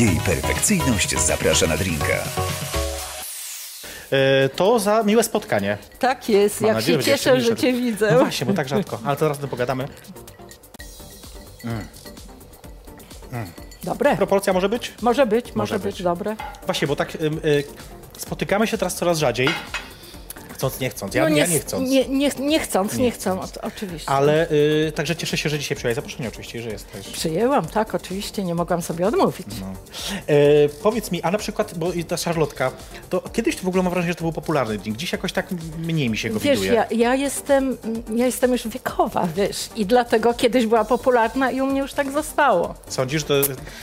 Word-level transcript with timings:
Jej 0.00 0.20
perfekcyjność 0.26 1.18
zaprasza 1.18 1.66
na 1.66 1.76
drinka. 1.76 2.06
E, 4.12 4.48
To 4.48 4.78
za 4.78 5.02
miłe 5.02 5.24
spotkanie. 5.24 5.78
Tak 5.98 6.28
jest, 6.28 6.60
Mam 6.60 6.68
jak 6.68 6.76
nadzieję, 6.76 6.98
się 6.98 7.04
cieszę, 7.04 7.40
że 7.40 7.56
cię 7.56 7.72
widzę. 7.72 8.12
No 8.12 8.18
właśnie, 8.18 8.46
bo 8.46 8.52
tak 8.52 8.68
rzadko. 8.68 8.98
Ale 9.04 9.16
to 9.16 9.20
zaraz 9.20 9.38
o 9.38 9.40
tym 9.40 9.50
pogadamy. 9.50 9.88
Dobre. 13.84 14.16
Proporcja 14.16 14.52
może 14.52 14.68
być? 14.68 14.92
Może 15.02 15.26
być, 15.26 15.46
może, 15.46 15.54
Może 15.56 15.78
być. 15.78 15.94
być. 15.94 16.02
dobre. 16.02 16.36
Właśnie, 16.66 16.88
bo 16.88 16.96
tak 16.96 17.14
ym, 17.22 17.40
y, 17.44 17.64
spotykamy 18.18 18.66
się 18.66 18.78
teraz 18.78 18.94
coraz 18.94 19.18
rzadziej. 19.18 19.48
Chcąc, 20.60 20.80
nie 20.80 20.90
chcąc. 20.90 21.14
Ja, 21.14 21.22
No 21.22 21.28
ja 21.36 21.46
nie, 21.46 21.52
nie 21.52 21.60
chcąc. 21.60 21.90
Nie, 21.90 22.08
nie, 22.08 22.30
nie 22.38 22.60
chcąc, 22.60 22.94
nie 22.94 23.10
chcąc, 23.10 23.58
oczywiście. 23.62 24.10
Ale 24.10 24.50
y, 24.50 24.92
także 24.94 25.16
cieszę 25.16 25.36
się, 25.36 25.48
że 25.48 25.58
dzisiaj 25.58 25.76
przyjąłeś 25.76 25.96
zaproszenie 25.96 26.28
oczywiście, 26.28 26.62
że 26.62 26.70
jesteś. 26.70 27.08
Przyjęłam, 27.08 27.66
tak, 27.66 27.94
oczywiście, 27.94 28.44
nie 28.44 28.54
mogłam 28.54 28.82
sobie 28.82 29.06
odmówić. 29.06 29.46
No. 29.60 29.66
E, 30.26 30.68
powiedz 30.82 31.10
mi, 31.12 31.22
a 31.22 31.30
na 31.30 31.38
przykład, 31.38 31.78
bo 31.78 31.86
ta 32.08 32.16
szarlotka, 32.16 32.72
to 33.10 33.20
kiedyś 33.20 33.56
to 33.56 33.62
w 33.62 33.68
ogóle 33.68 33.82
mam 33.82 33.92
wrażenie, 33.92 34.12
że 34.12 34.16
to 34.16 34.24
był 34.24 34.32
popularny 34.32 34.78
drink. 34.78 34.96
Dziś 34.96 35.12
jakoś 35.12 35.32
tak 35.32 35.46
mniej 35.78 36.10
mi 36.10 36.18
się 36.18 36.30
go 36.30 36.40
Wiesz, 36.40 36.60
widuje. 36.60 36.72
ja, 36.72 36.86
ja, 36.90 37.14
jestem, 37.14 37.76
ja 38.14 38.26
jestem 38.26 38.52
już 38.52 38.68
wiekowa, 38.68 39.28
wiesz, 39.36 39.68
i 39.76 39.86
dlatego 39.86 40.34
kiedyś 40.34 40.66
była 40.66 40.84
popularna 40.84 41.50
i 41.50 41.60
u 41.60 41.66
mnie 41.66 41.80
już 41.80 41.92
tak 41.92 42.10
zostało. 42.12 42.74
Sądzisz, 42.88 43.20
że 43.22 43.26
to 43.28 43.34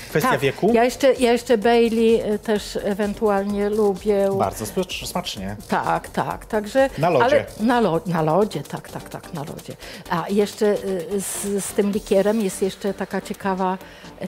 kwestia 0.10 0.30
tak, 0.32 0.40
wieku? 0.40 0.72
Ja 0.74 0.84
jeszcze, 0.84 1.14
ja 1.14 1.32
jeszcze 1.32 1.58
Bailey 1.58 2.34
y, 2.34 2.40
też 2.40 2.78
ewentualnie 2.84 3.70
lubię. 3.70 4.30
Bardzo 4.40 4.66
smacz- 4.66 5.06
smacznie. 5.08 5.56
Tak, 5.68 6.10
tak, 6.10 6.46
także... 6.74 6.90
Na 7.02 7.10
lodzie. 7.10 7.26
Ale 7.26 7.46
na, 7.60 7.82
lo, 7.82 8.02
na 8.06 8.22
lodzie, 8.22 8.62
tak, 8.64 8.90
tak, 8.90 9.10
tak, 9.10 9.34
na 9.34 9.42
lodzie. 9.44 9.74
A 10.10 10.26
jeszcze 10.30 10.66
y, 10.66 11.22
z, 11.22 11.64
z 11.66 11.74
tym 11.74 11.92
likierem 11.92 12.42
jest 12.42 12.62
jeszcze 12.62 12.94
taka 12.94 13.22
ciekawa, 13.22 13.78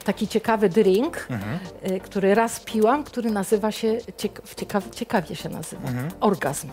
taki 0.04 0.28
ciekawy 0.28 0.68
drink, 0.68 1.26
Mhm. 1.30 1.58
y, 1.96 2.00
który 2.00 2.34
raz 2.34 2.60
piłam, 2.60 3.04
który 3.04 3.30
nazywa 3.30 3.72
się, 3.72 3.98
ciek, 4.16 4.40
ciekaw, 4.56 4.84
ciekawie 4.94 5.36
się 5.36 5.48
nazywa, 5.48 5.88
Mhm. 5.88 6.08
orgazm. 6.20 6.68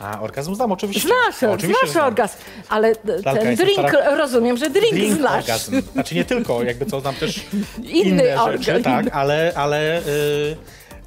A, 0.00 0.20
orgazm 0.20 0.54
znam 0.54 0.72
oczywiście. 0.72 1.08
Znasz, 1.08 1.52
oczywiście, 1.52 1.86
znasz 1.92 2.04
orgazm, 2.06 2.34
ale 2.68 2.88
y, 2.92 2.96
Lalka, 3.24 3.40
ten 3.42 3.56
drink, 3.56 3.78
stara- 3.78 4.16
rozumiem, 4.16 4.56
że 4.56 4.70
drink, 4.70 4.94
Drink 4.94 5.16
znasz. 5.18 5.42
orgazm. 5.44 5.82
Znaczy 5.92 6.14
nie 6.14 6.24
tylko, 6.24 6.62
jakby 6.62 6.86
co, 6.86 7.00
znam 7.00 7.14
też 7.14 7.40
Inny 7.78 7.88
inne 7.92 8.42
orgazm. 8.42 8.62
rzeczy, 8.62 8.82
tak, 8.82 9.06
ale, 9.12 9.52
ale 9.56 9.98
y, 9.98 10.02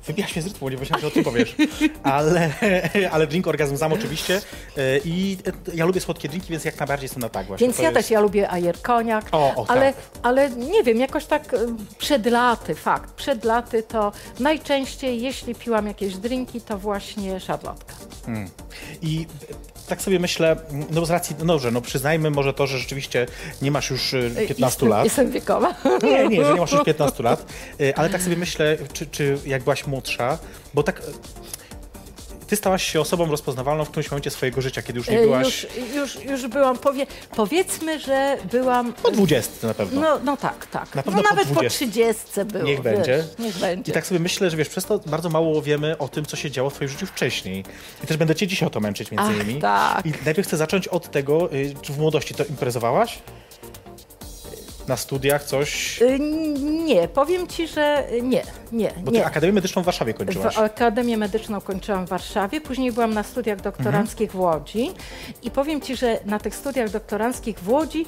wybijasz 0.07 0.35
mnie 0.35 0.41
z 0.43 0.45
rytmu, 0.47 0.69
nie 0.69 0.77
myślałem, 0.77 1.01
że 1.01 1.07
o 1.07 1.11
tym 1.11 1.23
powiesz. 1.23 1.55
Ale, 2.03 2.51
ale 3.11 3.27
drink 3.27 3.47
orgazm 3.47 3.75
znam 3.77 3.93
oczywiście 3.93 4.37
y, 4.77 5.01
i 5.05 5.37
y, 5.73 5.75
ja 5.77 5.85
lubię 5.85 6.01
słodkie 6.01 6.29
drinki, 6.29 6.47
więc 6.51 6.65
jak 6.65 6.79
najbardziej 6.79 7.05
jestem 7.05 7.21
na 7.21 7.29
tak 7.29 7.47
właśnie. 7.47 7.67
Więc 7.67 7.77
To 7.77 7.83
ja 7.83 7.89
jest- 7.89 8.01
też, 8.01 8.11
ja 8.11 8.19
lubię 8.19 8.49
ajer 8.49 8.81
koniak, 8.81 9.25
O, 9.31 9.53
o, 9.55 9.65
ale, 9.69 9.93
tak. 9.93 10.01
ale 10.23 10.49
nie 10.49 10.83
wiem, 10.83 10.97
jakoś 10.99 11.25
tak 11.25 11.53
y, 11.53 11.57
przed 11.97 12.25
laty, 12.25 12.75
fakt, 12.75 13.13
przed 13.13 13.43
laty 13.43 13.83
to 13.83 14.11
najczęściej, 14.39 15.21
jeśli 15.21 15.55
piłam 15.55 15.87
jakieś 15.87 16.15
drinki, 16.17 16.61
to 16.61 16.77
właśnie 16.77 17.39
szarlotka. 17.39 17.93
I 19.01 19.27
tak 19.87 20.01
sobie 20.01 20.19
myślę, 20.19 20.55
no 20.91 21.05
z 21.05 21.09
racji, 21.09 21.35
no 21.39 21.45
dobrze, 21.45 21.71
no 21.71 21.81
przyznajmy 21.81 22.31
może 22.31 22.53
to, 22.53 22.67
że 22.67 22.79
rzeczywiście 22.79 23.25
nie 23.61 23.71
masz 23.71 23.89
już 23.89 24.13
y, 24.13 24.31
15 24.47 24.65
jestem, 24.65 24.89
lat. 24.89 25.03
Jestem 25.03 25.31
wiekowa. 25.31 25.75
Nie, 26.03 26.27
nie, 26.27 26.45
że 26.45 26.53
nie 26.53 26.59
masz 26.59 26.71
już 26.71 26.83
15 26.83 27.23
lat, 27.23 27.45
y, 27.81 27.95
ale 27.95 28.09
tak 28.09 28.21
sobie 28.21 28.35
myślę, 28.35 28.77
czy, 28.93 29.07
czy 29.07 29.37
jak 29.45 29.63
byłaś 29.63 29.87
młodsza, 29.87 30.37
bo 30.73 30.83
tak... 30.83 31.01
Ty 32.55 32.59
stałaś 32.59 32.83
się 32.91 33.01
osobą 33.01 33.31
rozpoznawalną 33.31 33.85
w 33.85 33.89
którymś 33.89 34.11
momencie 34.11 34.29
swojego 34.29 34.61
życia, 34.61 34.81
kiedy 34.81 34.99
już 34.99 35.07
nie 35.07 35.19
E, 35.19 35.21
byłaś 35.21 35.67
Już, 35.77 35.95
już, 35.95 36.25
już 36.25 36.47
byłam, 36.47 36.77
powie, 36.77 37.07
powiedzmy, 37.35 37.99
że 37.99 38.37
byłam... 38.51 38.93
po 38.93 39.11
20 39.11 39.67
na 39.67 39.73
pewno. 39.73 40.01
No, 40.01 40.19
no 40.23 40.37
tak, 40.37 40.65
tak. 40.65 40.95
Na 40.95 41.01
no 41.01 41.03
pewno 41.03 41.23
po 41.23 41.29
nawet 41.29 41.47
po 41.47 41.53
20. 41.53 41.77
30 41.77 42.23
było. 42.45 42.63
Niech 42.63 42.83
wiesz, 42.83 42.83
będzie. 42.83 43.23
Niech 43.39 43.57
będzie. 43.57 43.91
I 43.91 43.93
tak 43.93 44.07
sobie 44.07 44.19
myślę, 44.19 44.49
że 44.49 44.57
wiesz, 44.57 44.69
przez 44.69 44.85
to 44.85 44.99
bardzo 45.05 45.29
mało 45.29 45.61
wiemy 45.61 45.97
o 45.97 46.07
tym, 46.07 46.25
co 46.25 46.35
się 46.35 46.51
działo 46.51 46.69
w 46.69 46.73
twoim 46.73 46.89
życiu 46.89 47.05
wcześniej. 47.05 47.65
I 48.03 48.07
też 48.07 48.17
będę 48.17 48.35
cię 48.35 48.47
dzisiaj 48.47 48.67
o 48.67 48.69
to 48.69 48.79
męczyć 48.79 49.11
między 49.11 49.25
Ach, 49.29 49.35
innymi. 49.35 49.61
tak. 49.61 50.05
I 50.05 50.13
najpierw 50.25 50.47
chcę 50.47 50.57
zacząć 50.57 50.87
od 50.87 51.11
tego, 51.11 51.53
y, 51.53 51.73
czy 51.81 51.93
w 51.93 51.97
młodości 51.99 52.33
to 52.33 52.45
imprezowałaś? 52.45 53.19
Na 54.87 54.97
studiach 54.97 55.43
coś? 55.43 56.01
Y, 56.01 56.19
Nie, 56.85 57.07
powiem 57.07 57.47
ci, 57.47 57.67
że 57.67 58.03
nie, 58.21 58.43
nie, 58.71 58.91
Bo 58.97 59.11
ty 59.11 59.17
nie. 59.17 59.25
Akademię 59.25 59.53
Medyczną 59.53 59.81
w 59.81 59.85
Warszawie 59.85 60.13
kończyłaś. 60.13 60.55
W 60.55 60.59
Akademię 60.59 61.17
Medyczną 61.17 61.61
kończyłam 61.61 62.05
w 62.05 62.09
Warszawie, 62.09 62.61
później 62.61 62.91
byłam 62.91 63.13
na 63.13 63.23
studiach 63.23 63.61
doktoranckich 63.61 64.31
w 64.31 64.39
Łodzi 64.39 64.91
i 65.43 65.51
powiem 65.51 65.81
Ci, 65.81 65.95
że 65.95 66.19
na 66.25 66.39
tych 66.39 66.55
studiach 66.55 66.89
doktoranckich 66.89 67.59
w 67.59 67.69
Łodzi 67.69 68.05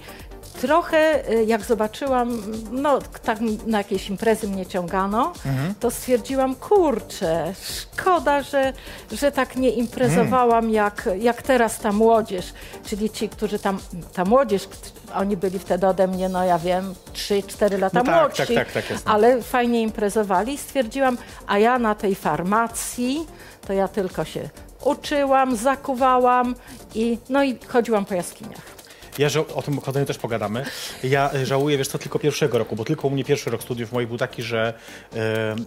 trochę 0.61 1.29
y, 1.31 1.43
jak 1.43 1.61
zobaczyłam, 1.61 2.41
no 2.71 2.99
tak 3.23 3.39
na 3.67 3.77
jakieś 3.77 4.09
imprezy 4.09 4.47
mnie 4.47 4.65
ciągano, 4.65 5.33
to 5.79 5.91
stwierdziłam, 5.91 6.55
kurczę, 6.55 7.53
szkoda, 7.61 8.41
że, 8.41 8.73
że 9.11 9.31
tak 9.31 9.55
nie 9.55 9.69
imprezowałam 9.69 10.69
jak, 10.69 11.09
jak 11.19 11.41
teraz 11.41 11.79
ta 11.79 11.91
młodzież, 11.91 12.53
czyli 12.85 13.09
ci, 13.09 13.29
którzy 13.29 13.59
tam, 13.59 13.77
ta 14.13 14.25
młodzież, 14.25 14.67
oni 15.15 15.37
byli 15.37 15.59
wtedy 15.59 15.87
ode 15.87 16.07
mnie, 16.07 16.29
no 16.29 16.43
ja 16.43 16.59
wiem, 16.59 16.93
3-4 17.13 17.79
lata 17.79 17.99
No 17.99 18.05
tak, 18.05 18.21
młodsi, 18.21 18.55
tak, 18.55 18.71
tak, 18.71 18.87
tak, 18.87 18.97
ale 19.05 19.41
fajnie 19.41 19.81
imprezowali. 19.81 20.53
I 20.53 20.57
stwierdziłam, 20.57 21.17
a 21.47 21.57
ja 21.57 21.79
na 21.79 21.95
tej 21.95 22.15
farmacji, 22.15 23.27
to 23.67 23.73
ja 23.73 23.87
tylko 23.87 24.25
się 24.25 24.49
uczyłam, 24.83 25.55
zakuwałam 25.55 26.55
i, 26.95 27.17
no 27.29 27.43
i 27.43 27.59
chodziłam 27.67 28.05
po 28.05 28.13
jaskiniach. 28.13 28.76
Ja 29.17 29.27
ża- 29.29 29.53
o 29.55 29.61
tym 29.61 29.81
chodzeniu 29.81 30.05
też 30.05 30.17
pogadamy. 30.17 30.65
Ja 31.03 31.33
y, 31.33 31.45
żałuję, 31.45 31.77
wiesz 31.77 31.87
co, 31.87 31.97
tylko 31.97 32.19
pierwszego 32.19 32.57
roku, 32.57 32.75
bo 32.75 32.85
tylko 32.85 33.07
u 33.07 33.11
mnie 33.11 33.23
pierwszy 33.23 33.49
rok 33.49 33.63
studiów 33.63 33.91
moich 33.91 34.07
był 34.07 34.17
taki, 34.17 34.43
że, 34.43 34.73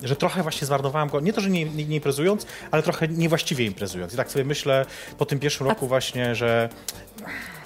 y, 0.02 0.08
że 0.08 0.16
trochę 0.16 0.42
właśnie 0.42 0.66
zmarnowałem 0.66 1.08
go, 1.08 1.20
nie 1.20 1.32
to, 1.32 1.40
że 1.40 1.50
nie, 1.50 1.64
nie, 1.64 1.84
nie 1.84 1.96
imprezując, 1.96 2.46
ale 2.70 2.82
trochę 2.82 3.08
niewłaściwie 3.08 3.64
imprezując. 3.64 4.14
I 4.14 4.16
tak 4.16 4.30
sobie 4.30 4.44
myślę 4.44 4.86
po 5.18 5.26
tym 5.26 5.38
pierwszym 5.38 5.66
roku 5.66 5.86
właśnie, 5.86 6.34
że 6.34 6.68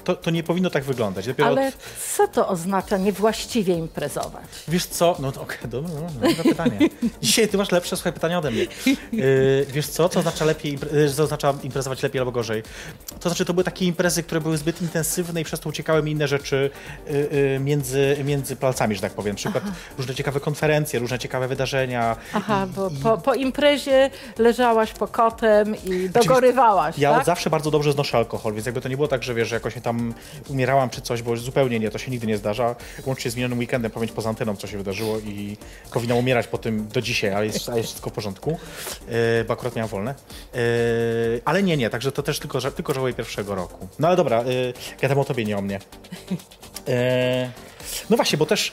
to, 0.04 0.16
to 0.16 0.30
nie 0.30 0.42
powinno 0.42 0.70
tak 0.70 0.84
wyglądać. 0.84 1.26
Dopiero 1.26 1.48
Ale 1.48 1.68
od, 1.68 1.74
co 2.16 2.28
to 2.28 2.48
oznacza 2.48 2.96
niewłaściwie 2.96 3.74
imprezować? 3.74 4.44
wiesz 4.68 4.86
co, 4.86 5.16
no 5.18 5.32
to 5.32 5.40
okej, 5.42 5.58
dobra, 5.68 5.90
no, 5.94 6.28
dobre 6.28 6.44
pytanie. 6.44 6.78
Dzisiaj 7.22 7.48
ty 7.48 7.58
masz 7.58 7.70
lepsze, 7.72 7.96
słuchaj, 7.96 8.12
pytania 8.12 8.38
ode 8.38 8.50
mnie. 8.50 8.66
Y, 9.14 9.66
wiesz 9.68 9.86
co, 9.86 10.08
co 10.08 10.18
oznacza 10.20 10.44
lepiej, 10.44 10.78
impre- 10.78 10.94
y, 10.96 11.10
co 11.14 11.22
oznacza 11.22 11.54
imprezować 11.62 12.02
lepiej 12.02 12.18
albo 12.18 12.32
gorzej? 12.32 12.62
To 13.20 13.28
znaczy, 13.28 13.44
to 13.44 13.54
były 13.54 13.64
takie 13.64 13.84
imprezy, 13.84 14.22
które 14.22 14.40
były 14.40 14.56
zbyt 14.58 14.82
intensywne 14.82 15.40
i 15.40 15.44
przez 15.44 15.60
to 15.60 15.68
uciekały 15.68 16.02
mi 16.02 16.12
inne 16.12 16.28
rzeczy 16.28 16.70
y, 17.10 17.12
y, 17.56 17.60
między, 17.60 18.16
między 18.24 18.56
palcami, 18.56 18.94
że 18.94 19.00
tak 19.00 19.12
powiem. 19.12 19.32
Na 19.34 19.36
przykład 19.36 19.64
różne 19.98 20.14
ciekawe 20.14 20.40
konferencje, 20.40 20.98
różne 21.00 21.18
ciekawe 21.18 21.48
wydarzenia. 21.48 22.16
Aha, 22.32 22.66
bo 22.76 22.88
I- 22.88 22.96
po, 22.96 23.18
po 23.18 23.34
imprezie 23.34 24.10
leżałaś 24.38 24.92
pokotem 24.92 25.76
i 25.84 26.08
dogorywałaś, 26.10 26.98
Ja 26.98 27.12
tak? 27.14 27.24
zawsze 27.26 27.50
bardzo 27.50 27.70
dobrze 27.70 27.92
znoszę 27.92 28.16
alkohol, 28.18 28.52
więc 28.54 28.66
jakby 28.66 28.80
to 28.80 28.88
nie 28.88 28.96
było 28.96 29.08
tak, 29.08 29.22
że 29.22 29.34
wiesz, 29.34 29.48
że 29.48 29.56
jakoś 29.56 29.74
tam 29.82 29.93
umierałam 30.48 30.90
czy 30.90 31.00
coś, 31.00 31.22
bo 31.22 31.36
zupełnie 31.36 31.80
nie, 31.80 31.90
to 31.90 31.98
się 31.98 32.10
nigdy 32.10 32.26
nie 32.26 32.36
zdarza. 32.36 32.76
Łącznie 33.06 33.30
z 33.30 33.36
minionym 33.36 33.58
weekendem 33.58 33.90
pamięć 33.90 34.12
poza 34.12 34.28
anteną, 34.28 34.56
co 34.56 34.66
się 34.66 34.78
wydarzyło 34.78 35.18
i 35.18 35.56
powinnam 35.92 36.18
umierać 36.18 36.46
po 36.46 36.58
tym 36.58 36.88
do 36.88 37.02
dzisiaj, 37.02 37.32
ale 37.34 37.46
jest, 37.46 37.68
ale 37.68 37.78
jest 37.78 37.88
wszystko 37.88 38.10
w 38.10 38.12
porządku, 38.12 38.58
yy, 39.08 39.44
bo 39.44 39.52
akurat 39.52 39.76
miałam 39.76 39.90
wolne. 39.90 40.14
Yy, 40.54 40.60
ale 41.44 41.62
nie, 41.62 41.76
nie, 41.76 41.90
także 41.90 42.12
to 42.12 42.22
też 42.22 42.38
tylko, 42.38 42.60
tylko 42.60 42.94
żałuję 42.94 43.14
pierwszego 43.14 43.54
roku. 43.54 43.88
No 43.98 44.08
ale 44.08 44.16
dobra, 44.16 44.42
yy, 44.42 44.72
gadam 45.00 45.18
o 45.18 45.24
tobie, 45.24 45.44
nie 45.44 45.58
o 45.58 45.62
mnie. 45.62 45.80
No 48.10 48.16
właśnie, 48.16 48.38
bo 48.38 48.46
też 48.46 48.72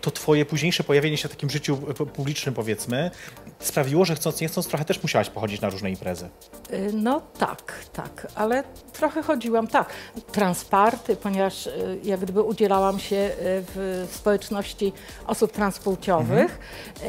to 0.00 0.10
twoje 0.10 0.44
późniejsze 0.44 0.84
pojawienie 0.84 1.16
się 1.16 1.28
w 1.28 1.30
takim 1.30 1.50
życiu 1.50 1.76
pu- 1.76 2.06
publicznym, 2.06 2.54
powiedzmy, 2.54 3.10
sprawiło, 3.58 4.04
że 4.04 4.14
chcąc 4.14 4.40
nie 4.40 4.48
chcąc 4.48 4.66
trochę 4.66 4.84
też 4.84 5.02
musiałaś 5.02 5.30
pochodzić 5.30 5.60
na 5.60 5.68
różne 5.70 5.90
imprezy. 5.90 6.28
Y, 6.72 6.90
No 6.94 7.22
tak, 7.38 7.74
tak, 7.92 8.26
ale 8.34 8.64
trochę 8.92 9.22
chodziłam, 9.22 9.66
tak, 9.66 9.88
transparty, 10.32 11.16
ponieważ 11.16 11.66
y, 11.66 11.98
jak 12.04 12.20
gdyby 12.20 12.42
udzielałam 12.42 12.98
się 12.98 13.16
y, 13.16 13.32
w 13.74 14.08
społeczności 14.12 14.92
osób 15.26 15.52
transpłciowych, 15.52 16.58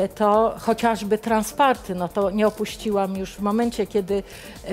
y, 0.06 0.10
to 0.10 0.56
chociażby 0.60 1.18
transparty, 1.18 1.96
no 1.96 2.08
to 2.08 2.30
nie 2.32 2.48
opuściłam 2.48 3.16
już 3.18 3.34
w 3.36 3.40
momencie, 3.40 3.88
kiedy 3.88 4.24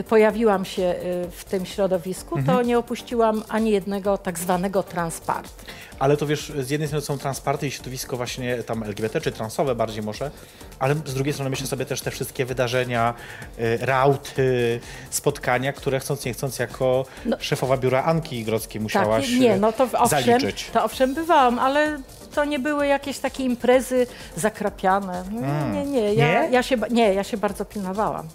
pojawiłam 0.09 0.65
się 0.65 0.95
w 1.31 1.45
tym 1.45 1.67
środowisku, 1.67 2.43
to 2.47 2.63
nie 2.63 2.79
opuściłam 2.79 3.43
ani 3.49 3.71
jednego 3.71 4.19
tak 4.19 4.39
zwanego 4.39 4.83
transparty. 4.83 5.65
Ale 5.99 6.17
to 6.17 6.27
wiesz, 6.27 6.53
z 6.59 6.71
jednej 6.71 6.89
strony 6.89 7.05
są 7.07 7.19
transparty 7.19 7.67
i 7.67 7.71
środowisko 7.71 8.17
właśnie 8.17 8.63
tam 8.63 8.83
LGBT, 8.83 9.21
czy 9.21 9.33
transowe 9.33 9.75
bardziej 9.75 10.03
może, 10.03 10.31
ale 10.79 10.95
z 10.95 11.15
drugiej 11.15 11.33
strony 11.35 11.51
myślę 11.51 11.67
sobie 11.67 11.87
też 11.87 12.01
te 12.01 12.11
wszystkie 12.11 12.45
wydarzenia, 12.45 13.15
y, 13.59 13.79
rauty, 13.81 14.81
spotkania, 15.11 15.73
które 15.73 16.01
chcąc 16.01 16.25
nie 16.25 16.33
chcąc 16.33 16.59
jako 16.59 17.05
szefowa 17.39 17.77
biura 17.77 18.03
Anki 18.03 18.45
Grodzkiej 18.45 18.81
musiałaś 18.81 19.27
Tak, 19.31 19.41
nie, 19.41 19.55
y, 19.55 19.61
no 19.61 19.73
to 19.73 19.85
owszem, 19.93 20.09
zaliczyć. 20.25 20.71
to 20.73 20.85
owszem 20.85 21.15
bywałam, 21.15 21.59
ale 21.59 21.99
to 22.35 22.45
nie 22.45 22.59
były 22.59 22.87
jakieś 22.87 23.19
takie 23.19 23.45
imprezy 23.45 24.07
zakrapiane. 24.37 25.25
Nie, 25.31 25.85
nie, 25.85 25.85
nie. 25.87 26.15
Ja, 26.15 26.27
Hmm. 26.27 26.43
Nie? 26.51 26.55
Ja 26.57 26.63
się, 26.63 26.77
nie, 26.91 27.15
ja 27.15 27.25
się 27.25 27.37
bardzo 27.37 27.65
pilnowałam. 27.65 28.29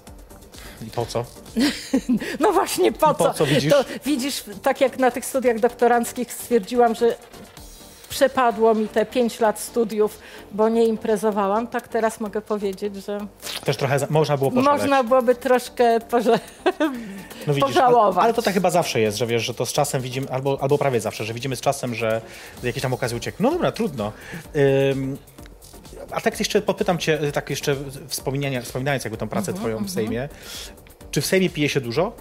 I 0.88 0.90
po 0.92 1.06
co? 1.06 1.26
No 2.40 2.52
właśnie, 2.52 2.92
po 2.92 3.08
co? 3.08 3.14
po 3.26 3.34
co, 3.34 3.46
widzisz? 3.46 3.72
To, 3.74 3.86
widzisz, 4.06 4.44
tak 4.62 4.82
jak 4.82 5.00
na 5.00 5.12
tych 5.12 5.26
studiach 5.26 5.60
doktoranckich 5.60 6.34
stwierdziłam, 6.34 6.96
że 6.96 7.16
przepadło 8.12 8.76
mi 8.76 8.88
te 8.88 9.06
pięć 9.06 9.40
lat 9.40 9.60
studiów, 9.60 10.20
bo 10.52 10.70
nie 10.70 10.86
imprezowałam, 10.86 11.68
tak 11.68 11.88
teraz 11.88 12.20
mogę 12.20 12.42
powiedzieć, 12.42 12.96
że 12.96 13.20
Też 13.66 13.78
trochę 13.78 14.00
za, 14.00 14.08
można 14.10 14.38
było 14.38 14.52
poszaleć. 14.52 14.82
można 14.82 15.04
byłoby 15.04 15.36
troszkę 15.36 16.00
poże... 16.00 16.40
no 17.48 17.54
widzisz, 17.54 17.64
pożałować. 17.70 18.18
Ale, 18.18 18.24
ale 18.24 18.34
to 18.34 18.42
tak 18.42 18.54
chyba 18.54 18.70
zawsze 18.70 19.00
jest, 19.00 19.18
że 19.18 19.28
wiesz, 19.28 19.44
że 19.44 19.54
to 19.54 19.66
z 19.66 19.74
czasem 19.74 20.02
widzimy, 20.02 20.28
albo, 20.32 20.58
albo 20.62 20.78
prawie 20.78 21.00
zawsze, 21.02 21.26
że 21.26 21.34
widzimy 21.34 21.56
z 21.56 21.62
czasem, 21.62 21.96
że 21.96 22.22
jakieś 22.64 22.84
tam 22.84 22.94
okazje 22.94 23.18
uciekną. 23.18 23.50
No 23.50 23.52
dobra, 23.56 23.72
trudno. 23.72 24.12
Ym, 24.92 25.18
a 26.12 26.22
tak 26.22 26.40
jeszcze 26.40 26.62
popytam 26.62 26.98
cię, 26.98 27.20
tak 27.34 27.50
jeszcze 27.50 27.76
wspominając 28.08 29.04
jakby 29.04 29.18
tą 29.18 29.30
pracę 29.30 29.52
Mhm, 29.52 29.58
twoją 29.58 29.86
w 29.86 29.90
Sejmie. 29.90 30.30
Czy 31.12 31.22
w 31.22 31.26
Sejmie 31.26 31.50
pije 31.50 31.70
się 31.70 31.82
dużo? 31.82 32.14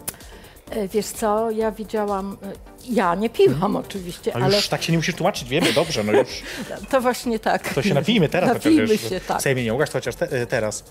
E, 0.71 0.89
Wiesz 0.89 1.07
co, 1.07 1.51
ja 1.51 1.73
widziałam, 1.73 2.37
e, 2.43 2.53
ja 2.89 3.15
nie 3.15 3.31
piłam 3.31 3.77
oczywiście, 3.77 4.35
Ale 4.35 4.45
ale 4.45 4.57
już 4.57 4.69
tak 4.69 4.83
się 4.83 4.93
nie 4.93 4.99
musisz 4.99 5.15
tłumaczyć, 5.15 5.49
wiemy, 5.49 5.73
dobrze, 5.73 6.05
no 6.05 6.13
już. 6.13 6.29
to 6.91 7.01
właśnie 7.01 7.39
tak. 7.39 7.75
To 7.75 7.83
się 7.83 7.95
napijmy 7.95 8.29
teraz. 8.29 8.49
Napijmy 8.55 8.87
wiesz, 8.87 9.09
się, 9.09 9.21
tak. 9.21 9.39
W 9.39 9.43
Sejmie 9.43 9.65
nie 9.65 9.79
to 9.79 9.93
chociaż 9.93 10.15
te, 10.15 10.47
teraz. 10.47 10.85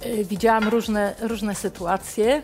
E, 0.00 0.24
Widziałam 0.24 0.68
różne, 0.68 1.14
różne 1.20 1.54
sytuacje, 1.54 2.42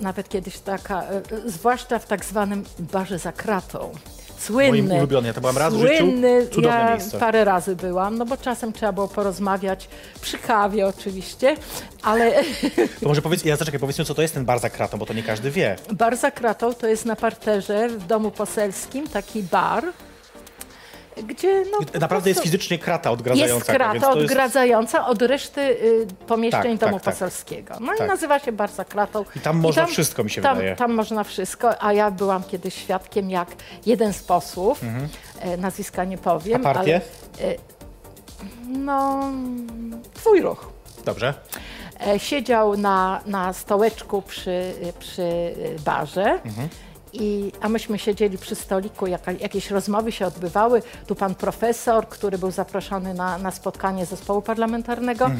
nawet 0.00 0.28
kiedyś 0.28 0.58
taka, 0.58 1.04
zwłaszcza 1.46 1.98
w 1.98 2.06
tak 2.06 2.24
zwanym 2.24 2.64
barze 2.78 3.18
za 3.18 3.32
kratą. 3.32 3.92
Słynny. 4.40 4.82
Moim 4.82 4.92
ulubiony, 4.92 5.28
ja 5.28 5.34
to 5.34 5.40
byłam 5.40 5.58
raz 5.58 5.74
w 5.74 5.80
życiu. 5.80 5.96
Słynny, 5.96 6.46
Cudowne 6.46 6.78
ja 6.78 6.90
miejsce. 6.90 7.18
parę 7.18 7.44
razy 7.44 7.76
byłam, 7.76 8.18
no 8.18 8.26
bo 8.26 8.36
czasem 8.36 8.72
trzeba 8.72 8.92
było 8.92 9.08
porozmawiać, 9.08 9.88
przy 10.20 10.38
kawie 10.38 10.86
oczywiście, 10.86 11.56
ale 12.02 12.32
To 13.00 13.08
może 13.08 13.22
powiedz, 13.22 13.44
ja 13.44 13.56
zaczekaj, 13.56 13.80
powiedzmy, 13.80 14.04
co 14.04 14.14
to 14.14 14.22
jest 14.22 14.34
ten 14.34 14.44
bar 14.44 14.58
za 14.58 14.70
kratą, 14.70 14.98
bo 14.98 15.06
to 15.06 15.12
nie 15.12 15.22
każdy 15.22 15.50
wie. 15.50 15.76
bar 15.92 16.16
za 16.16 16.30
kratą 16.30 16.74
to 16.74 16.86
jest 16.86 17.04
na 17.06 17.16
parterze 17.16 17.88
w 17.88 18.06
domu 18.06 18.30
poselskim, 18.30 19.08
taki 19.08 19.42
bar, 19.42 19.84
gdzie 21.26 21.64
no, 21.72 22.00
Naprawdę 22.00 22.30
jest 22.30 22.42
fizycznie 22.42 22.78
krata 22.78 23.10
odgradzająca. 23.10 23.54
Jest 23.54 23.66
krata 23.66 24.00
to 24.00 24.18
jest- 24.18 24.30
odgradzająca 24.30 25.06
od 25.06 25.22
reszty 25.22 25.60
y, 25.60 26.06
pomieszczeń 26.26 26.78
Tak, 26.78 26.88
domu 26.90 26.96
tak, 27.00 27.04
tak. 27.04 27.14
poselskiego. 27.14 27.74
No 27.80 27.86
Tak. 27.98 28.06
i 28.06 28.10
nazywa 28.10 28.38
się 28.38 28.52
bar 28.52 28.70
za 28.70 28.84
kratą. 28.84 29.24
I 29.36 29.40
tam 29.40 29.56
można 29.58 29.86
wszystko, 29.86 30.24
mi 30.24 30.30
się 30.30 30.42
tam, 30.42 30.56
wydaje. 30.56 30.76
Tam 30.76 30.92
można 30.92 31.24
wszystko, 31.24 31.82
a 31.82 31.92
ja 31.92 32.10
byłam 32.10 32.42
kiedyś 32.44 32.74
świadkiem, 32.74 33.30
jak 33.30 33.48
jeden 33.86 34.12
z 34.12 34.22
posłów, 34.22 34.80
e, 35.40 35.56
nazwiska 35.56 36.04
nie 36.04 36.18
powiem, 36.18 36.56
Mhm. 36.56 36.76
A 36.76 36.78
partię? 36.78 37.00
ale... 37.40 37.48
e, 37.50 37.54
No, 38.68 39.20
twój 40.14 40.40
ruch. 40.40 40.68
Dobrze. 41.04 41.34
E, 42.06 42.18
Siedział 42.18 42.76
na, 42.76 43.20
na 43.26 43.52
stołeczku 43.52 44.22
przy, 44.22 44.72
przy 44.98 45.54
barze. 45.84 46.38
I, 47.12 47.52
a 47.60 47.68
myśmy 47.68 47.98
siedzieli 47.98 48.38
przy 48.38 48.54
stoliku, 48.54 49.06
jaka, 49.06 49.32
jakieś 49.32 49.70
rozmowy 49.70 50.12
się 50.12 50.26
odbywały. 50.26 50.82
Tu 51.06 51.14
pan 51.14 51.34
profesor, 51.34 52.08
który 52.08 52.38
był 52.38 52.50
zaproszony 52.50 53.14
na, 53.14 53.38
na 53.38 53.50
spotkanie 53.50 54.06
zespołu 54.06 54.42
parlamentarnego. 54.42 55.30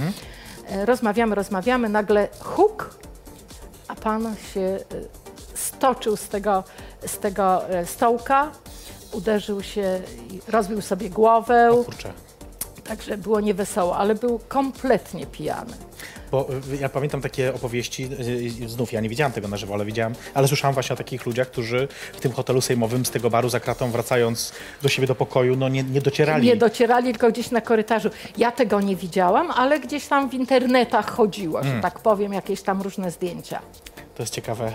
E, 0.69 0.87
Rozmawiamy, 0.87 1.35
rozmawiamy, 1.35 1.89
nagle 1.89 2.29
huk, 2.41 2.99
a 3.89 3.95
pan 3.95 4.37
się 4.55 4.61
e, 4.61 4.81
stoczył 5.55 6.17
z 6.17 6.29
tego, 6.29 6.65
z 7.07 7.19
tego 7.19 7.69
e, 7.69 7.87
stołka, 7.87 8.51
uderzył 9.13 9.63
się, 9.63 10.01
rozbił 10.49 10.81
sobie 10.81 11.11
głowę, 11.11 11.71
także 12.85 13.19
było 13.19 13.41
niewesoło, 13.41 13.97
ale 13.97 14.15
był 14.15 14.41
kompletnie 14.49 15.27
pijany. 15.27 15.73
Bo 16.31 16.49
y, 16.73 16.77
ja 16.77 16.89
pamiętam 16.89 17.21
takie 17.21 17.55
opowieści, 17.55 18.09
y, 18.61 18.65
y, 18.65 18.69
znów 18.69 18.93
ja 18.93 19.01
nie 19.01 19.09
widziałam 19.09 19.33
tego 19.33 19.49
na 19.49 19.57
żywo, 19.57 19.75
ale 19.75 19.85
widziałam, 19.85 20.13
ale 20.35 20.49
słyszałam 20.49 20.75
właśnie 20.75 20.95
o 20.95 20.97
takich 20.97 21.27
ludziach, 21.27 21.49
którzy 21.51 21.89
w 22.13 22.21
tym 22.21 22.33
hotelu 22.33 22.61
sejmowym 22.61 23.07
z 23.07 23.11
tego 23.11 23.31
baru 23.31 23.49
za 23.49 23.61
kratą 23.61 23.91
wracając 23.91 24.53
do 24.83 24.89
siebie 24.89 25.09
do 25.09 25.15
pokoju, 25.15 25.57
no 25.57 25.69
nie, 25.69 25.83
nie 25.83 26.01
docierali. 26.01 26.47
Nie 26.47 26.57
docierali, 26.57 27.11
tylko 27.11 27.31
gdzieś 27.31 27.51
na 27.51 27.61
korytarzu. 27.61 28.11
Ja 28.39 28.53
tego 28.53 28.81
nie 28.81 28.97
widziałam, 28.97 29.51
ale 29.51 29.81
gdzieś 29.81 30.07
tam 30.07 30.31
w 30.31 30.35
internetach 30.35 31.11
chodziło, 31.11 31.61
Mm. 31.61 31.77
że 31.77 31.83
tak 31.83 31.99
powiem, 31.99 32.33
jakieś 32.33 32.63
tam 32.63 32.83
różne 32.83 33.11
zdjęcia. 33.11 33.61
To 34.15 34.23
jest 34.23 34.35
ciekawe. 34.35 34.73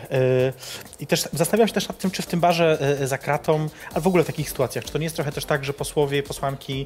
I 1.00 1.08
też 1.08 1.30
zastanawiam 1.34 1.68
się 1.68 1.74
też 1.74 1.88
nad 1.88 1.98
tym, 1.98 2.12
czy 2.12 2.22
w 2.22 2.26
tym 2.26 2.40
barze 2.40 2.98
za 3.04 3.18
kratą, 3.18 3.68
ale 3.94 4.02
w 4.02 4.08
ogóle 4.08 4.24
w 4.24 4.28
takich 4.28 4.50
sytuacjach, 4.50 4.86
czy 4.86 4.92
to 4.92 4.98
nie 4.98 5.04
jest 5.04 5.16
trochę 5.16 5.32
też 5.32 5.46
tak, 5.46 5.66
że 5.66 5.74
posłowie, 5.74 6.24
posłanki 6.24 6.86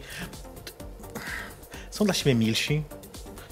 są 1.92 2.06
dla 2.06 2.14
siebie 2.14 2.36
milsi? 2.36 2.84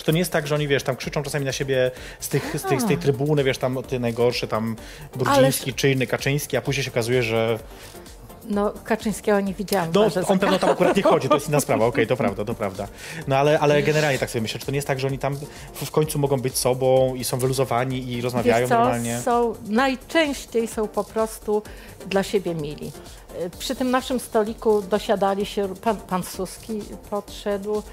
To 0.08 0.12
nie 0.12 0.20
jest 0.20 0.32
tak, 0.32 0.48
że 0.48 0.56
oni, 0.56 0.68
wiesz, 0.68 0.84
tam 0.84 0.96
krzyczą 0.96 1.24
czasami 1.24 1.46
na 1.46 1.52
siebie 1.52 1.92
z, 2.20 2.30
tych, 2.30 2.56
z, 2.60 2.64
tych, 2.64 2.82
z 2.82 2.86
tej 2.86 2.98
trybuny, 2.98 3.44
wiesz, 3.44 3.58
tam 3.58 3.84
ty 3.88 4.00
najgorszy, 4.00 4.48
tam 4.48 4.76
Brudziński 5.16 5.74
czy 5.74 5.92
inny 5.92 6.08
Kaczyński, 6.08 6.58
a 6.58 6.62
później 6.62 6.84
się 6.84 6.92
okazuje, 6.92 7.24
że 7.24 7.60
No, 8.50 8.74
Kaczyńskiego 8.84 9.40
nie 9.40 9.54
widziałam. 9.54 9.90
No, 9.94 10.10
za 10.10 10.22
on 10.22 10.40
pewno 10.40 10.60
tam 10.60 10.70
akurat 10.70 10.98
nie 10.98 11.04
chodzi, 11.04 11.30
to 11.30 11.36
jest 11.36 11.50
inna 11.50 11.60
sprawa, 11.60 11.86
okej, 11.86 12.08
to 12.08 12.18
prawda, 12.24 12.46
to 12.46 12.54
prawda. 12.54 12.88
No 13.28 13.38
ale, 13.38 13.60
ale 13.60 13.84
generalnie 13.84 14.20
tak 14.20 14.30
sobie 14.30 14.42
myślę, 14.42 14.60
czy 14.60 14.66
to 14.66 14.72
nie 14.72 14.78
jest 14.78 14.88
tak, 14.88 15.00
że 15.00 15.08
oni 15.08 15.20
tam 15.20 15.38
w, 15.74 15.92
końcu 15.92 16.20
mogą 16.20 16.38
być 16.38 16.58
sobą 16.58 17.16
i 17.16 17.24
są 17.24 17.38
wyluzowani 17.40 18.12
i 18.12 18.22
rozmawiają 18.22 18.60
Wiesz 18.60 18.70
co, 18.70 18.76
normalnie? 18.76 19.22
są, 19.22 19.56
najczęściej 19.68 20.68
są 20.68 20.88
po 20.88 21.04
prostu 21.04 21.64
dla 22.10 22.24
siebie 22.24 22.56
mili. 22.56 22.92
Przy 23.60 23.76
tym 23.76 23.92
naszym 23.92 24.20
stoliku 24.20 24.82
dosiadali 24.82 25.46
się, 25.46 25.76
pan, 25.76 25.98
pan 25.98 26.24
Suski 26.24 26.82
podszedł, 27.10 27.84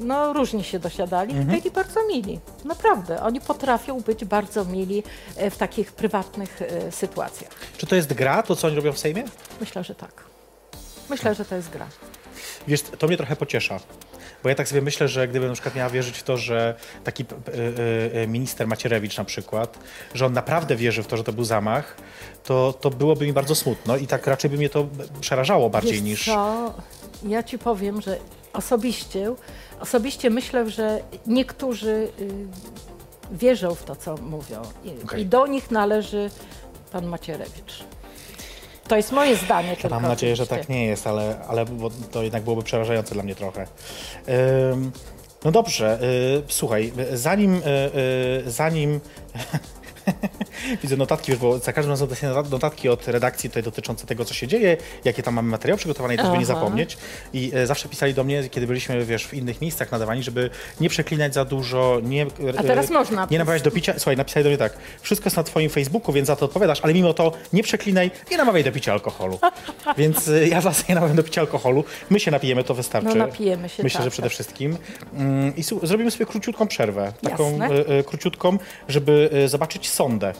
no 0.00 0.32
różni 0.32 0.64
się 0.64 0.78
dosiadali 0.78 1.30
Mhm. 1.32 1.58
i 1.58 1.60
byli 1.60 1.70
bardzo 1.70 2.06
mili. 2.06 2.40
Naprawdę, 2.64 3.22
oni 3.22 3.40
potrafią 3.40 4.00
być 4.00 4.24
bardzo 4.24 4.64
mili 4.64 5.02
y, 5.42 5.50
w 5.50 5.56
takich 5.56 5.92
prywatnych 5.92 6.62
y, 6.62 6.92
sytuacjach. 6.92 7.50
Czy 7.78 7.86
to 7.86 7.96
jest 7.96 8.12
gra, 8.12 8.42
to 8.42 8.56
co 8.56 8.66
oni 8.66 8.76
robią 8.76 8.92
w 8.92 8.98
Sejmie? 8.98 9.24
Myślę, 9.60 9.84
że 9.84 9.94
tak. 9.94 10.24
Myślę, 11.10 11.34
że 11.34 11.44
to 11.44 11.54
jest 11.54 11.70
gra. 11.70 11.86
Wiesz, 12.68 12.82
to 12.82 13.06
mnie 13.06 13.16
trochę 13.16 13.36
pociesza. 13.36 13.80
Bo 14.42 14.48
ja 14.48 14.54
tak 14.54 14.68
sobie 14.68 14.82
myślę, 14.82 15.08
że 15.08 15.28
gdybym 15.28 15.48
na 15.48 15.54
przykład 15.54 15.74
miała 15.74 15.90
wierzyć 15.90 16.18
w 16.18 16.22
to, 16.22 16.36
że 16.36 16.74
taki 17.04 17.22
y, 17.22 18.16
y, 18.18 18.26
minister 18.28 18.66
Macierewicz 18.66 19.18
na 19.18 19.24
przykład, 19.24 19.78
że 20.14 20.26
on 20.26 20.32
naprawdę 20.32 20.76
wierzy 20.76 21.02
w 21.02 21.06
to, 21.06 21.16
że 21.16 21.24
to 21.24 21.32
był 21.32 21.44
zamach, 21.44 21.96
to, 22.44 22.72
to 22.80 22.90
byłoby 22.90 23.26
mi 23.26 23.32
bardzo 23.32 23.54
smutno 23.54 23.96
i 23.96 24.06
tak 24.06 24.26
raczej 24.26 24.50
by 24.50 24.56
mnie 24.56 24.68
to 24.68 24.86
przerażało 25.20 25.70
bardziej 25.70 25.92
Wiesz 25.92 26.02
niż... 26.02 26.24
co, 26.24 26.74
ja 27.26 27.42
ci 27.42 27.58
powiem, 27.58 28.00
że 28.00 28.18
osobiście, 28.58 29.34
osobiście 29.80 30.30
myślę, 30.30 30.70
że 30.70 31.00
niektórzy 31.26 32.08
y, 32.20 32.46
wierzą 33.30 33.74
w 33.74 33.84
to, 33.84 33.96
co 33.96 34.16
mówią 34.16 34.62
i, 34.84 35.04
Okej. 35.04 35.20
i 35.20 35.26
do 35.26 35.46
nich 35.46 35.70
należy 35.70 36.30
pan 36.92 37.06
Macierewicz. 37.06 37.84
To 38.88 38.96
jest 38.96 39.12
moje 39.12 39.36
zdanie 39.36 39.76
tylko. 39.76 39.88
Mam 40.00 40.02
nadzieję, 40.02 40.36
że 40.36 40.42
oczywiście. 40.42 40.66
tak 40.66 40.76
nie 40.76 40.86
jest, 40.86 41.06
ale, 41.06 41.38
ale 41.48 41.64
bo 41.64 41.90
to 42.10 42.22
jednak 42.22 42.42
byłoby 42.42 42.62
przerażające 42.62 43.14
dla 43.14 43.22
mnie 43.22 43.34
trochę. 43.34 43.66
Ym, 44.72 44.92
no 45.44 45.50
dobrze, 45.50 45.98
y, 46.02 46.42
słuchaj, 46.48 46.92
zanim, 47.12 47.54
y, 47.54 47.62
y, 48.46 48.50
zanim 48.50 49.00
widzę 50.82 50.96
notatki, 50.96 51.32
już, 51.32 51.40
bo 51.40 51.58
za 51.58 51.72
każdym 51.72 51.90
razem 51.90 52.08
dostaję 52.08 52.32
notat- 52.32 52.50
notatki 52.50 52.88
od 52.88 53.08
redakcji 53.08 53.50
tutaj 53.50 53.62
dotyczące 53.62 54.06
tego, 54.06 54.24
co 54.24 54.34
się 54.34 54.46
dzieje, 54.46 54.76
jakie 55.04 55.22
tam 55.22 55.34
mamy 55.34 55.50
materiał 55.50 55.78
przygotowany, 55.78 56.16
to 56.16 56.22
żeby 56.22 56.38
nie 56.38 56.44
Aha. 56.44 56.54
zapomnieć. 56.54 56.98
I 57.32 57.52
y, 57.56 57.66
zawsze 57.66 57.88
pisali 57.88 58.14
do 58.14 58.24
mnie, 58.24 58.48
kiedy 58.48 58.66
byliśmy, 58.66 59.04
wiesz, 59.04 59.26
w 59.26 59.34
innych 59.34 59.60
miejscach 59.60 59.92
nadawani, 59.92 60.22
żeby 60.22 60.50
nie 60.80 60.88
przeklinać 60.88 61.34
za 61.34 61.44
dużo, 61.44 62.00
nie... 62.02 62.26
A 62.58 62.62
teraz 62.62 62.90
można. 62.90 63.26
Nie 63.30 63.38
namawiać 63.38 63.62
do 63.62 63.70
picia. 63.70 63.94
Słuchaj, 63.96 64.16
napisali 64.16 64.44
do 64.44 64.50
mnie 64.50 64.58
tak, 64.58 64.76
wszystko 65.00 65.26
jest 65.26 65.36
na 65.36 65.42
twoim 65.42 65.70
Facebooku, 65.70 66.12
więc 66.12 66.26
za 66.26 66.36
to 66.36 66.44
odpowiadasz, 66.44 66.80
ale 66.82 66.94
mimo 66.94 67.14
to 67.14 67.32
nie 67.52 67.62
przeklinaj, 67.62 68.10
nie 68.30 68.36
namawiaj 68.36 68.64
do 68.64 68.72
picia 68.72 68.92
alkoholu. 68.92 69.38
Więc 69.98 70.28
y, 70.28 70.48
ja 70.48 70.60
was 70.60 70.88
nie 70.88 70.94
namawiam 70.94 71.16
do 71.16 71.22
picia 71.22 71.40
alkoholu. 71.40 71.84
My 72.10 72.20
się 72.20 72.30
napijemy, 72.30 72.64
to 72.64 72.74
wystarczy. 72.74 73.08
No, 73.08 73.14
napijemy 73.14 73.68
się, 73.68 73.82
Myślę, 73.82 73.98
tak, 73.98 74.04
że 74.04 74.10
przede 74.10 74.28
tak. 74.28 74.34
wszystkim. 74.34 74.76
Ym, 75.20 75.56
I 75.56 75.62
zrobimy 75.62 76.10
sobie 76.10 76.26
króciutką 76.26 76.66
przerwę. 76.66 77.12
Taką 77.22 77.58
y, 77.62 77.98
y, 78.00 78.04
króciutką, 78.04 78.58
żeby 78.88 79.30
zobaczyć 79.46 79.90
sondę. 79.98 80.32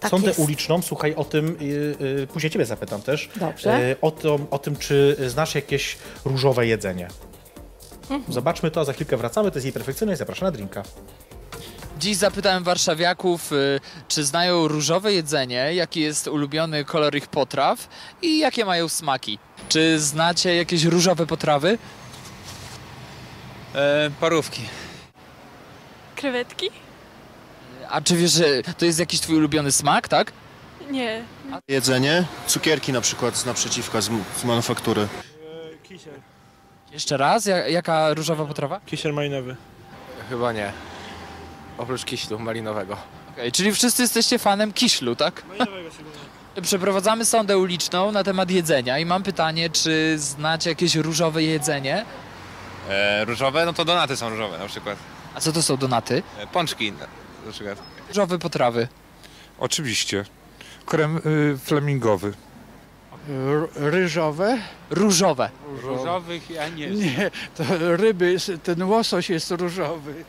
Tak 0.00 0.10
Sondę 0.10 0.28
jest. 0.28 0.40
uliczną, 0.40 0.82
słuchaj, 0.82 1.14
o 1.14 1.24
tym, 1.24 1.56
y, 1.60 1.96
y, 2.22 2.26
później 2.26 2.50
ciebie 2.50 2.64
zapytam 2.66 3.02
też, 3.02 3.28
Dobrze. 3.36 3.80
y, 3.90 3.96
o, 4.00 4.10
tym, 4.10 4.46
o 4.50 4.58
tym, 4.58 4.76
czy 4.76 5.16
znasz 5.26 5.54
jakieś 5.54 5.98
różowe 6.24 6.66
jedzenie. 6.66 7.08
Mhm. 8.10 8.32
Zobaczmy 8.32 8.70
to, 8.70 8.80
a 8.80 8.84
za 8.84 8.92
chwilkę 8.92 9.16
wracamy. 9.16 9.50
To 9.50 9.56
jest 9.56 9.64
jej 9.64 9.72
perfekcyjność. 9.72 10.18
Zapraszam 10.18 10.46
na 10.46 10.52
drinka. 10.52 10.82
Dziś 11.98 12.16
zapytałem 12.16 12.64
warszawiaków, 12.64 13.52
y, 13.52 13.80
czy 14.08 14.24
znają 14.24 14.68
różowe 14.68 15.12
jedzenie, 15.12 15.74
jaki 15.74 16.00
jest 16.00 16.28
ulubiony 16.28 16.84
kolor 16.84 17.16
ich 17.16 17.26
potraw 17.28 17.88
i 18.22 18.38
jakie 18.38 18.64
mają 18.64 18.88
smaki. 18.88 19.38
Czy 19.68 20.00
znacie 20.00 20.56
jakieś 20.56 20.84
różowe 20.84 21.26
potrawy? 21.26 21.78
E, 23.74 24.10
parówki. 24.20 24.62
Krewetki? 26.16 26.70
A 27.90 28.00
czy 28.00 28.16
wiesz, 28.16 28.32
że 28.32 28.44
to 28.78 28.84
jest 28.84 28.98
jakiś 28.98 29.20
twój 29.20 29.36
ulubiony 29.36 29.72
smak, 29.72 30.08
tak? 30.08 30.32
Nie. 30.90 31.22
Jedzenie, 31.68 32.24
cukierki 32.46 32.92
na 32.92 33.00
przykład 33.00 33.36
z 33.36 33.46
naprzeciwka 33.46 34.00
z, 34.00 34.08
m- 34.08 34.24
z 34.40 34.44
manufaktury. 34.44 35.08
Kisiel. 35.82 36.14
Jeszcze 36.92 37.16
raz, 37.16 37.46
ja, 37.46 37.68
jaka 37.68 38.14
różowa 38.14 38.44
potrawa? 38.46 38.80
Kisiel 38.86 39.12
malinowy. 39.14 39.56
Chyba 40.28 40.52
nie. 40.52 40.72
Oprócz 41.78 42.04
kiślu 42.04 42.38
malinowego. 42.38 42.96
Okej, 43.32 43.52
czyli 43.52 43.72
wszyscy 43.72 44.02
jesteście 44.02 44.38
fanem 44.38 44.72
kiślu, 44.72 45.16
tak? 45.16 45.42
Malinowego 45.48 45.90
szczególnie. 45.90 46.18
Przeprowadzamy 46.62 47.24
sondę 47.24 47.58
uliczną 47.58 48.12
na 48.12 48.24
temat 48.24 48.50
jedzenia 48.50 48.98
i 48.98 49.04
mam 49.04 49.22
pytanie, 49.22 49.70
czy 49.70 50.14
znacie 50.18 50.70
jakieś 50.70 50.94
różowe 50.94 51.42
jedzenie? 51.42 52.04
E, 52.88 53.24
różowe, 53.24 53.66
no 53.66 53.72
to 53.72 53.84
donaty 53.84 54.16
są 54.16 54.30
różowe 54.30 54.58
na 54.58 54.66
przykład. 54.66 54.96
A 55.34 55.40
co 55.40 55.52
to 55.52 55.62
są 55.62 55.76
donaty? 55.76 56.22
E, 56.38 56.46
pączki 56.46 56.92
na, 57.46 57.52
przykład. 57.52 57.78
Różowe 58.08 58.38
potrawy. 58.38 58.88
Oczywiście. 59.58 60.24
Krem 60.86 61.16
y, 61.26 61.58
flamingowy. 61.64 62.32
ryżowe. 63.74 64.58
Różowe. 64.90 65.50
Różowych 65.82 66.50
ja 66.50 66.68
nie 66.68 66.86
znam. 66.96 67.00
Nie, 67.00 67.30
to 67.56 67.64
ryby, 67.96 68.36
ten 68.62 68.82
łosoś 68.82 69.30
jest 69.30 69.50
różowy. 69.50 70.24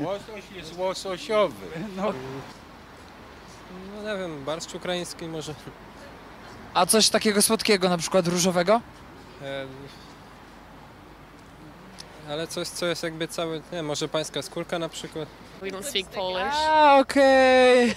Łosoś 0.00 0.44
jest 0.56 0.76
łososiowy. 0.78 1.66
No, 1.96 2.12
No 3.96 4.12
nie 4.12 4.18
wiem, 4.18 4.44
barszcz 4.44 4.74
ukraiński 4.74 5.28
może. 5.28 5.54
A 6.74 6.86
coś 6.86 7.08
takiego 7.08 7.42
słodkiego, 7.42 7.88
na 7.88 7.98
przykład 7.98 8.26
różowego? 8.26 8.80
E, 9.42 9.66
ale 12.32 12.46
coś, 12.46 12.68
co 12.68 12.86
jest 12.86 13.02
jakby 13.02 13.28
cały, 13.28 13.62
nie 13.72 13.82
może 13.82 14.08
pańska 14.08 14.42
skórka 14.42 14.78
na 14.78 14.88
przykład. 14.88 15.28
We 15.60 15.68
don't 15.68 15.82
speak 15.82 16.06
Polish. 16.06 16.54
A, 16.68 16.98
okej. 16.98 17.94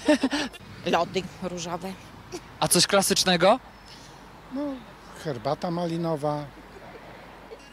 Lody 0.85 1.23
różowe. 1.43 1.93
A 2.59 2.67
coś 2.67 2.87
klasycznego? 2.87 3.59
herbata 5.23 5.71
malinowa. 5.71 6.45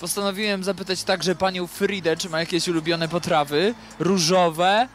Postanowiłem 0.01 0.65
zapytać 0.65 1.03
także 1.05 1.35
panią 1.35 1.67
Fridę, 1.67 2.17
czy 2.17 2.29
ma 2.31 2.41
jakieś 2.41 2.69
ulubione 2.69 3.09
potrawy 3.09 3.75
różowe. 3.99 4.89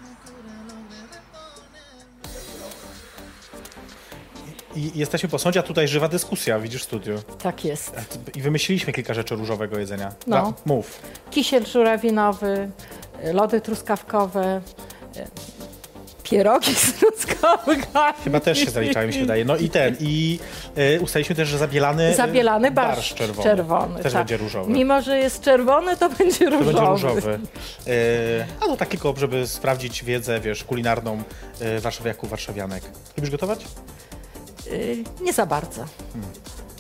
I 4.76 4.92
jesteśmy 5.00 5.30
po 5.30 5.40
sądzie, 5.40 5.60
a 5.60 5.64
tutaj 5.64 5.88
żywa 5.88 6.08
dyskusja, 6.08 6.60
widzisz 6.60 6.82
w 6.82 6.86
studiu. 6.86 7.16
Tak 7.44 7.66
jest. 7.66 7.96
I 8.36 8.42
wymyśliliśmy 8.42 8.94
kilka 8.94 9.14
rzeczy 9.14 9.36
różowego 9.36 9.80
jedzenia. 9.80 10.12
No. 10.28 10.54
Mów. 10.66 11.00
Kisiel 11.32 11.66
żurawinowy, 11.66 12.70
y, 13.26 13.34
lody 13.34 13.62
truskawkowe, 13.62 14.62
y, 15.18 15.28
pierogi 16.24 16.76
z 16.86 16.94
truskawkami. 16.94 17.84
Chyba 18.24 18.40
też 18.40 18.60
się 18.60 18.70
zaliczają, 18.72 19.08
mi 19.08 19.14
się 19.14 19.20
wydaje. 19.20 19.46
No 19.46 19.58
i 19.58 19.70
ten, 19.70 19.96
i 20.00 20.40
y, 20.78 21.02
ustaliliśmy 21.02 21.36
też, 21.36 21.50
że 21.50 21.58
zabielany, 21.58 22.12
y, 22.12 22.16
Zabielany 22.16 22.72
barszcz, 22.72 23.14
czerwony, 23.14 23.44
czerwony, 23.50 24.04
też 24.04 24.14
tak. 24.14 24.22
będzie 24.22 24.38
różowy. 24.38 24.74
Mimo, 24.74 25.02
że 25.02 25.18
jest 25.18 25.42
czerwony, 25.42 25.98
to 25.98 26.10
będzie 26.10 26.50
To 26.50 26.58
różowy. 26.58 26.74
będzie 26.74 26.82
różowy. 26.82 27.40
Y, 27.88 28.46
a 28.62 28.68
no 28.68 28.78
tak 28.78 28.90
tylko, 28.90 29.14
żeby 29.18 29.48
sprawdzić 29.48 30.04
wiedzę, 30.04 30.40
wiesz, 30.40 30.64
kulinarną 30.64 31.24
y, 31.62 31.80
warszawiaków, 31.80 32.30
warszawianek. 32.30 32.84
Lubisz 33.18 33.32
gotować? 33.32 33.66
Y, 34.68 35.04
Nie 35.22 35.34
za 35.34 35.46
bardzo. 35.46 35.86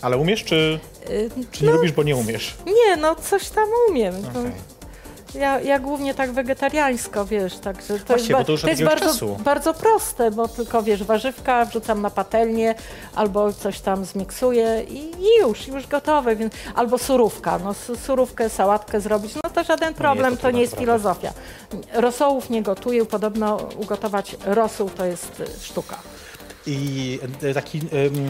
Ale 0.01 0.17
umiesz, 0.17 0.43
czy, 0.43 0.79
Y, 1.09 1.29
czy 1.51 1.65
nie 1.65 1.71
lubisz, 1.71 1.91
bo 1.91 2.03
nie 2.03 2.15
umiesz? 2.15 2.55
Nie, 2.65 2.95
no 2.97 3.15
coś 3.15 3.49
tam 3.49 3.65
umiem. 3.89 4.23
To 4.23 4.29
Okej. 4.39 4.51
Ja, 5.35 5.59
ja 5.59 5.79
głównie 5.79 6.13
tak 6.13 6.31
wegetariańsko, 6.31 7.25
wiesz, 7.25 7.57
także 7.57 7.99
to 7.99 8.05
Właśnie, 8.05 8.27
jest, 8.29 8.31
bo 8.31 8.43
to 8.43 8.51
już 8.51 8.63
od 8.63 8.69
jest 8.69 8.83
bardzo, 8.83 9.05
czasu. 9.05 9.37
bardzo 9.43 9.73
proste, 9.73 10.31
bo 10.31 10.47
tylko 10.47 10.83
wiesz, 10.83 11.03
warzywka 11.03 11.65
wrzucam 11.65 12.01
na 12.01 12.09
patelnię 12.09 12.75
albo 13.15 13.53
coś 13.53 13.79
tam 13.79 14.05
zmiksuję 14.05 14.83
i, 14.89 15.11
już, 15.41 15.67
już 15.67 15.87
gotowe, 15.87 16.35
więc 16.35 16.53
albo 16.75 16.97
surówka, 16.97 17.59
no 17.59 17.73
su- 17.73 17.95
surówkę, 17.97 18.49
sałatkę 18.49 18.99
zrobić, 19.01 19.31
no 19.43 19.49
to 19.49 19.63
żaden 19.63 19.93
problem, 19.93 20.35
to 20.37 20.41
to, 20.41 20.51
nie 20.51 20.61
jest 20.61 20.73
trudne, 20.75 20.93
naprawdę. 20.93 21.19
filozofia. 21.19 22.01
Rosołów 22.01 22.49
nie 22.49 22.61
gotuję, 22.63 23.05
podobno 23.05 23.57
ugotować 23.77 24.35
rosół 24.45 24.89
to 24.89 25.05
jest 25.05 25.39
y, 25.39 25.45
sztuka. 25.61 25.99
I 26.67 27.19
y, 27.43 27.53
taki, 27.53 27.79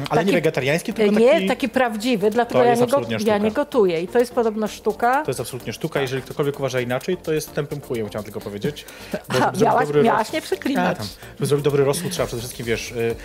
ale 0.09 0.21
Taki- 0.21 0.25
nie 0.25 0.33
wegetariański, 0.33 0.93
tylko 0.93 1.19
nie, 1.19 1.31
taki... 1.33 1.47
taki 1.47 1.69
prawdziwy, 1.69 2.29
dlatego 2.31 2.63
ja 2.63 2.75
nie, 2.75 2.87
go, 2.87 3.01
ja 3.25 3.37
nie 3.37 3.51
gotuję 3.51 4.01
i 4.01 4.07
to 4.07 4.19
jest 4.19 4.33
podobno 4.33 4.67
sztuka. 4.67 5.23
To 5.23 5.29
jest 5.29 5.39
absolutnie 5.39 5.73
sztuka. 5.73 6.01
Jeżeli 6.01 6.21
ktokolwiek 6.21 6.59
uważa 6.59 6.81
inaczej, 6.81 7.17
to 7.17 7.33
jest 7.33 7.53
tępym 7.53 7.81
chujem, 7.81 8.07
chciałem 8.07 8.23
tylko 8.23 8.41
powiedzieć. 8.41 8.85
Bo 9.11 9.17
Aha, 9.27 9.51
miałaś, 9.61 9.87
miałaś 10.03 10.31
nie 10.31 10.39
A, 10.39 10.41
przeklinać. 10.41 10.97
tam. 10.97 11.07
Żeby 11.35 11.45
zrobić 11.45 11.63
dobry 11.63 11.83
rosół, 11.85 12.09
trzeba 12.09 12.25
przede 12.27 12.39
wszystkim, 12.39 12.65
wiesz... 12.65 12.91
y, 12.91 13.15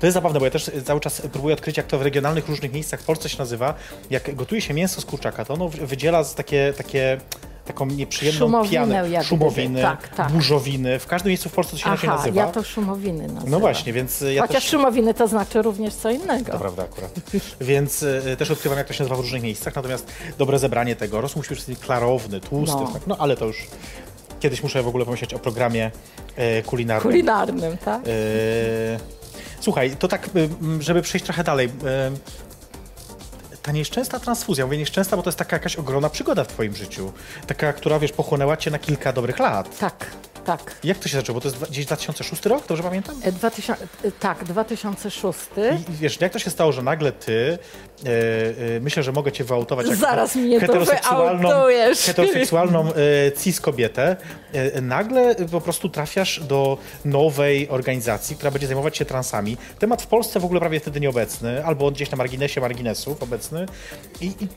To 0.00 0.06
jest 0.06 0.14
zabawne, 0.14 0.38
bo 0.38 0.44
ja 0.44 0.50
też 0.50 0.70
cały 0.84 1.00
czas 1.00 1.22
próbuję 1.32 1.54
odkryć, 1.54 1.76
jak 1.76 1.86
to 1.86 1.98
w 1.98 2.02
regionalnych 2.02 2.48
różnych 2.48 2.72
miejscach 2.72 3.00
w 3.00 3.04
Polsce 3.04 3.28
się 3.28 3.38
nazywa. 3.38 3.74
Jak 4.10 4.34
gotuje 4.34 4.60
się 4.60 4.74
mięso 4.74 5.00
z 5.00 5.04
kurczaka, 5.04 5.44
to 5.44 5.54
ono 5.54 5.68
wydziela 5.68 6.24
takie, 6.24 6.72
takie 6.76 7.20
taką 7.64 7.86
nieprzyjemną 7.86 8.38
Szumowinę 8.38 8.86
pianę. 9.02 9.24
Szumowiny, 9.24 9.82
Tak, 9.82 10.08
tak. 10.08 10.32
burzowiny. 10.32 10.98
W 10.98 11.06
każdym 11.06 11.28
miejscu 11.28 11.48
w 11.48 11.52
Polsce 11.52 11.72
to 11.72 11.78
się 11.78 11.88
inaczej 11.88 12.08
Aha, 12.08 12.18
nazywa. 12.18 12.40
ja 12.40 12.46
to 12.52 12.62
szumowiny 12.62 13.22
nazywam. 13.26 13.50
No 13.50 13.60
właśnie, 13.60 13.92
więc 13.92 14.22
y, 14.22 14.34
ja 14.34 14.42
Chociaż 14.42 14.62
też... 14.62 14.70
szumowiny 14.70 15.14
to 15.14 15.28
znaczy 15.28 15.62
również 15.62 15.94
co 15.94 16.10
innego. 16.10 16.52
To 16.52 16.58
prawda 16.58 16.82
akurat. 16.82 17.10
Więc 17.60 18.02
y, 18.02 18.36
też 18.38 18.50
odkrywam, 18.50 18.78
jak 18.78 18.86
to 18.86 18.92
się 18.92 19.04
nazywa 19.04 19.16
w 19.16 19.20
różnych 19.20 19.42
miejscach, 19.42 19.76
natomiast 19.76 20.06
dobre 20.38 20.58
zebranie 20.58 20.96
tego. 20.96 21.20
Rosół 21.20 21.42
musi 21.50 21.64
być 21.72 21.78
klarowny, 21.78 22.40
tłusty, 22.40 22.76
No. 22.80 22.90
tak, 22.92 23.06
no 23.06 23.16
ale 23.18 23.36
to 23.36 23.44
już 23.46 23.66
kiedyś 24.40 24.62
muszę 24.62 24.82
w 24.82 24.88
ogóle 24.88 25.04
pomyśleć 25.04 25.34
o 25.34 25.38
programie 25.38 25.90
e, 26.36 26.62
kulinarnym. 26.62 27.12
Kulinarnym, 27.12 27.76
tak? 27.78 28.00
E, 28.02 28.10
słuchaj, 29.60 29.96
to 29.98 30.08
tak, 30.08 30.28
y, 30.36 30.48
żeby 30.82 31.02
przejść 31.02 31.24
trochę 31.24 31.44
dalej. 31.44 31.68
Ta 33.64 33.72
nieszczęsna 33.72 34.20
transfuzja, 34.20 34.64
mówię 34.64 34.78
nieszczęsna, 34.78 35.16
bo 35.16 35.22
to 35.22 35.28
jest 35.28 35.38
taka 35.38 35.56
jakaś 35.56 35.76
ogromna 35.76 36.10
przygoda 36.10 36.44
w 36.44 36.48
twoim 36.48 36.76
życiu. 36.76 37.12
Taka, 37.46 37.72
która, 37.72 37.98
wiesz, 37.98 38.12
pochłonęła 38.12 38.56
cię 38.56 38.70
na 38.70 38.78
kilka 38.78 39.12
dobrych 39.12 39.38
lat. 39.38 39.78
Tak, 39.78 40.06
tak. 40.44 40.76
Jak 40.84 40.98
to 40.98 41.08
się 41.08 41.16
zaczęło? 41.16 41.34
Bo 41.34 41.40
to 41.40 41.48
jest 41.48 41.70
gdzieś 41.70 41.86
2006 41.86 42.46
rok, 42.46 42.66
dobrze 42.66 42.82
pamiętam? 42.82 43.14
E, 43.22 43.32
2000, 43.32 43.86
e, 44.04 44.12
tak, 44.12 44.44
2006. 44.44 45.38
I 45.88 45.92
i 45.92 45.96
wiesz, 45.96 46.20
jak 46.20 46.32
to 46.32 46.38
się 46.38 46.50
stało, 46.50 46.72
że 46.72 46.82
nagle 46.82 47.12
ty, 47.12 47.58
e, 48.04 48.08
e, 48.76 48.80
myślę, 48.80 49.02
że 49.02 49.12
mogę 49.12 49.32
cię 49.32 49.44
wyautować 49.44 49.86
jako 49.86 50.00
Zaraz 50.00 50.34
mnie 50.34 50.60
to 50.60 50.66
heteroseksualną, 50.66 51.48
wyautujesz. 51.48 51.98
heteroseksualną 51.98 52.88
e, 52.88 52.92
cis 53.42 53.60
kobietę, 53.60 54.16
e, 54.52 54.80
nagle 54.80 55.34
po 55.34 55.60
prostu 55.60 55.88
trafiasz 55.88 56.40
do 56.40 56.78
nowej 57.04 57.68
organizacji, 57.68 58.36
która 58.36 58.50
będzie 58.50 58.66
zajmować 58.66 58.96
się 58.96 59.04
transami. 59.04 59.56
Temat 59.78 60.02
w 60.02 60.06
Polsce 60.06 60.40
w 60.40 60.44
ogóle 60.44 60.60
prawie 60.60 60.80
wtedy 60.80 61.00
nieobecny, 61.00 61.64
albo 61.64 61.90
gdzieś 61.90 62.10
na 62.10 62.16
marginesie 62.16 62.60
marginesów 62.60 63.22
obecny. 63.22 63.66
I, 64.20 64.26
i, 64.26 64.48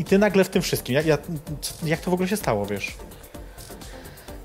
i 0.00 0.04
ty 0.04 0.18
nagle 0.18 0.44
w 0.44 0.48
tym 0.48 0.62
wszystkim. 0.62 0.96
Jak 1.84 2.00
to 2.00 2.10
w 2.10 2.14
ogóle 2.14 2.28
się 2.28 2.36
stało, 2.36 2.66
wiesz? 2.66 2.94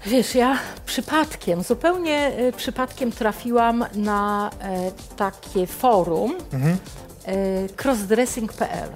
Wiesz, 0.05 0.35
ja 0.35 0.59
przypadkiem, 0.85 1.63
zupełnie 1.63 2.17
e, 2.17 2.51
przypadkiem 2.51 3.11
trafiłam 3.11 3.85
na 3.95 4.49
e, 4.61 4.91
takie 5.17 5.67
forum 5.67 6.35
Mhm. 6.53 6.77
e, 7.25 7.33
crossdressing.pl. 7.83 8.89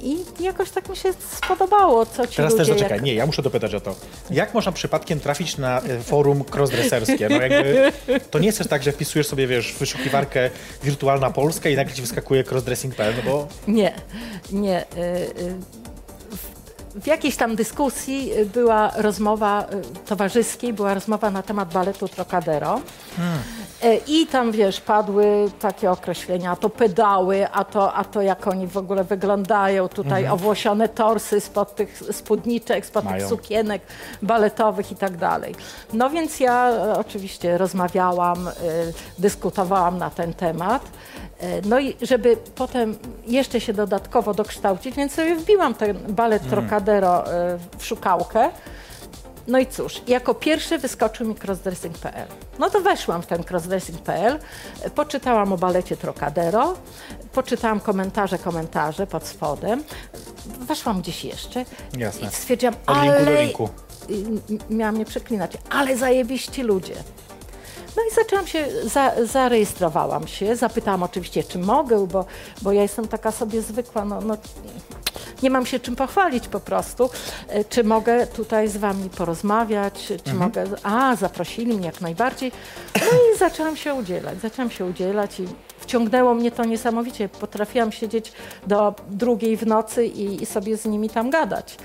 I 0.00 0.16
jakoś 0.40 0.70
tak 0.70 0.88
mi 0.88 0.96
się 0.96 1.12
spodobało, 1.12 2.06
co 2.06 2.26
ci 2.26 2.36
Teraz 2.36 2.52
ludzie... 2.52 2.64
też 2.64 2.74
zaczekaj, 2.74 2.96
jak... 2.98 3.04
nie, 3.04 3.14
ja 3.14 3.26
muszę 3.26 3.42
dopytać 3.42 3.74
o 3.74 3.80
to. 3.80 3.94
Jak 4.30 4.54
można 4.54 4.72
przypadkiem 4.72 5.20
trafić 5.20 5.58
na 5.58 5.80
e, 5.80 6.00
forum 6.00 6.44
crossdresserskie? 6.54 7.28
No 7.28 7.36
jakby, 7.40 7.92
to 8.30 8.38
nie 8.38 8.46
jest 8.46 8.58
też 8.58 8.66
tak, 8.66 8.82
że 8.82 8.92
wpisujesz 8.92 9.26
sobie, 9.26 9.46
wiesz, 9.46 9.72
w 9.72 9.78
wyszukiwarkę 9.78 10.50
wirtualna 10.82 11.30
Polska 11.30 11.68
i 11.68 11.76
nagle 11.76 11.94
ci 11.94 12.00
wyskakuje 12.02 12.44
crossdressing.pl, 12.50 13.14
no 13.24 13.30
bo 13.32 13.48
Nie, 13.68 13.92
nie. 14.52 14.80
y, 14.82 14.84
y, 15.40 15.56
w- 16.94 17.06
jakiejś 17.06 17.36
tam 17.36 17.56
dyskusji 17.56 18.32
y, 18.38 18.46
była 18.46 18.90
rozmowa 18.96 19.66
y, 20.02 20.06
towarzyskiej, 20.06 20.72
była 20.72 20.94
rozmowa 20.94 21.30
na 21.30 21.42
temat 21.42 21.72
baletu 21.72 22.08
Trocadero. 22.08 22.76
Y, 22.78 23.22
I 24.06 24.26
tam, 24.26 24.52
wiesz, 24.52 24.80
padły 24.80 25.50
takie 25.60 25.90
określenia, 25.90 26.50
a 26.50 26.56
to 26.56 26.70
pedały, 26.70 27.48
a 27.48 27.64
to, 27.64 27.94
a 27.94 28.04
to 28.04 28.22
jak 28.22 28.46
oni 28.46 28.66
w 28.66 28.76
ogóle 28.76 29.04
wyglądają, 29.04 29.88
tutaj 29.88 30.28
owłosione 30.28 30.88
torsy 30.88 31.40
spod 31.40 31.74
tych 31.74 32.02
spódniczek, 32.12 32.86
spod 32.86 33.04
Mają. 33.04 33.18
tych 33.18 33.28
sukienek 33.28 33.82
baletowych 34.22 34.92
i 34.92 34.96
tak 34.96 35.16
dalej. 35.16 35.54
No 35.92 36.10
więc 36.10 36.40
ja 36.40 36.70
e, 36.70 36.98
oczywiście 36.98 37.58
rozmawiałam, 37.58 38.48
y, 38.48 38.52
dyskutowałam 39.18 39.98
na 39.98 40.10
ten 40.10 40.34
temat. 40.34 40.82
E, 41.40 41.62
No 41.64 41.78
i 41.80 41.96
żeby 42.02 42.36
potem 42.54 42.96
jeszcze 43.26 43.60
się 43.60 43.72
dodatkowo 43.72 44.34
dokształcić, 44.34 44.96
więc 44.96 45.12
sobie 45.12 45.36
wbiłam 45.36 45.74
ten 45.74 45.98
balet 46.08 46.48
Trocadero 46.50 47.32
e, 47.32 47.58
w 47.78 47.84
szukałkę. 47.84 48.50
No 49.46 49.58
i 49.58 49.66
cóż, 49.66 50.02
jako 50.06 50.34
pierwszy 50.34 50.78
wyskoczył 50.78 51.26
mi 51.26 51.34
crossdressing.pl. 51.44 52.26
No 52.58 52.70
to 52.70 52.80
weszłam 52.80 53.22
w 53.22 53.26
ten 53.26 53.44
crossdressing.pl, 53.50 54.38
poczytałam 54.94 55.52
o 55.52 55.56
balecie 55.56 55.96
Trocadero, 55.96 56.74
poczytałam 57.32 57.80
komentarze, 57.80 58.38
komentarze 58.38 59.06
pod 59.06 59.26
spodem, 59.26 59.84
weszłam 60.60 61.00
gdzieś 61.00 61.24
jeszcze 61.24 61.64
Jasne. 61.98 62.28
i 62.28 62.30
stwierdziłam, 62.30 62.74
Od 62.86 62.96
linku 62.96 63.10
ale... 63.16 63.24
do 63.24 63.40
linku. 63.40 63.68
Miałam 64.70 64.98
nie 64.98 65.04
przeklinać, 65.04 65.52
ale 65.70 65.96
zajebiści 65.96 66.62
ludzie. 66.62 66.94
No 67.96 68.02
i 68.10 68.14
zaczęłam 68.14 68.46
się, 68.46 68.66
za, 68.84 69.12
zarejestrowałam 69.24 70.26
się, 70.28 70.56
zapytałam 70.56 71.02
oczywiście, 71.02 71.44
czy 71.44 71.58
mogę, 71.58 72.06
bo, 72.06 72.24
bo 72.62 72.72
ja 72.72 72.82
jestem 72.82 73.08
taka 73.08 73.32
sobie 73.32 73.62
zwykła, 73.62 74.04
no, 74.04 74.20
no, 74.20 74.36
nie 75.42 75.50
mam 75.50 75.66
się 75.66 75.80
czym 75.80 75.96
pochwalić 75.96 76.48
po 76.48 76.60
prostu. 76.60 77.10
E, 77.48 77.64
Czy 77.64 77.84
mogę 77.84 78.26
tutaj 78.26 78.68
z 78.68 78.76
wami 78.76 79.10
porozmawiać, 79.10 80.12
czy 80.24 80.34
mogę, 80.34 80.64
a 80.82 81.16
zaprosili 81.16 81.74
mnie 81.76 81.86
jak 81.86 82.00
najbardziej. 82.00 82.52
No 82.94 83.06
i 83.06 83.38
zaczęłam 83.38 83.76
się 83.76 83.94
udzielać, 83.94 84.40
zaczęłam 84.40 84.70
się 84.70 84.84
udzielać 84.84 85.40
i 85.40 85.44
wciągnęło 85.78 86.34
mnie 86.34 86.50
to 86.50 86.64
niesamowicie. 86.64 87.28
Potrafiłam 87.28 87.92
siedzieć 87.92 88.32
do 88.66 88.94
drugiej 89.10 89.56
w 89.56 89.66
nocy 89.66 90.06
i, 90.06 90.42
i 90.42 90.46
sobie 90.46 90.76
z 90.76 90.84
nimi 90.84 91.10
tam 91.10 91.30
gadać. 91.30 91.76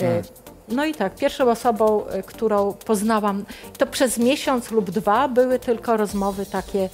E, 0.00 0.22
No 0.70 0.84
i 0.84 0.94
tak, 0.94 1.14
pierwszą 1.14 1.50
osobą, 1.50 2.06
e, 2.06 2.22
którą 2.22 2.72
poznałam, 2.72 3.44
to 3.78 3.86
przez 3.86 4.18
miesiąc 4.18 4.70
lub 4.70 4.90
dwa 4.90 5.28
były 5.28 5.58
tylko 5.58 5.96
rozmowy 5.96 6.46
takie, 6.46 6.88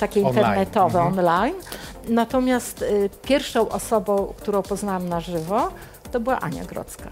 takie 0.00 0.20
Online. 0.20 0.36
internetowe, 0.36 0.98
Mhm. 1.00 1.18
online. 1.28 1.54
Natomiast 2.08 2.82
e, 2.82 2.86
pierwszą 3.22 3.68
osobą, 3.68 4.34
którą 4.36 4.62
poznałam 4.62 5.08
na 5.08 5.20
żywo, 5.20 5.72
to 6.12 6.20
była 6.20 6.40
Ania 6.40 6.64
Grodzka. 6.64 7.10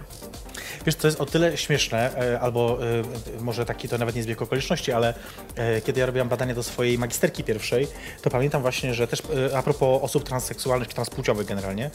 Wiesz, 0.87 0.97
to 0.97 1.07
jest 1.09 1.21
o 1.21 1.27
tyle 1.27 1.57
śmieszne, 1.57 2.17
e, 2.17 2.41
albo 2.41 2.79
e, 2.83 3.03
może 3.41 3.65
taki 3.65 3.89
to 3.89 3.99
nawet 3.99 4.15
nie 4.15 4.23
zbieg 4.23 4.43
okoliczności, 4.43 4.93
ale 4.93 5.15
e, 5.57 5.81
kiedy 5.81 6.01
ja 6.01 6.07
robiłam 6.07 6.29
badania 6.29 6.55
do 6.55 6.63
swojej 6.63 6.99
magisterki 6.99 7.45
pierwszej, 7.45 7.89
to 8.23 8.31
pamiętam 8.31 8.63
właśnie, 8.63 8.95
że 8.95 9.07
też 9.07 9.23
a 9.57 9.63
propos 9.63 10.03
osób 10.03 10.25
transseksualnych 10.25 10.89
czy 10.89 10.95
transpłciowych 10.95 11.47
generalnie, 11.47 11.91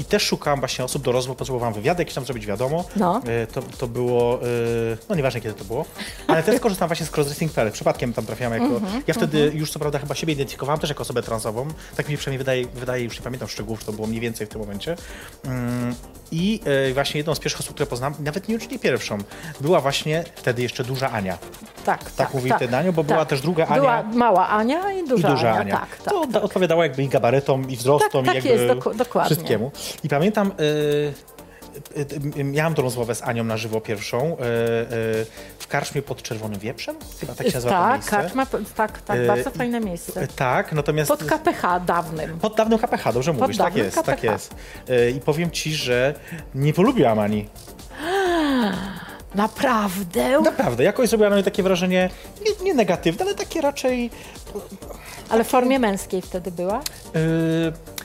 i 0.00 0.04
też 0.04 0.22
szukałam 0.22 0.58
właśnie 0.60 0.84
osób 0.84 1.02
do 1.04 1.12
rozmów, 1.12 1.36
potrzebowałam 1.36 1.74
wywiady 1.74 2.02
jakieś 2.02 2.14
tam 2.14 2.24
zrobić, 2.24 2.46
wiadomo. 2.46 2.84
No. 2.96 3.20
E, 3.26 3.46
To, 3.46 3.62
to 3.62 3.88
było, 3.88 4.34
e, 4.42 4.46
no 5.08 5.14
nieważne 5.14 5.40
kiedy 5.40 5.54
to 5.54 5.64
było, 5.64 5.84
ale 6.26 6.42
też 6.42 6.60
korzystałam 6.60 6.88
właśnie 6.88 7.06
z 7.06 7.10
crossdressing.pl. 7.16 7.72
Przypadkiem 7.72 8.12
tam 8.12 8.26
trafiłam 8.26 8.52
jako, 8.52 8.64
Mhm, 8.66 9.02
ja 9.06 9.14
wtedy 9.14 9.52
już 9.54 9.70
co 9.70 9.78
prawda 9.78 9.98
chyba 9.98 10.14
siebie 10.14 10.32
identyfikowałam 10.32 10.80
też 10.80 10.90
jako 10.90 11.02
osobę 11.02 11.22
transową, 11.22 11.68
tak 11.96 12.08
mi 12.08 12.16
przynajmniej 12.16 12.38
wydaje, 12.38 12.66
wydaje 12.66 13.04
już 13.04 13.16
nie 13.16 13.22
pamiętam 13.22 13.48
szczegółów, 13.48 13.84
to 13.84 13.92
było 13.92 14.06
mniej 14.06 14.20
więcej 14.20 14.46
w 14.46 14.50
tym 14.50 14.60
momencie. 14.60 14.96
Mm, 15.44 15.94
I 16.32 16.60
e, 16.90 16.94
właśnie 16.94 17.18
jedną 17.18 17.34
z 17.34 17.38
pierwszych 17.40 17.60
osób, 17.60 17.74
które 17.74 17.86
poznałam, 17.86 18.14
nawet 18.20 18.48
nie 18.48 18.54
już 18.54 18.68
nie 18.68 18.78
pierwszą, 18.78 19.18
była 19.60 19.80
właśnie 19.80 20.24
wtedy 20.36 20.62
jeszcze 20.62 20.84
duża 20.84 21.10
Ania. 21.10 21.38
Tak, 21.98 22.10
Tak, 22.10 22.34
mówili 22.34 22.52
wtedy 22.56 22.76
Aniu, 22.76 22.92
bo 22.92 23.04
była 23.04 23.24
też 23.24 23.40
druga 23.40 23.66
Ania. 23.66 23.80
Była 23.80 24.02
mała 24.02 24.48
Ania 24.48 24.92
i 24.92 25.08
duża, 25.08 25.28
I 25.28 25.30
duża 25.30 25.50
Ania, 25.50 25.60
Ania. 25.60 25.76
tak, 25.76 25.96
tak. 25.96 26.12
To 26.14 26.26
da- 26.26 26.42
odpowiadała 26.42 26.82
jakby 26.84 27.02
i 27.02 27.08
gabarytom, 27.08 27.70
i 27.70 27.76
wzrostom, 27.76 28.24
Tak, 28.24 28.34
i 28.34 28.38
tak 28.38 28.44
jakby 28.44 28.62
jest, 28.62 28.74
doku- 28.74 28.94
dokładnie. 28.94 29.36
wszystkiemu. 29.36 29.70
I 30.04 30.08
pamiętam, 30.08 30.52
y, 30.60 31.12
y, 32.00 32.40
y, 32.40 32.44
miałam 32.44 32.74
tą 32.74 32.82
rozmowę 32.82 33.14
z 33.14 33.22
Anią 33.22 33.44
na 33.44 33.56
żywo 33.56 33.80
pierwszą 33.80 34.32
y, 34.32 34.36
w 35.58 35.66
karczmie 35.68 36.02
pod 36.02 36.22
Czerwonym 36.22 36.58
Wieprzem, 36.60 36.96
chyba 37.20 37.34
tak 37.34 37.46
się 37.46 37.54
nazywa 37.54 37.74
to 37.74 37.82
tak, 37.82 37.92
miejsce. 37.92 38.10
karczma, 38.10 38.46
tak, 38.76 39.02
tak, 39.02 39.16
E, 39.18 39.26
bardzo 39.26 39.50
fajne 39.50 39.80
miejsce. 39.80 40.26
Tak, 40.36 40.72
natomiast... 40.72 41.08
Pod 41.08 41.24
KPH 41.24 41.80
dawnym. 41.86 42.38
Pod 42.38 42.56
dawnym 42.56 42.78
KPH, 42.78 43.12
dobrze 43.12 43.32
mówisz, 43.32 43.56
tak 43.56 43.76
jest, 43.76 43.96
tak 43.96 44.04
KPH. 44.20 44.22
jest. 44.32 44.54
Y, 44.90 45.10
I 45.16 45.20
powiem 45.20 45.50
ci, 45.50 45.74
że 45.74 46.14
nie 46.54 46.72
polubiłam 46.72 47.18
Ani. 47.18 47.48
Naprawdę? 49.34 50.40
Naprawdę, 50.40 50.84
jakoś 50.84 51.08
zrobiła 51.08 51.30
na 51.30 51.36
mnie 51.36 51.44
takie 51.44 51.62
wrażenie, 51.62 52.10
nie, 52.46 52.64
nie 52.64 52.74
negatywne, 52.74 53.24
ale 53.24 53.34
takie 53.34 53.60
raczej 53.60 54.10
Ale 55.28 55.44
w 55.44 55.48
formie 55.48 55.78
męskiej 55.78 56.22
wtedy 56.22 56.50
była? 56.50 56.80
y, 56.80 56.82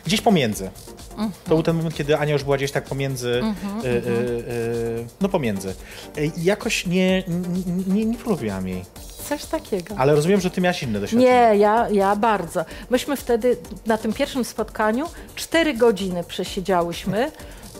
gdzieś 0.05 0.21
pomiędzy. 0.21 0.69
Mhm. 1.11 1.31
To 1.43 1.49
był 1.49 1.63
ten 1.63 1.75
moment, 1.75 1.95
kiedy 1.95 2.17
Ania 2.17 2.33
już 2.33 2.43
była 2.43 2.57
gdzieś 2.57 2.71
tak 2.71 2.83
pomiędzy, 2.83 3.41
y, 3.83 3.87
y, 3.87 3.91
y, 3.91 5.05
no 5.21 5.29
pomiędzy. 5.29 5.73
Y, 6.17 6.31
I 6.37 6.43
jakoś 6.43 6.85
nie, 6.87 7.23
nie, 7.27 7.95
nie, 7.95 8.05
nie 8.05 8.17
polubiłam 8.17 8.67
jej. 8.67 8.85
Coś 9.29 9.45
takiego. 9.45 9.95
Ale 9.97 10.15
rozumiem, 10.15 10.41
że 10.41 10.49
ty 10.49 10.61
miałaś 10.61 10.83
inne 10.83 10.99
doświadczenie. 10.99 11.31
Nie, 11.31 11.57
ja, 11.57 11.89
ja 11.89 12.15
bardzo. 12.15 12.65
Myśmy 12.89 13.17
wtedy 13.17 13.57
na 13.85 13.97
tym 13.97 14.13
pierwszym 14.13 14.45
spotkaniu 14.45 15.05
cztery 15.35 15.73
godziny 15.73 16.23
przesiedziałyśmy. 16.23 17.31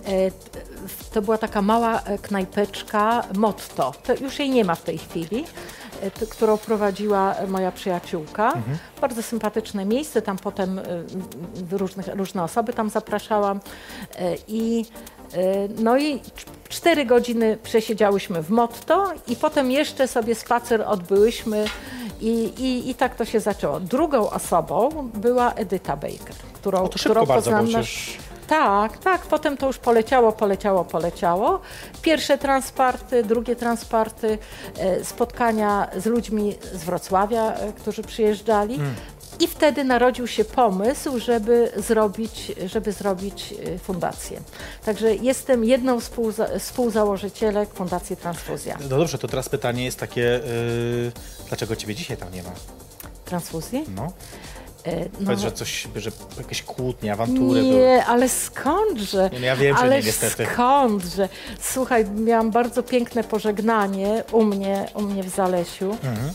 E, 0.07 0.31
To 1.13 1.21
była 1.21 1.37
taka 1.37 1.61
mała 1.61 2.01
e, 2.01 2.17
knajpeczka 2.17 3.23
Motto. 3.35 3.93
To 4.03 4.15
już 4.15 4.39
jej 4.39 4.49
nie 4.49 4.65
ma 4.65 4.75
w 4.75 4.81
tej 4.83 4.97
chwili. 4.97 5.45
e, 6.01 6.11
którą 6.11 6.57
prowadziła 6.57 7.35
moja 7.47 7.71
przyjaciółka. 7.71 8.53
Bardzo 9.01 9.23
sympatyczne 9.23 9.85
miejsce, 9.85 10.21
tam 10.21 10.37
potem 10.37 10.81
różnych, 11.71 12.07
różne 12.07 12.43
osoby 12.43 12.73
tam 12.73 12.89
zapraszałam 12.89 13.59
i 14.47 14.85
no 15.79 15.97
i 15.97 16.15
cz- 16.19 16.45
cztery 16.69 17.05
godziny 17.05 17.57
przesiedziałyśmy 17.63 18.41
w 18.43 18.49
Motto 18.49 19.11
i 19.27 19.35
potem 19.35 19.71
jeszcze 19.71 20.07
sobie 20.07 20.35
spacer 20.35 20.81
odbyłyśmy 20.87 21.65
i, 22.21 22.29
i, 22.57 22.89
i 22.89 22.95
tak 22.95 23.15
to 23.15 23.25
się 23.25 23.39
zaczęło. 23.39 23.79
Drugą 23.79 24.29
osobą 24.29 25.09
była 25.13 25.53
Edyta 25.53 25.95
Baker, 25.97 26.35
którą, 26.53 26.83
O, 26.83 26.87
to 26.87 26.97
szybko 26.97 27.21
którą 27.21 27.35
poznałam. 27.35 27.65
Tak, 28.47 28.97
tak. 28.97 29.21
Potem 29.21 29.57
to 29.57 29.67
już 29.67 29.77
poleciało, 29.77 30.31
poleciało, 30.31 30.85
poleciało. 30.85 31.59
Pierwsze 32.01 32.37
transparty, 32.37 33.23
drugie 33.23 33.55
transparty, 33.55 34.37
e, 34.77 35.03
spotkania 35.05 35.87
z 35.97 36.05
ludźmi 36.05 36.55
z 36.73 36.83
Wrocławia, 36.83 37.53
e, 37.53 37.73
którzy 37.73 38.03
przyjeżdżali. 38.03 38.79
I 39.39 39.47
wtedy 39.47 39.83
narodził 39.83 40.27
się 40.27 40.45
pomysł, 40.45 41.19
żeby 41.19 41.71
zrobić, 41.77 42.51
żeby 42.65 42.91
zrobić 42.91 43.53
e, 43.75 43.79
fundację. 43.79 44.39
Także 44.85 45.15
jestem 45.15 45.63
jedną 45.63 45.99
z 45.99 46.03
współza- 46.09 46.59
współzałożycielek 46.59 47.73
Fundacji 47.73 48.17
Transfuzja. 48.17 48.77
No 48.81 48.87
dobrze, 48.87 49.17
to 49.17 49.27
teraz 49.27 49.49
pytanie 49.49 49.85
jest 49.85 49.99
takie, 49.99 50.35
y, 50.35 51.11
dlaczego 51.47 51.75
ciebie 51.75 51.95
dzisiaj 51.95 52.17
tam 52.17 52.33
nie 52.33 52.43
ma? 52.43 52.49
Transfuzji? 53.25 53.85
No. 53.95 54.11
E, 54.85 54.99
no, 54.99 55.25
Powiedz, 55.25 55.39
że 55.39 55.51
coś, 55.51 55.87
że 55.95 56.11
jakieś 56.37 56.63
kłótnie, 56.63 57.13
awantury 57.13 57.61
były. 57.61 57.73
Nie, 57.75 58.05
ale 58.05 58.29
skądże? 58.29 59.29
Nie, 59.33 59.39
no 59.39 59.45
ja 59.45 59.55
wiem, 59.55 59.75
że 59.77 59.83
ale 59.83 59.99
nie, 59.99 60.05
niestety. 60.05 60.47
skądże? 60.53 61.29
Słuchaj, 61.59 62.05
miałam 62.09 62.51
bardzo 62.51 62.83
piękne 62.83 63.23
pożegnanie 63.23 64.23
u 64.31 64.43
mnie, 64.43 64.85
u 64.93 65.01
mnie 65.01 65.23
w 65.23 65.29
Zalesiu, 65.29 65.91
Mhm. 65.91 66.33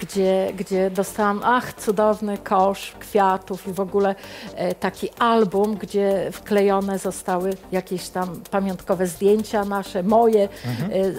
gdzie, 0.00 0.52
gdzie 0.56 0.90
dostałam, 0.90 1.40
ach, 1.44 1.72
cudowny 1.74 2.38
kosz 2.38 2.92
kwiatów 3.00 3.68
i 3.68 3.72
w 3.72 3.80
ogóle 3.80 4.14
e, 4.54 4.74
taki 4.74 5.08
album, 5.18 5.74
gdzie 5.76 6.30
wklejone 6.32 6.98
zostały 6.98 7.50
jakieś 7.72 8.08
tam 8.08 8.40
pamiątkowe 8.50 9.06
zdjęcia 9.06 9.64
nasze, 9.64 10.02
moje, 10.02 10.48
Mhm. 10.66 10.90
e, 10.92 11.12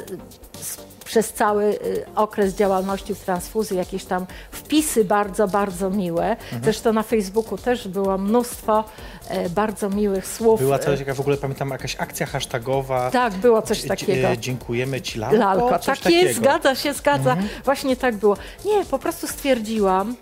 z, 0.64 0.78
przez 1.12 1.34
cały 1.34 1.64
y, 1.66 2.06
okres 2.16 2.56
działalności 2.56 3.16
w 3.16 3.20
transfuzji, 3.20 3.78
jakieś 3.78 4.06
tam 4.06 4.26
wpisy 4.52 5.06
bardzo, 5.06 5.48
bardzo 5.48 5.90
miłe. 5.90 6.30
Mhm. 6.30 6.64
Zresztą 6.64 6.94
na 6.94 7.04
Facebooku 7.04 7.58
też 7.58 7.88
było 7.88 8.18
mnóstwo 8.18 8.84
e, 9.30 9.50
bardzo 9.50 9.90
miłych 9.90 10.28
słów. 10.28 10.60
Była 10.60 10.76
E, 10.76 10.80
coś, 10.80 11.00
jaka 11.00 11.14
w 11.14 11.20
ogóle 11.20 11.38
pamiętam, 11.38 11.70
jakaś 11.70 11.96
akcja 12.00 12.26
hashtagowa. 12.26 13.12
Tak, 13.12 13.34
było 13.34 13.62
coś 13.62 13.84
takiego. 13.84 14.28
e, 14.28 14.38
Dziękujemy 14.38 15.02
ci, 15.02 15.20
Lalko. 15.20 15.38
Lalko, 15.38 15.70
tak 15.80 15.98
takiego. 15.98 16.10
jest, 16.28 16.40
zgadza 16.40 16.76
się, 16.76 16.94
zgadza. 16.94 17.32
Mhm. 17.32 17.50
Właśnie 17.66 17.96
tak 17.96 18.16
było. 18.16 18.38
Nie, 18.66 18.86
po 18.86 19.00
prostu 19.00 19.28
stwierdziłam, 19.28 20.16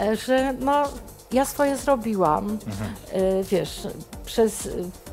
e, 0.00 0.16
że 0.16 0.54
no, 0.60 0.82
ja 1.32 1.44
swoje 1.44 1.76
zrobiłam. 1.76 2.58
Mhm. 2.66 2.92
E, 3.12 3.44
Wiesz, 3.44 3.80
przez, 4.32 4.68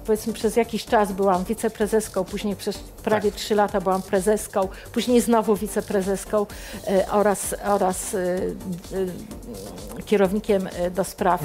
powiedzmy, 0.05 0.33
przez 0.33 0.55
jakiś 0.55 0.85
czas 0.85 1.11
byłam 1.11 1.43
wiceprezeską, 1.43 2.23
później 2.23 2.55
przez 2.55 2.77
prawie 2.77 3.31
trzy 3.31 3.55
lata 3.55 3.81
byłam 3.81 4.01
prezeską, 4.01 4.67
później 4.93 5.21
znowu 5.21 5.55
wiceprezeską 5.55 6.45
e, 6.87 7.11
oraz, 7.11 7.55
oraz 7.63 8.13
e, 8.13 8.17
e, 8.17 10.03
kierownikiem 10.05 10.69
do 10.95 11.03
spraw. 11.03 11.41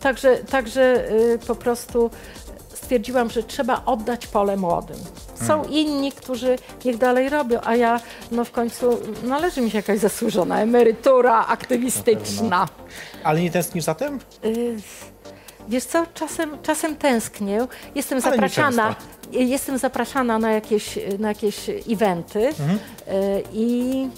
Także, 0.00 0.36
także 0.36 1.08
e, 1.08 1.38
po 1.38 1.54
prostu 1.54 2.10
stwierdziłam, 2.74 3.30
że 3.30 3.42
trzeba 3.42 3.82
oddać 3.86 4.26
pole 4.26 4.56
młodym. 4.56 4.96
Są 5.46 5.64
inni, 5.64 6.12
którzy 6.12 6.56
niech 6.84 6.98
dalej 6.98 7.28
robią, 7.28 7.60
a 7.64 7.76
ja 7.76 8.00
no 8.30 8.44
w 8.44 8.50
końcu 8.50 8.98
należy 9.22 9.60
mi 9.60 9.70
się 9.70 9.78
jakaś 9.78 9.98
zasłużona 9.98 10.60
emerytura 10.60 11.46
aktywistyczna. 11.46 12.68
Ale 13.24 13.40
nie 13.40 13.50
tęsknisz 13.50 13.84
za 13.84 13.94
tym? 13.94 14.20
Y, 14.44 14.76
Wiesz 15.68 15.84
co, 15.84 16.06
czasem, 16.14 16.58
czasem 16.62 16.96
tęsknię. 16.96 17.66
Jestem 17.94 18.18
Ale 18.24 18.32
zapraszana, 18.32 18.96
jestem 19.32 19.78
zapraszana 19.78 20.38
na 20.38 20.50
jakieś, 20.52 20.98
na 21.18 21.28
jakieś 21.28 21.56
eventy 21.90 22.46
Mhm. 22.48 22.78
y, 22.78 23.42
i 23.52 24.08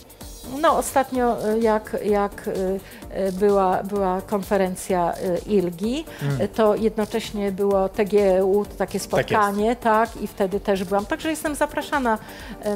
no, 0.61 0.79
ostatnio 0.79 1.49
y, 1.49 1.59
jak, 1.61 1.97
jak 2.05 2.49
y, 2.49 2.81
y, 3.19 3.33
była, 3.33 3.83
była 3.83 4.21
konferencja 4.21 5.13
ILGI, 5.47 6.05
y, 6.41 6.49
to 6.49 6.75
jednocześnie 6.77 7.53
było 7.53 7.89
TGEU, 7.89 8.65
to 8.65 8.75
takie 8.79 8.99
spotkanie, 8.99 9.77
tak, 9.77 10.23
i 10.23 10.27
wtedy 10.27 10.61
też 10.61 10.85
byłam. 10.85 11.07
Także 11.07 11.31
jestem 11.31 11.55
zapraszana 11.55 12.19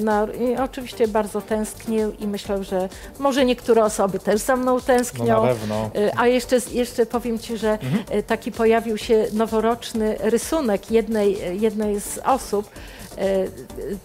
na, 0.00 0.26
i 0.40 0.56
oczywiście 0.56 1.08
bardzo 1.08 1.40
tęsknię 1.40 2.08
i 2.20 2.26
myślę, 2.26 2.64
że 2.64 2.88
może 3.18 3.44
niektóre 3.44 3.84
osoby 3.84 4.18
też 4.18 4.40
za 4.40 4.56
mną 4.56 4.80
tęsknią. 4.80 5.46
No 5.68 5.90
A 6.16 6.26
jeszcze, 6.26 6.56
jeszcze 6.72 7.06
powiem 7.06 7.38
Ci, 7.38 7.56
że 7.56 7.78
y, 8.14 8.22
taki 8.22 8.52
pojawił 8.52 8.98
się 8.98 9.26
noworoczny 9.32 10.16
rysunek 10.20 10.90
jednej, 10.90 11.60
jednej 11.60 12.00
z 12.00 12.18
osób 12.24 12.70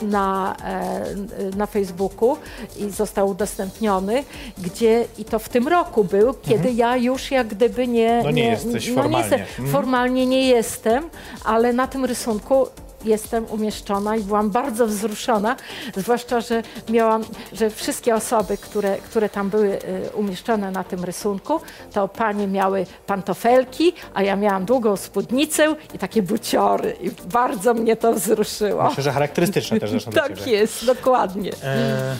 na, 0.02 0.56
e, 0.66 1.56
na 1.58 1.66
Facebooku 1.66 2.38
i 2.78 2.90
został 2.90 3.30
udostępniony, 3.30 4.24
gdzie 4.58 5.06
i 5.18 5.26
to 5.26 5.40
w 5.40 5.50
tym 5.50 5.68
roku 5.68 6.04
był, 6.04 6.34
kiedy 6.42 6.72
ja 6.72 6.98
już 6.98 7.32
jak 7.32 7.48
gdyby 7.48 7.88
nie... 7.88 8.22
No 8.24 8.32
nie 8.32 8.46
jesteś 8.46 8.88
no 8.90 8.96
formalnie. 8.96 9.18
jestem, 9.20 9.40
Mhm. 9.42 9.70
formalnie 9.70 10.26
nie 10.26 10.48
jestem, 10.48 11.10
ale 11.46 11.74
na 11.74 11.88
tym 11.88 12.06
rysunku 12.06 12.68
jestem 13.06 13.46
umieszczona 13.46 14.16
i 14.16 14.24
byłam 14.24 14.50
bardzo 14.50 14.88
wzruszona, 14.88 15.56
zwłaszcza, 15.98 16.42
że 16.42 16.64
miałam, 16.90 17.24
że 17.54 17.70
wszystkie 17.70 18.16
osoby, 18.16 18.58
które, 18.58 18.98
które 18.98 19.30
tam 19.30 19.50
były 19.50 19.80
y, 19.84 20.10
umieszczone 20.14 20.72
na 20.72 20.84
tym 20.84 21.04
rysunku, 21.04 21.62
to 21.94 22.08
panie 22.08 22.48
miały 22.48 22.86
pantofelki, 23.08 23.94
a 24.14 24.24
ja 24.24 24.36
miałam 24.36 24.66
długą 24.66 24.98
spódnicę 24.98 25.76
i 25.94 26.00
takie 26.00 26.22
buciory 26.22 26.96
i 27.02 27.12
bardzo 27.32 27.74
mnie 27.74 27.96
to 27.96 28.14
wzruszyło. 28.14 28.84
Myślę, 28.84 29.04
że 29.04 29.12
charakterystyczne 29.12 29.80
też 29.80 29.90
zresztą 29.90 30.12
Tak 30.22 30.48
jest, 30.48 30.86
dokładnie. 30.86 31.52
E, 31.64 32.16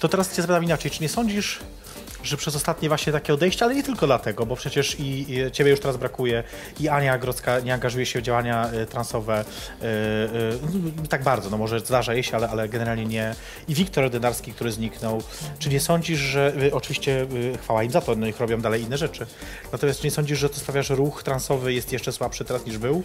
to 0.00 0.08
teraz 0.08 0.36
cię 0.36 0.42
zapytam 0.42 0.64
inaczej. 0.64 0.90
Czy 0.90 1.02
nie 1.02 1.08
sądzisz, 1.08 1.60
że 2.26 2.36
przez 2.36 2.56
ostatnie 2.56 2.88
właśnie 2.88 3.12
takie 3.12 3.34
odejście, 3.34 3.64
ale 3.64 3.74
nie 3.74 3.82
tylko 3.82 4.06
dlatego, 4.06 4.46
bo 4.46 4.56
przecież 4.56 5.00
i, 5.00 5.32
i 5.32 5.50
ciebie 5.50 5.70
już 5.70 5.80
teraz 5.80 5.96
brakuje, 5.96 6.42
i 6.80 6.88
Ania 6.88 7.18
Grodzka 7.18 7.60
nie 7.60 7.74
angażuje 7.74 8.06
się 8.06 8.18
w 8.20 8.22
działania 8.22 8.70
e, 8.70 8.86
transowe 8.86 9.34
e, 9.34 9.84
e, 9.84 9.88
no, 10.96 11.06
tak 11.08 11.22
bardzo, 11.22 11.50
no 11.50 11.58
może 11.58 11.80
zdarza 11.80 12.14
jej 12.14 12.22
się, 12.22 12.36
ale, 12.36 12.48
ale 12.48 12.68
generalnie 12.68 13.06
nie. 13.06 13.34
I 13.68 13.74
Wiktor 13.74 14.10
Denarski, 14.10 14.52
który 14.52 14.72
zniknął. 14.72 15.22
Czy 15.58 15.68
nie 15.68 15.80
sądzisz, 15.80 16.18
że 16.18 16.52
oczywiście 16.72 17.26
chwała 17.62 17.82
im 17.82 17.90
za 17.90 18.00
to, 18.00 18.16
no 18.16 18.26
ich 18.26 18.40
robią 18.40 18.60
dalej 18.60 18.82
inne 18.82 18.98
rzeczy. 18.98 19.26
Natomiast 19.72 20.00
czy 20.00 20.06
nie 20.06 20.10
sądzisz, 20.10 20.38
że 20.38 20.48
to 20.48 20.56
sprawia, 20.56 20.82
że 20.82 20.94
ruch 20.94 21.22
transowy 21.22 21.72
jest 21.72 21.92
jeszcze 21.92 22.12
słabszy 22.12 22.44
teraz 22.44 22.66
niż 22.66 22.78
był? 22.78 23.02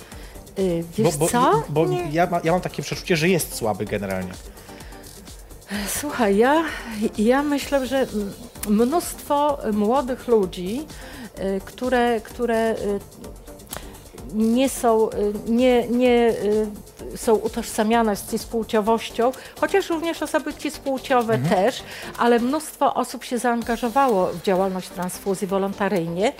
Y, 0.59 0.83
wiesz 0.97 1.17
bo, 1.17 1.17
bo, 1.17 1.27
co? 1.27 1.63
Bo 1.69 1.85
Nie. 1.85 2.07
ja, 2.11 2.27
ma, 2.27 2.41
ja 2.43 2.51
mam 2.51 2.61
takie 2.61 2.83
przeczucie, 2.83 3.17
że 3.17 3.29
jest 3.29 3.55
słaby 3.55 3.85
generalnie. 3.85 4.31
Słuchaj, 5.87 6.37
ja, 6.37 6.63
ja 7.17 7.43
myślę, 7.43 7.87
że 7.87 8.07
mnóstwo 8.69 9.57
młodych 9.73 10.27
ludzi, 10.27 10.85
y, 11.39 11.61
które, 11.65 12.21
które 12.21 12.75
y, 12.75 12.99
nie 14.33 14.69
są, 14.69 15.09
y, 15.09 15.33
nie, 15.47 15.87
nie 15.87 16.33
są 17.15 17.35
utożsamiane 17.35 18.15
z 18.15 18.31
cispłciowością, 18.31 19.31
chociaż 19.59 19.89
również 19.89 20.23
osoby 20.23 20.53
cispłciowe 20.53 21.37
też, 21.37 21.83
ale 22.17 22.39
mnóstwo 22.39 22.93
osób 22.93 23.23
się 23.23 23.37
zaangażowało 23.37 24.27
w 24.27 24.41
działalność 24.41 24.89
transfuzji 24.89 25.47
wolontaryjnie 25.47 26.33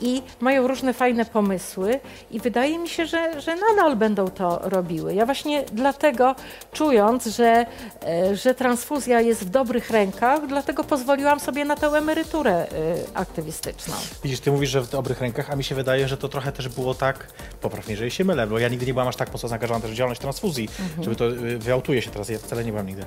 i 0.00 0.22
mają 0.40 0.66
różne 0.66 0.94
fajne 0.94 1.24
pomysły 1.24 2.00
i 2.30 2.40
wydaje 2.40 2.78
mi 2.78 2.88
się, 2.88 3.06
że, 3.06 3.40
że 3.40 3.56
nadal 3.56 3.96
będą 3.96 4.28
to 4.28 4.58
robiły. 4.62 5.14
Ja 5.14 5.26
właśnie 5.26 5.64
dlatego, 5.72 6.34
czując, 6.72 7.26
że, 7.26 7.66
e, 8.06 8.36
że 8.36 8.54
transfuzja 8.54 9.20
jest 9.20 9.44
w 9.44 9.50
dobrych 9.50 9.90
rękach, 9.90 10.46
dlatego 10.46 10.84
pozwoliłam 10.84 11.40
sobie 11.40 11.64
na 11.64 11.76
tę 11.76 11.86
emeryturę 11.86 12.52
e, 12.52 12.66
aktywistyczną. 13.14 13.94
Widzisz, 14.24 14.40
ty 14.40 14.50
mówisz, 14.50 14.70
że 14.70 14.80
w 14.80 14.90
dobrych 14.90 15.20
rękach, 15.20 15.50
a 15.50 15.56
mi 15.56 15.64
się 15.64 15.74
wydaje, 15.74 16.08
że 16.08 16.16
to 16.16 16.28
trochę 16.28 16.52
też 16.52 16.68
było 16.68 16.94
tak, 16.94 17.28
popraw 17.60 17.86
mnie, 17.86 17.92
jeżeli 17.92 18.10
się 18.10 18.24
mylę, 18.24 18.46
bo 18.46 18.58
ja 18.58 18.68
nigdy 18.68 18.86
nie 18.86 18.92
byłam 18.92 19.08
aż 19.08 19.16
tak 19.16 19.32
mocno 19.32 19.48
zaangażowana 19.48 19.82
też 19.82 19.90
w 19.90 19.94
działalność 19.94 20.05
transfuzji, 20.14 20.68
żeby 21.02 21.16
to 21.16 21.28
y, 21.30 21.58
wyautuję 21.58 22.02
się 22.02 22.10
teraz, 22.10 22.28
ja 22.28 22.38
wcale 22.38 22.64
nie 22.64 22.70
byłam 22.70 22.86
nigdy. 22.86 23.02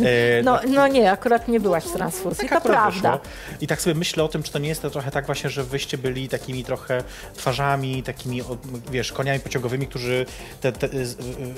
E, 0.00 0.42
No, 0.42 0.58
tak- 0.58 0.68
no 0.70 0.88
nie, 0.88 1.12
akurat 1.12 1.48
nie 1.48 1.60
byłaś 1.60 1.84
w 1.84 1.92
transfuzji, 1.92 2.48
to 2.48 2.56
akurat 2.56 2.62
prawda. 2.76 2.90
wyszło. 3.12 3.20
I 3.60 3.66
tak 3.66 3.80
sobie 3.82 3.94
myślę 3.94 4.24
o 4.24 4.28
tym, 4.28 4.42
czy 4.42 4.52
to 4.52 4.58
nie 4.58 4.68
jest 4.68 4.82
to 4.82 4.90
trochę 4.90 5.10
tak 5.10 5.26
właśnie, 5.26 5.50
że 5.50 5.64
wyście 5.64 5.98
byli 5.98 6.28
takimi 6.28 6.64
trochę 6.64 7.02
twarzami, 7.36 8.02
takimi, 8.02 8.42
wiesz, 8.90 9.12
koniami 9.12 9.40
pociągowymi, 9.40 9.86
którzy, 9.86 10.26
te, 10.60 10.72
te, 10.72 10.88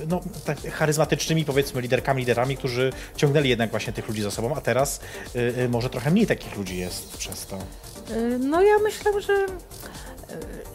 no, 0.09 0.21
tak 0.45 0.59
charyzmatycznymi, 0.73 1.45
powiedzmy, 1.45 1.81
liderkami, 1.81 2.21
liderami, 2.21 2.57
którzy 2.57 2.93
ciągnęli 3.17 3.49
jednak 3.49 3.71
właśnie 3.71 3.93
tych 3.93 4.09
ludzi 4.09 4.23
za 4.23 4.31
sobą, 4.31 4.55
a 4.57 4.61
teraz 4.61 5.01
y, 5.37 5.39
y, 5.59 5.69
może 5.69 5.91
trochę 5.91 6.11
mniej 6.11 6.27
takich 6.27 6.57
ludzi 6.57 6.77
jest 6.79 7.17
przez 7.17 7.47
to. 7.47 7.57
Y, 8.11 8.39
No 8.39 8.63
ja 8.63 8.79
myślę, 8.79 9.21
że 9.21 9.47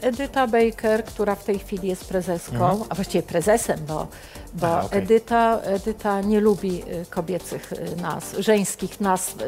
Edyta 0.02 0.48
Baker, 0.48 1.04
która 1.06 1.36
w 1.36 1.44
tej 1.44 1.60
chwili 1.60 1.88
jest 1.88 2.06
prezeską, 2.06 2.86
a 2.90 2.96
właściwie 2.96 3.24
prezesem, 3.24 3.80
bo, 3.88 4.08
bo 4.54 4.68
Mhm. 4.68 4.86
Okej. 4.86 5.00
Edyta, 5.00 5.60
Edyta 5.64 6.22
nie 6.22 6.40
lubi 6.40 6.84
y, 6.84 7.06
kobiecych 7.10 7.74
y, 7.74 8.02
nazw, 8.02 8.36
żeńskich 8.40 8.92
y, 9.02 9.04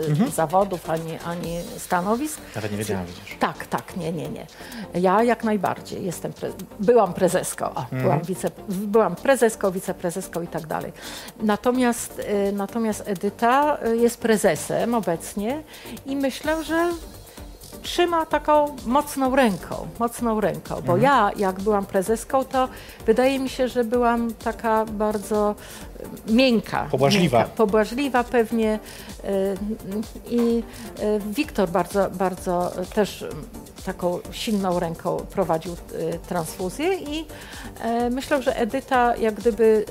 Mhm. 0.09 0.31
zawodów 0.31 0.89
ani, 0.89 1.17
ani 1.25 1.59
stanowisk. 1.77 2.37
Nawet 2.55 2.71
nie 2.71 2.77
wiedziałam, 2.77 3.05
widzisz. 3.05 3.37
Tak, 3.39 3.65
tak, 3.67 3.97
nie, 3.97 4.11
nie, 4.11 4.29
nie. 4.29 4.47
Ja 4.93 5.23
jak 5.23 5.43
najbardziej 5.43 6.05
jestem, 6.05 6.33
pre... 6.33 6.49
byłam 6.79 7.13
prezeską, 7.13 7.65
o, 7.65 7.79
Mhm. 7.81 8.01
byłam, 8.01 8.21
wice... 8.21 8.49
byłam 8.69 9.15
prezeską, 9.15 9.71
wiceprezeską 9.71 10.41
i 10.41 10.47
tak 10.47 10.67
dalej. 10.67 10.93
Natomiast, 11.39 12.21
natomiast 12.53 13.03
Edyta 13.05 13.77
jest 13.93 14.17
prezesem 14.17 14.93
obecnie 14.95 15.63
i 16.05 16.15
myślę, 16.15 16.63
że 16.63 16.89
trzyma 17.83 18.25
taką 18.25 18.75
mocną 18.85 19.35
ręką, 19.35 19.87
mocną 19.99 20.41
ręką, 20.41 20.81
bo 20.85 20.97
ja 20.97 21.31
jak 21.35 21.61
byłam 21.61 21.85
prezeską, 21.85 22.45
to 22.45 22.67
wydaje 23.05 23.39
mi 23.39 23.49
się, 23.49 23.67
że 23.67 23.83
byłam 23.83 24.33
taka 24.33 24.85
bardzo 24.85 25.55
y, 26.29 26.33
miękka. 26.33 26.87
Pobłażliwa. 26.91 27.37
Miękka, 27.37 27.55
pobłażliwa 27.55 28.23
pewnie 28.23 28.79
y, 29.25 29.57
i 30.29 30.63
y, 30.99 31.19
Wiktor 31.33 31.69
bardzo, 31.69 32.09
bardzo 32.09 32.71
też 32.95 33.25
taką 33.85 34.19
silną 34.31 34.79
ręką 34.79 35.17
prowadził 35.17 35.75
transfuzję 36.27 36.95
i 36.95 37.25
myślę, 38.11 38.41
że 38.41 38.55
Edyta 38.57 39.15
jak 39.15 39.33
gdyby 39.33 39.85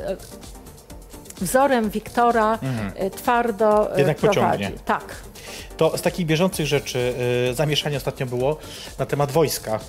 wzorem 1.41 1.91
Wiktora 1.91 2.59
y, 3.07 3.11
twardo 3.11 3.81
Mhm. 3.81 3.99
Jednak 3.99 4.17
prowadzi. 4.17 4.41
pociągnie. 4.41 4.71
Tak, 4.85 5.05
To 5.77 5.99
z 5.99 6.03
takich 6.03 6.27
bieżących 6.27 6.67
rzeczy 6.67 7.15
y, 7.51 7.55
zamieszanie 7.55 7.97
ostatnio 7.97 8.27
było 8.27 8.57
na 8.99 9.07
temat 9.07 9.33
wojska 9.33 9.81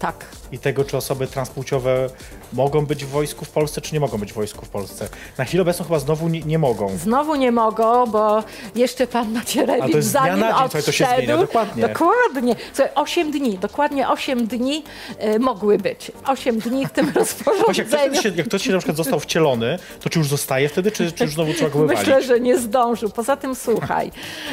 tak. 0.00 0.24
i 0.52 0.58
tego, 0.58 0.84
czy 0.84 0.96
osoby 0.96 1.26
transpłciowe 1.26 2.06
mogą 2.52 2.86
być 2.86 3.04
w 3.04 3.08
wojsku 3.08 3.44
w 3.44 3.50
Polsce, 3.50 3.80
czy 3.80 3.94
nie 3.94 4.00
mogą 4.00 4.18
być 4.18 4.32
w 4.32 4.34
wojsku 4.34 4.66
w 4.66 4.68
Polsce. 4.68 5.08
Na 5.38 5.44
chwilę 5.44 5.62
obecną 5.62 5.84
chyba 5.84 5.98
znowu 5.98 6.28
nie, 6.28 6.40
nie 6.40 6.58
mogą. 6.58 6.98
Znowu 6.98 7.36
nie 7.36 7.52
mogą, 7.52 8.06
bo 8.06 8.44
jeszcze 8.74 9.06
pan 9.06 9.32
Macierewicz 9.32 9.82
to 9.82 9.88
dnia 9.92 10.02
zanim 10.02 10.40
na 10.40 10.48
dzień, 10.48 10.56
słuchaj, 10.60 10.82
to 10.82 10.92
się 10.92 11.06
zmienia, 11.16 11.36
dokładnie. 11.36 11.88
Dokładnie. 11.88 12.56
Słuchaj, 12.72 12.92
8 12.94 13.30
dni, 13.30 13.58
dokładnie 13.58 14.08
8 14.08 14.46
dni 14.46 14.84
e, 15.18 15.38
mogły 15.38 15.78
być. 15.78 16.12
8 16.26 16.58
dni 16.58 16.86
w 16.86 16.90
tym 16.90 17.06
Właśnie, 17.12 17.44
jak 17.44 17.56
ktoś, 17.56 17.78
rozporządzeniu. 17.78 18.22
się, 18.22 18.28
jak 18.28 18.46
ktoś 18.46 18.62
się 18.62 18.72
na 18.72 18.78
przykład 18.78 18.96
został 18.96 19.20
wcielony, 19.20 19.78
to 20.00 20.10
czy 20.10 20.18
już 20.18 20.28
zostaje 20.28 20.68
wtedy, 20.68 20.92
czy, 20.92 21.12
czy 21.12 21.24
już 21.24 21.34
znowu 21.34 21.54
trzeba 21.54 21.70
go 21.70 21.78
wywalić? 21.78 22.00
Myślę, 22.00 22.22
że 22.22 22.40
nie 22.40 22.58
zdążył. 22.58 23.10
Poza 23.10 23.36
tym 23.36 23.54
słuchaj, 23.54 24.10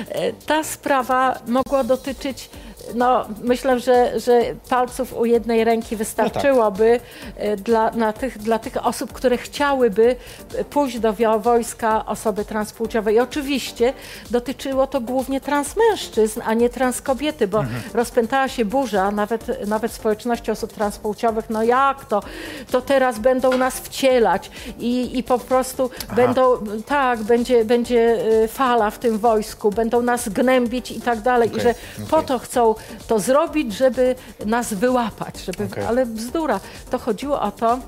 e, 0.09 0.33
ta 0.33 0.63
sprawa 0.63 1.39
mogła 1.47 1.83
dotyczyć 1.83 2.49
no, 2.95 3.25
myślę, 3.43 3.79
że, 3.79 4.19
że 4.19 4.41
palców 4.69 5.13
u 5.13 5.25
jednej 5.25 5.63
ręki 5.63 5.95
wystarczyłoby 5.95 6.99
e, 7.35 7.57
dla, 7.57 7.91
na 7.91 8.13
tych, 8.13 8.37
dla 8.37 8.59
tych 8.59 8.85
osób, 8.85 9.13
które 9.13 9.37
chciałyby 9.37 10.15
e, 10.55 10.63
pójść 10.63 10.99
do 10.99 11.13
wojska 11.39 12.05
osoby 12.05 12.45
transpłciowe. 12.45 13.13
I 13.13 13.19
oczywiście 13.19 13.93
dotyczyło 14.31 14.87
to 14.87 15.01
głównie 15.01 15.41
transmężczyzn, 15.41 16.41
a 16.45 16.53
nie 16.53 16.69
transkobiety, 16.69 17.47
bo 17.47 17.63
rozpętała 17.93 18.47
się 18.47 18.65
burza 18.65 19.11
nawet, 19.11 19.67
nawet 19.67 19.91
społeczności 19.91 20.51
osób 20.51 20.73
transpłciowych. 20.73 21.49
No 21.49 21.63
jak 21.63 22.05
to? 22.05 22.23
To 22.71 22.81
teraz 22.81 23.19
będą 23.19 23.57
nas 23.57 23.79
wcielać 23.79 24.51
i, 24.79 25.17
i 25.17 25.23
po 25.23 25.39
prostu 25.39 25.89
będą, 26.15 26.57
tak, 26.85 27.23
będzie, 27.23 27.65
będzie 27.65 28.25
y, 28.43 28.47
fala 28.47 28.91
w 28.91 28.99
tym 28.99 29.17
wojsku, 29.17 29.71
będą 29.71 30.01
nas 30.01 30.29
gnębić 30.29 30.91
i 30.91 31.01
tak 31.01 31.21
dalej. 31.21 31.49
I 31.49 31.51
Okej, 31.51 31.63
że 31.63 31.69
okej. 31.69 32.05
po 32.09 32.21
to 32.21 32.39
chcą 32.39 32.75
to 33.07 33.19
zrobić, 33.19 33.73
żeby 33.73 34.15
nas 34.45 34.73
wyłapać. 34.73 35.39
Żeby, 35.45 35.63
Okej. 35.63 35.85
Ale 35.85 36.05
bzdura. 36.05 36.59
To 36.89 36.99
chodziło 36.99 37.41
o 37.41 37.51
to, 37.51 37.79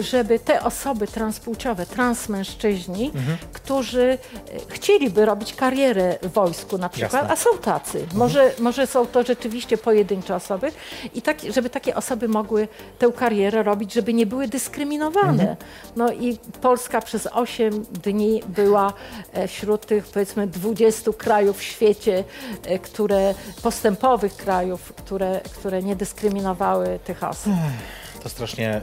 żeby 0.00 0.38
te 0.38 0.62
osoby 0.62 1.06
transpłciowe, 1.06 1.86
transmężczyźni, 1.86 3.10
Mhm. 3.14 3.38
którzy 3.52 4.02
e, 4.02 4.18
chcieliby 4.68 5.26
robić 5.26 5.54
karierę 5.54 6.18
w 6.22 6.32
wojsku 6.32 6.78
na 6.78 6.88
przykład, 6.88 7.12
Jasne. 7.12 7.30
a 7.32 7.36
są 7.36 7.58
tacy. 7.58 8.06
Może, 8.14 8.52
może 8.58 8.86
są 8.86 9.06
to 9.06 9.22
rzeczywiście 9.22 9.78
pojedyncze 9.78 10.34
osoby 10.34 10.72
i 11.14 11.22
tak, 11.22 11.36
żeby 11.54 11.70
takie 11.70 11.94
osoby 11.94 12.28
mogły 12.28 12.68
tę 12.98 13.12
karierę 13.16 13.62
robić, 13.62 13.92
żeby 13.92 14.12
nie 14.14 14.26
były 14.26 14.48
dyskryminowane. 14.48 15.56
No 15.96 16.12
i 16.12 16.38
Polska 16.60 17.00
przez 17.00 17.26
8 17.32 17.82
dni 17.82 18.42
była 18.48 18.92
e, 19.32 19.48
wśród 19.48 19.86
tych 19.86 20.06
powiedzmy 20.06 20.46
20 20.46 21.12
krajów 21.12 21.58
w 21.58 21.62
świecie, 21.62 22.24
e, 22.64 22.78
które 22.78 23.34
postępowych 23.62 24.36
krajów, 24.36 24.92
które, 24.96 25.40
które 25.52 25.82
nie 25.82 25.96
dyskryminowały 25.96 26.98
tych 27.04 27.24
osób. 27.24 27.52
To 28.22 28.28
strasznie 28.28 28.80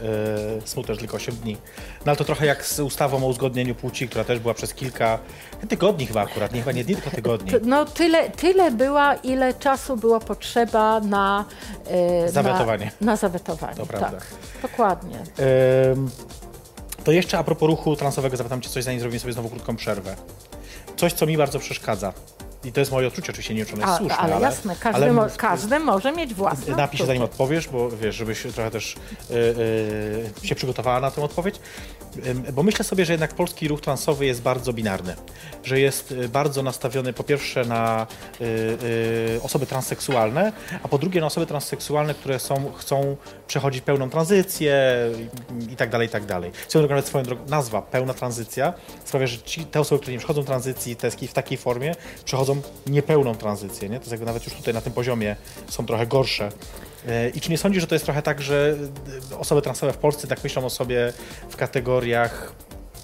y, 0.66 0.68
smutne, 0.68 0.94
że 0.94 1.00
tylko 1.00 1.18
8 1.18 1.36
dni. 1.36 1.58
No 2.06 2.10
ale 2.10 2.16
to 2.16 2.24
trochę 2.24 2.46
jak 2.46 2.66
z 2.66 2.80
ustawą 2.80 3.24
o 3.24 3.28
uzgodnieniu 3.28 3.76
płci, 3.76 4.08
która 4.10 4.24
też 4.24 4.40
była 4.40 4.54
przez 4.54 4.74
kilka 4.74 5.20
tygodni 5.70 6.08
chyba 6.08 6.22
akurat, 6.22 6.54
nie 6.54 6.60
chyba 6.60 6.72
nie 6.72 6.84
dni, 6.84 6.96
tylko 6.96 7.10
tygodni. 7.10 7.52
No 7.64 7.86
tyle, 7.86 8.30
tyle 8.30 8.72
była, 8.72 9.16
ile 9.16 9.54
czasu 9.54 9.98
było 9.98 10.20
potrzeba 10.20 11.00
na... 11.00 11.46
Zawetowanie. 12.28 12.92
Na, 13.02 13.06
na 13.12 13.16
zawetowanie, 13.18 13.76
To 13.76 13.86
prawda. 13.86 14.12
tak. 14.12 14.26
Dokładnie. 14.62 15.20
To 17.04 17.12
jeszcze 17.12 17.38
a 17.38 17.44
propos 17.44 17.68
ruchu 17.68 17.96
transowego 17.96 18.38
zapytam 18.38 18.62
cię 18.62 18.70
coś, 18.70 18.84
zanim 18.84 19.00
zrobimy 19.00 19.20
sobie 19.20 19.34
znowu 19.34 19.50
krótką 19.50 19.76
przerwę. 19.76 20.16
Coś, 20.98 21.14
co 21.14 21.26
mi 21.26 21.38
bardzo 21.38 21.60
przeszkadza. 21.60 22.14
I 22.66 22.72
to 22.72 22.80
jest 22.80 22.92
moje 22.92 23.08
odczucie, 23.08 23.32
oczywiście 23.32 23.54
nie 23.54 23.66
wiem, 23.66 23.68
czy 23.68 23.74
ono 23.74 23.86
jest 23.88 23.98
słuszne, 23.98 24.18
ale, 24.18 24.36
ale... 24.36 24.42
jasne, 24.42 24.76
każdy, 24.80 25.04
ale 25.04 25.14
mo, 25.14 25.26
każdy 25.38 25.80
może 25.80 26.12
mieć 26.12 26.34
własne 26.34 26.76
Napisz 26.76 26.84
odczucie. 26.84 27.06
zanim 27.06 27.22
odpowiesz, 27.22 27.68
bo 27.68 27.90
wiesz, 27.90 28.16
żebyś 28.16 28.42
trochę 28.42 28.72
też 28.72 28.96
y, 28.96 29.34
y, 30.44 30.48
się 30.48 30.56
przygotowała 30.56 31.00
na 31.00 31.12
tę 31.12 31.22
odpowiedź. 31.22 31.56
Ym, 32.28 32.44
Bo 32.54 32.64
myślę 32.64 32.86
sobie, 32.86 33.06
że 33.06 33.14
jednak 33.14 33.34
polski 33.34 33.68
ruch 33.68 33.82
transowy 33.82 34.26
jest 34.26 34.42
bardzo 34.42 34.74
binarny. 34.74 35.16
Że 35.64 35.80
jest 35.80 36.12
y, 36.12 36.30
bardzo 36.30 36.64
nastawiony 36.64 37.14
po 37.14 37.24
pierwsze 37.24 37.66
na 37.66 38.08
osoby 39.44 39.66
transseksualne, 39.66 40.52
a 40.84 40.88
po 40.88 40.98
drugie 40.98 41.22
na 41.22 41.28
osoby 41.28 41.46
transseksualne, 41.46 42.14
które 42.14 42.40
są, 42.40 42.72
chcą 42.74 43.18
przechodzić 43.48 43.82
pełną 43.82 44.10
tranzycję 44.10 44.76
i, 45.70 45.74
i 45.74 45.76
tak 45.76 45.90
dalej, 45.90 46.08
i 46.08 46.12
tak 46.12 46.26
dalej. 46.26 46.52
Swoją 46.68 46.88
drogą, 46.88 47.02
swoją 47.02 47.24
drogą, 47.24 47.46
nazwa 47.48 47.82
pełna 47.82 48.14
tranzycja 48.14 48.74
sprawia, 49.06 49.28
że 49.28 49.38
ci, 49.38 49.66
te 49.66 49.80
osoby, 49.80 50.00
które 50.00 50.14
nie 50.14 50.20
przechodzą 50.20 50.44
tranzycji 50.44 50.96
te, 50.96 51.12
w 51.12 51.34
takiej 51.34 51.58
formie, 51.58 51.96
przechodzą 52.26 52.62
niepełną 52.88 53.36
tranzycję. 53.36 53.90
Nie? 53.90 53.98
To 53.98 54.02
jest 54.02 54.12
jakby 54.12 54.26
nawet 54.26 54.46
już 54.46 54.54
tutaj 54.54 54.74
na 54.74 54.82
tym 54.82 54.94
poziomie 54.94 55.36
są 55.70 55.86
trochę 55.86 56.08
gorsze. 56.08 56.52
E, 57.08 57.30
I 57.30 57.42
czy 57.42 57.52
nie 57.52 57.58
sądzisz, 57.58 57.82
że 57.82 57.88
to 57.88 57.96
jest 57.96 58.06
trochę 58.06 58.22
tak, 58.22 58.42
że 58.42 58.78
e, 59.32 59.38
osoby 59.38 59.62
transowe 59.62 59.94
w 59.94 59.98
Polsce 59.98 60.28
tak 60.28 60.44
myślą 60.44 60.66
o 60.66 60.70
sobie 60.70 61.14
w 61.50 61.56
kategoriach 61.56 62.54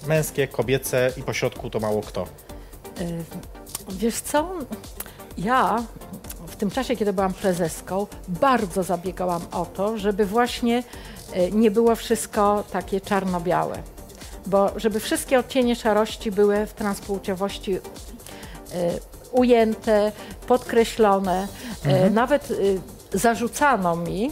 męskie, 0.06 0.48
kobiece 0.48 1.12
i 1.16 1.22
pośrodku 1.22 1.70
to 1.70 1.80
mało 1.80 2.00
kto? 2.00 2.26
Y, 3.00 3.24
Wiesz 3.90 4.14
co, 4.14 4.50
ja 5.38 5.84
tym 6.62 6.70
czasie, 6.70 6.96
kiedy 6.96 7.12
byłam 7.12 7.32
prezeską, 7.34 8.06
bardzo 8.28 8.82
zabiegałam 8.82 9.42
o 9.52 9.66
to, 9.66 9.98
żeby 9.98 10.26
właśnie 10.26 10.82
y, 11.36 11.52
nie 11.52 11.70
było 11.70 11.96
wszystko 11.96 12.64
takie 12.72 13.00
czarno-białe. 13.00 13.78
Bo 14.46 14.70
żeby 14.76 15.00
wszystkie 15.00 15.38
odcienie 15.38 15.76
szarości 15.76 16.32
były 16.32 16.66
w 16.66 16.72
transpłciowości 16.72 17.74
y, 17.74 17.80
ujęte, 19.32 20.12
podkreślone. 20.46 21.48
Y, 22.06 22.10
Nawet 22.10 22.50
y, 22.50 22.80
zarzucano 23.12 23.96
mi, 23.96 24.30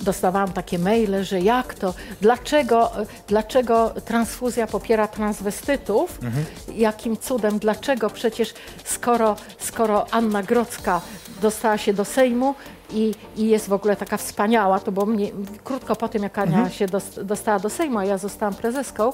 dostawałam 0.00 0.52
takie 0.52 0.78
maile, 0.78 1.24
że 1.24 1.40
jak 1.40 1.74
to, 1.74 1.94
dlaczego, 2.20 2.90
dlaczego 3.28 3.90
transfuzja 4.04 4.66
popiera 4.66 5.08
transwestytów, 5.08 6.18
jakim 6.74 7.16
cudem, 7.16 7.58
dlaczego? 7.58 8.10
Przecież 8.10 8.54
skoro, 8.84 9.36
skoro 9.58 10.06
Anna 10.10 10.42
Grodzka 10.42 11.00
dostała 11.42 11.78
się 11.78 11.94
do 11.94 12.04
Sejmu 12.04 12.54
i, 12.90 13.14
i 13.36 13.48
jest 13.48 13.68
w 13.68 13.72
ogóle 13.72 13.96
taka 13.96 14.16
wspaniała, 14.16 14.80
to 14.80 14.92
było 14.92 15.06
mnie, 15.06 15.30
krótko 15.64 15.96
po 15.96 16.08
tym, 16.08 16.22
jak 16.22 16.38
Ania 16.38 16.70
się 16.70 16.86
dos, 16.86 17.04
dostała 17.22 17.58
do 17.58 17.70
Sejmu, 17.70 17.98
a 17.98 18.04
ja 18.04 18.18
zostałam 18.18 18.54
prezeską, 18.54 19.12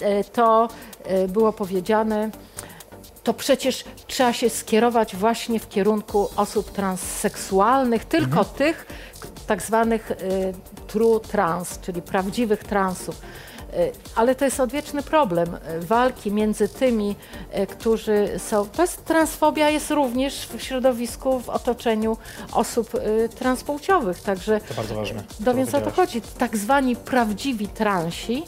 e, 0.00 0.24
to 0.24 0.68
e, 1.04 1.28
było 1.28 1.52
powiedziane, 1.52 2.30
to 3.24 3.34
przecież 3.34 3.84
trzeba 4.06 4.32
się 4.32 4.50
skierować 4.50 5.16
właśnie 5.16 5.60
w 5.60 5.68
kierunku 5.68 6.28
osób 6.36 6.70
transseksualnych, 6.72 8.04
tylko 8.04 8.44
tych 8.44 8.86
k- 9.20 9.28
tak 9.46 9.62
zwanych 9.62 10.10
y, 10.10 10.14
true 10.86 11.20
trans, 11.20 11.78
czyli 11.80 12.02
prawdziwych 12.02 12.64
transów. 12.64 13.20
Y, 13.74 13.92
Ale 14.16 14.34
to 14.34 14.44
jest 14.44 14.60
odwieczny 14.60 15.02
problem 15.02 15.54
y, 15.54 15.80
walki 15.80 16.32
między 16.32 16.68
tymi, 16.68 17.16
którzy 17.70 18.28
są. 18.38 18.68
To 18.68 18.82
jest, 18.82 19.04
transfobia 19.04 19.70
jest 19.70 19.90
również 19.90 20.48
w 20.48 20.62
środowisku, 20.62 21.40
w 21.40 21.48
otoczeniu 21.48 22.16
osób 22.52 22.90
transpłciowych. 23.38 24.20
Także 24.20 24.60
To 24.60 24.74
bardzo 24.74 24.94
ważne. 24.94 25.22
no 25.40 25.54
więc 25.54 25.74
o 25.74 25.80
to 25.80 25.90
chodzi. 25.90 26.20
Tak 26.38 26.56
zwani 26.56 26.96
prawdziwi 26.96 27.68
transi 27.68 28.44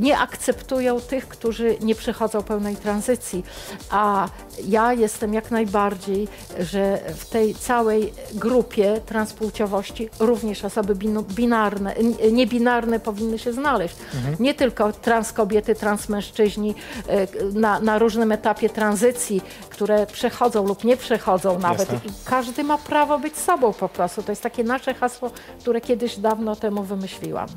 nie 0.00 0.18
akceptują 0.18 1.00
tych, 1.00 1.28
którzy 1.28 1.76
nie 1.80 1.94
przechodzą 1.94 2.42
pełnej 2.42 2.76
tranzycji. 2.76 3.44
A 3.90 4.28
ja 4.64 4.92
jestem 4.92 5.34
jak 5.34 5.50
najbardziej, 5.50 6.28
że 6.58 6.98
w 7.16 7.28
tej 7.28 7.54
całej 7.54 8.12
grupie 8.34 9.00
transpłciowości 9.06 10.08
również 10.20 10.64
osoby 10.64 10.94
binarne, 11.34 11.94
niebinarne 12.32 13.00
powinny 13.00 13.38
się 13.38 13.52
znaleźć. 13.52 13.96
Nie 14.40 14.54
tylko 14.54 14.92
trans 14.92 15.32
kobiety, 15.32 15.74
trans 15.74 16.08
mężczyźni 16.08 16.74
e, 17.08 17.26
na, 17.52 17.80
na 17.80 17.98
różnym 17.98 18.32
etapie 18.32 18.68
tranzycji, 18.68 19.42
które 19.70 20.06
przechodzą 20.06 20.66
lub 20.66 20.84
nie 20.84 20.96
przechodzą 20.96 21.58
nawet. 21.58 21.92
Jasne. 21.92 22.10
Każdy 22.24 22.64
ma 22.64 22.78
prawo 22.78 23.18
być 23.18 23.36
sobą 23.36 23.72
po 23.72 23.88
prostu. 23.88 24.22
To 24.22 24.32
jest 24.32 24.42
takie 24.42 24.64
nasze 24.64 24.94
hasło, 24.94 25.30
które 25.60 25.80
kiedyś 25.80 26.16
dawno 26.18 26.56
temu 26.56 26.82
wymyśliłam. 26.82 27.48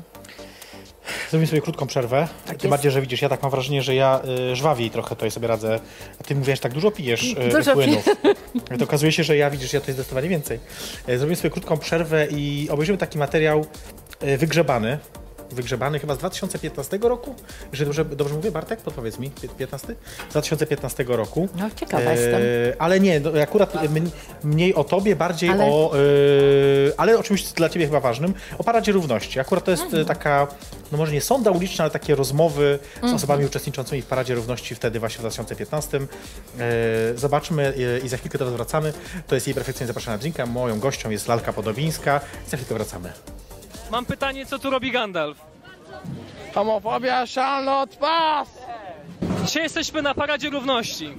Zrobimy 1.30 1.46
sobie 1.46 1.62
krótką 1.62 1.86
przerwę. 1.86 2.28
Tym 2.46 2.54
jest. 2.54 2.66
bardziej, 2.68 2.92
że 2.92 3.00
widzisz, 3.00 3.22
ja 3.22 3.28
tak 3.28 3.42
mam 3.42 3.50
wrażenie, 3.50 3.82
że 3.82 3.94
ja 3.94 4.20
y, 4.52 4.56
żwawiej 4.56 4.90
trochę 4.90 5.08
tutaj 5.08 5.30
sobie 5.30 5.48
radzę. 5.48 5.80
A 6.20 6.24
ty 6.24 6.34
mówisz, 6.34 6.60
tak 6.60 6.72
dużo 6.72 6.90
pijesz 6.90 7.22
y, 7.32 7.48
Dużo 7.56 7.72
płynów. 7.72 8.04
To 8.78 8.84
okazuje 8.84 9.12
się, 9.12 9.24
że 9.24 9.36
ja 9.36 9.50
widzisz, 9.50 9.72
ja 9.72 9.80
to 9.80 9.86
jest 9.86 9.96
zdecydowanie 9.98 10.28
więcej. 10.28 10.58
Y, 11.08 11.18
Zrobimy 11.18 11.36
sobie 11.36 11.50
krótką 11.50 11.78
przerwę 11.78 12.26
i 12.30 12.68
obejrzymy 12.70 12.98
taki 12.98 13.18
materiał 13.18 13.66
y, 14.22 14.38
wygrzebany. 14.38 14.98
Wygrzebany 15.54 15.98
chyba 15.98 16.14
z 16.14 16.18
2015 16.18 16.98
roku. 17.02 17.34
Jeżeli 17.72 17.86
dobrze, 17.88 18.04
dobrze 18.04 18.34
mówię, 18.34 18.50
Bartek? 18.50 18.80
Podpowiedz 18.80 19.18
mi, 19.18 19.30
Pię- 19.30 19.48
15? 19.48 19.94
Z 20.28 20.30
2015 20.32 21.04
roku. 21.08 21.48
No, 21.58 21.70
ciekawa 21.76 22.10
jestem. 22.12 22.42
Ale 22.78 23.00
nie, 23.00 23.20
no, 23.20 23.30
akurat 23.42 23.74
mn- 23.74 24.10
mniej 24.44 24.74
o 24.74 24.84
tobie, 24.84 25.16
bardziej 25.16 25.50
Ale- 25.50 25.64
o. 25.64 25.92
e, 25.94 27.00
ale 27.00 27.18
oczywiście 27.18 27.54
dla 27.54 27.68
ciebie 27.68 27.86
chyba 27.86 28.00
ważnym, 28.00 28.34
o 28.58 28.64
Paradzie 28.64 28.92
Równości. 28.92 29.40
Akurat 29.40 29.64
to 29.64 29.70
jest 29.70 29.82
Mhm. 29.82 30.02
e, 30.02 30.06
taka, 30.06 30.46
no 30.92 30.98
może 30.98 31.12
nie 31.12 31.20
sonda 31.20 31.50
uliczna, 31.50 31.84
ale 31.84 31.90
takie 31.90 32.14
rozmowy 32.14 32.78
z 33.10 33.12
osobami 33.12 33.44
uczestniczącymi 33.44 34.02
w 34.02 34.06
Paradzie 34.06 34.34
Równości 34.34 34.74
wtedy 34.74 35.00
właśnie 35.00 35.16
w 35.18 35.20
2015. 35.20 36.00
E, 36.58 37.18
zobaczmy 37.18 37.74
e, 37.96 37.98
i 37.98 38.08
za 38.08 38.16
chwilkę 38.16 38.38
teraz 38.38 38.54
wracamy. 38.54 38.92
To 39.26 39.34
jest 39.34 39.46
jej 39.46 39.54
perfekcyjnie 39.54 39.86
zapraszana 39.86 40.18
drinka. 40.18 40.46
Moją 40.46 40.80
gością 40.80 41.10
jest 41.10 41.28
Lalka 41.28 41.52
Podobińska. 41.52 42.20
Za 42.48 42.56
chwilkę 42.56 42.74
wracamy. 42.74 43.12
Mam 43.90 44.04
pytanie, 44.06 44.46
co 44.46 44.58
tu 44.58 44.70
robi 44.70 44.90
Gandalf? 44.92 45.38
Homofobia 46.54 47.26
szalna 47.26 47.80
od 47.80 47.96
was! 47.98 48.48
Dzisiaj 49.44 49.62
jesteśmy 49.62 50.02
na 50.02 50.14
Paradzie 50.14 50.50
Równości. 50.50 51.14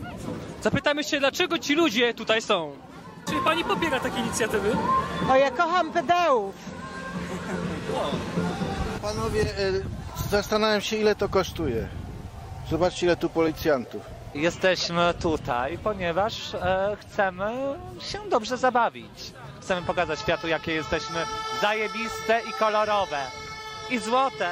Zapytamy 0.62 1.04
się, 1.04 1.20
dlaczego 1.20 1.60
ci 1.60 1.76
ludzie 1.76 2.14
tutaj 2.14 2.42
są. 2.42 2.72
Czy 3.30 3.34
pani 3.46 3.64
popiera 3.64 4.00
takie 4.00 4.20
inicjatywy? 4.20 4.76
O, 5.30 5.36
ja 5.36 5.52
kocham 5.52 5.92
pedałów. 5.92 6.56
Panowie, 9.02 9.42
e, 9.42 9.72
zastanawiam 10.30 10.82
się 10.82 10.96
ile 10.98 11.16
to 11.16 11.30
kosztuje. 11.30 11.88
Zobaczcie 12.70 13.06
ile 13.06 13.16
tu 13.16 13.30
policjantów. 13.30 14.02
Jesteśmy 14.36 15.14
tutaj, 15.22 15.78
ponieważ 15.78 16.54
e, 16.54 16.98
chcemy 17.02 17.54
się 18.02 18.20
dobrze 18.30 18.58
zabawić. 18.58 19.34
Chcemy 19.62 19.82
pokazać 19.88 20.20
światu, 20.20 20.48
jakie 20.48 20.72
jesteśmy 20.74 21.26
zajebiste 21.62 22.42
i 22.50 22.54
kolorowe. 22.54 23.18
I 23.90 24.00
złote. 24.00 24.50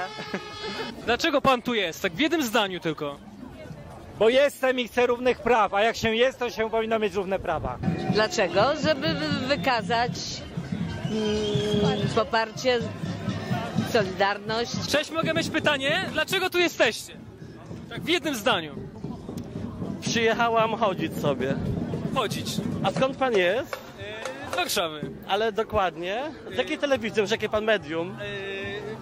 Dlaczego 1.06 1.42
pan 1.42 1.62
tu 1.62 1.74
jest? 1.74 2.02
Tak 2.02 2.14
w 2.14 2.20
jednym 2.20 2.44
zdaniu 2.44 2.80
tylko. 2.80 3.18
Bo 4.20 4.30
jestem 4.30 4.80
i 4.80 4.88
chcę 4.88 5.08
równych 5.08 5.40
praw, 5.40 5.74
a 5.74 5.82
jak 5.82 5.96
się 5.96 6.16
jest, 6.16 6.40
to 6.40 6.50
się 6.50 6.70
powinno 6.70 7.00
mieć 7.00 7.14
równe 7.14 7.40
prawa. 7.40 7.78
Dlaczego? 8.14 8.62
Żeby 8.84 9.08
wy- 9.14 9.48
wykazać 9.48 10.12
mm, 11.06 12.08
poparcie, 12.16 12.80
solidarność. 13.94 14.72
Cześć, 14.90 15.12
mogę 15.12 15.34
mieć 15.34 15.50
pytanie? 15.50 16.06
Dlaczego 16.14 16.50
tu 16.50 16.60
jesteście? 16.60 17.14
Tak 17.90 18.02
w 18.02 18.08
jednym 18.08 18.36
zdaniu. 18.36 18.76
Przyjechałam 20.02 20.76
chodzić 20.78 21.18
sobie. 21.18 21.56
Chodzić. 22.16 22.48
A 22.84 22.92
skąd 22.92 23.18
pan 23.18 23.34
jest? 23.38 23.78
Warszawy. 24.60 25.12
Ale 25.28 25.52
dokładnie. 25.52 26.22
Z 26.54 26.58
jakiej 26.58 26.78
telewizji, 26.78 27.28
z 27.28 27.32
jakie 27.32 27.50
pan 27.50 27.64
medium? 27.64 28.18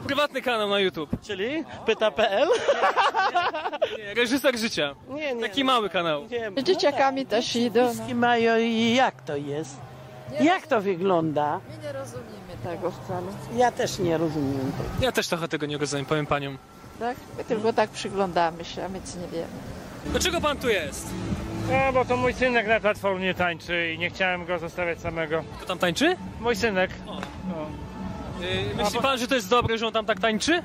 Prywatny 0.07 0.41
kanał 0.41 0.69
na 0.69 0.79
YouTube. 0.79 1.09
Czyli 1.21 1.63
pyta.pl? 1.85 2.47
Nie, 3.97 4.13
reżyser 4.13 4.57
życia. 4.57 4.95
Nie, 5.09 5.35
nie. 5.35 5.41
Taki 5.41 5.63
mały 5.63 5.89
kanał. 5.89 6.27
Nie. 6.55 6.63
Dzieciakami 6.63 7.25
też 7.25 7.55
idą. 7.55 7.91
Mają 8.15 8.57
i 8.57 8.93
jak 8.95 9.21
to 9.21 9.35
jest? 9.35 9.75
Jak 10.41 10.67
to 10.67 10.81
wygląda? 10.81 11.59
My 11.69 11.83
nie 11.83 11.93
rozumiemy 11.93 12.53
tego 12.63 12.91
wcale. 12.91 13.27
Ja 13.55 13.71
też 13.71 13.99
nie 13.99 14.17
rozumiem. 14.17 14.71
Ja 15.01 15.11
też 15.11 15.27
trochę 15.27 15.47
tego 15.47 15.65
nie 15.65 15.77
rozumiem, 15.77 16.05
powiem 16.05 16.25
paniom. 16.25 16.57
Tak? 16.99 17.17
My 17.37 17.43
tylko 17.43 17.73
tak 17.73 17.89
przyglądamy 17.89 18.65
się, 18.65 18.85
a 18.85 18.89
my 18.89 18.99
nic 18.99 19.15
nie 19.15 19.27
wiemy. 19.27 19.47
Dlaczego 20.05 20.41
pan 20.41 20.57
tu 20.57 20.69
jest? 20.69 21.07
No, 21.71 21.93
bo 21.93 22.05
to 22.05 22.17
mój 22.17 22.33
synek 22.33 22.67
na 22.67 22.79
platformie 22.79 23.33
tańczy 23.33 23.93
i 23.93 23.97
nie 23.97 24.09
chciałem 24.09 24.45
go 24.45 24.59
zostawiać 24.59 24.99
samego. 24.99 25.43
Kto 25.57 25.65
tam 25.65 25.77
tańczy? 25.77 26.15
Mój 26.39 26.55
synek. 26.55 26.91
Yy, 28.39 28.83
myśli 28.83 28.99
pan, 29.01 29.17
że 29.17 29.27
to 29.27 29.35
jest 29.35 29.49
dobre, 29.49 29.77
że 29.77 29.87
on 29.87 29.93
tam 29.93 30.05
tak 30.05 30.19
tańczy? 30.19 30.63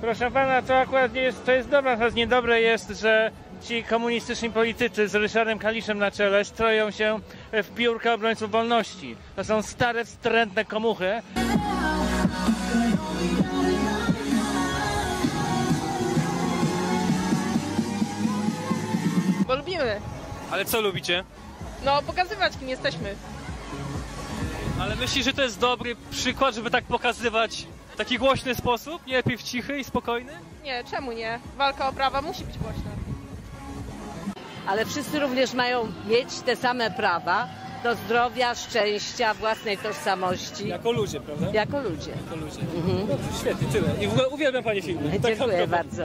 Proszę 0.00 0.30
pana, 0.30 0.62
to 0.62 0.76
akurat 0.78 1.14
nie 1.14 1.20
jest, 1.20 1.44
to 1.44 1.52
jest 1.52 1.68
dobre, 1.68 1.90
natomiast 1.90 2.16
niedobre 2.16 2.60
jest, 2.60 2.90
że 3.00 3.30
ci 3.62 3.84
komunistyczni 3.84 4.50
politycy 4.50 5.08
z 5.08 5.14
Ryszardem 5.14 5.58
Kaliszem 5.58 5.98
na 5.98 6.10
czele 6.10 6.44
stroją 6.44 6.90
się 6.90 7.20
w 7.52 7.74
piórka 7.74 8.14
obrońców 8.14 8.50
wolności. 8.50 9.16
To 9.36 9.44
są 9.44 9.62
stare, 9.62 10.04
wstrętne 10.04 10.64
komuchy. 10.64 11.22
Bo 19.46 19.56
lubimy. 19.56 20.13
Ale 20.54 20.64
co 20.64 20.80
lubicie? 20.80 21.24
No, 21.84 22.02
pokazywać 22.02 22.52
kim 22.60 22.68
jesteśmy. 22.68 23.14
Ale 24.80 24.96
myślisz, 24.96 25.24
że 25.24 25.32
to 25.32 25.42
jest 25.42 25.58
dobry 25.60 25.96
przykład, 26.10 26.54
żeby 26.54 26.70
tak 26.70 26.84
pokazywać 26.84 27.66
w 27.94 27.96
taki 27.96 28.18
głośny 28.18 28.54
sposób? 28.54 29.06
Nie 29.06 29.16
lepiej 29.16 29.36
w 29.38 29.42
cichy 29.42 29.78
i 29.78 29.84
spokojny? 29.84 30.32
Nie, 30.64 30.84
czemu 30.90 31.12
nie? 31.12 31.40
Walka 31.56 31.88
o 31.88 31.92
prawa 31.92 32.22
musi 32.22 32.44
być 32.44 32.58
głośna. 32.58 32.90
Ale 34.66 34.84
wszyscy 34.86 35.18
również 35.20 35.52
mają 35.52 35.92
mieć 36.08 36.40
te 36.40 36.56
same 36.56 36.90
prawa 36.90 37.48
do 37.84 37.94
zdrowia, 37.94 38.54
szczęścia, 38.54 39.34
własnej 39.34 39.78
tożsamości. 39.78 40.68
Jako 40.68 40.92
ludzie, 40.92 41.20
prawda? 41.20 41.46
Jako 41.52 41.80
ludzie. 41.80 42.10
Jako 42.10 42.36
ludzie. 42.36 42.60
Mhm. 42.60 43.06
Dobrze, 43.06 43.28
świetnie, 43.40 43.68
tyle. 43.68 43.88
I 44.04 44.06
w 44.08 44.12
ogóle 44.12 44.28
uwielbiam 44.28 44.64
Pani 44.64 44.82
filmy. 44.82 45.02
Tak 45.02 45.12
Dziękuję 45.12 45.36
handlowo. 45.36 45.66
bardzo. 45.66 46.02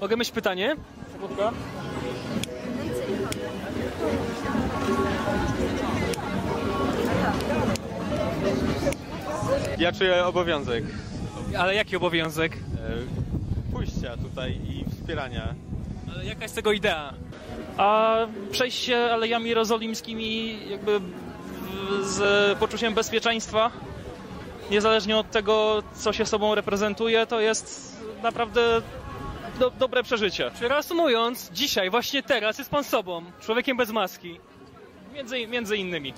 Mogę 0.00 0.16
mieć 0.16 0.30
pytanie? 0.30 0.76
Sekundka. 1.12 1.52
Ja 9.78 9.92
czuję 9.92 10.24
obowiązek 10.26 10.84
Ale 11.58 11.74
jaki 11.74 11.96
obowiązek? 11.96 12.52
e, 12.52 12.58
pójścia 13.72 14.16
tutaj 14.16 14.52
i 14.52 14.84
wspierania. 14.90 15.54
Ale 16.14 16.24
jaka 16.24 16.42
jest 16.42 16.54
tego 16.54 16.72
idea? 16.72 17.14
A 17.76 18.16
przejście 18.50 19.12
Alejami 19.12 19.48
Jerozolimskimi 19.48 20.58
jakby 20.70 21.00
z 22.02 22.58
poczuciem 22.58 22.94
bezpieczeństwa, 22.94 23.70
niezależnie 24.70 25.16
od 25.16 25.30
tego, 25.30 25.82
co 25.94 26.12
się 26.12 26.26
sobą 26.26 26.54
reprezentuje, 26.54 27.26
to 27.26 27.40
jest 27.40 27.96
naprawdę 28.22 28.60
do, 29.58 29.70
dobre 29.70 30.02
przeżycie. 30.02 30.50
Czy 30.58 30.68
reasumując, 30.68 31.50
dzisiaj, 31.52 31.90
właśnie 31.90 32.22
teraz 32.22 32.58
jest 32.58 32.70
pan 32.70 32.84
sobą, 32.84 33.22
człowiekiem 33.40 33.76
bez 33.76 33.90
maski. 33.90 34.40
Między, 35.14 35.46
między 35.46 35.76
innymi. 35.76 36.14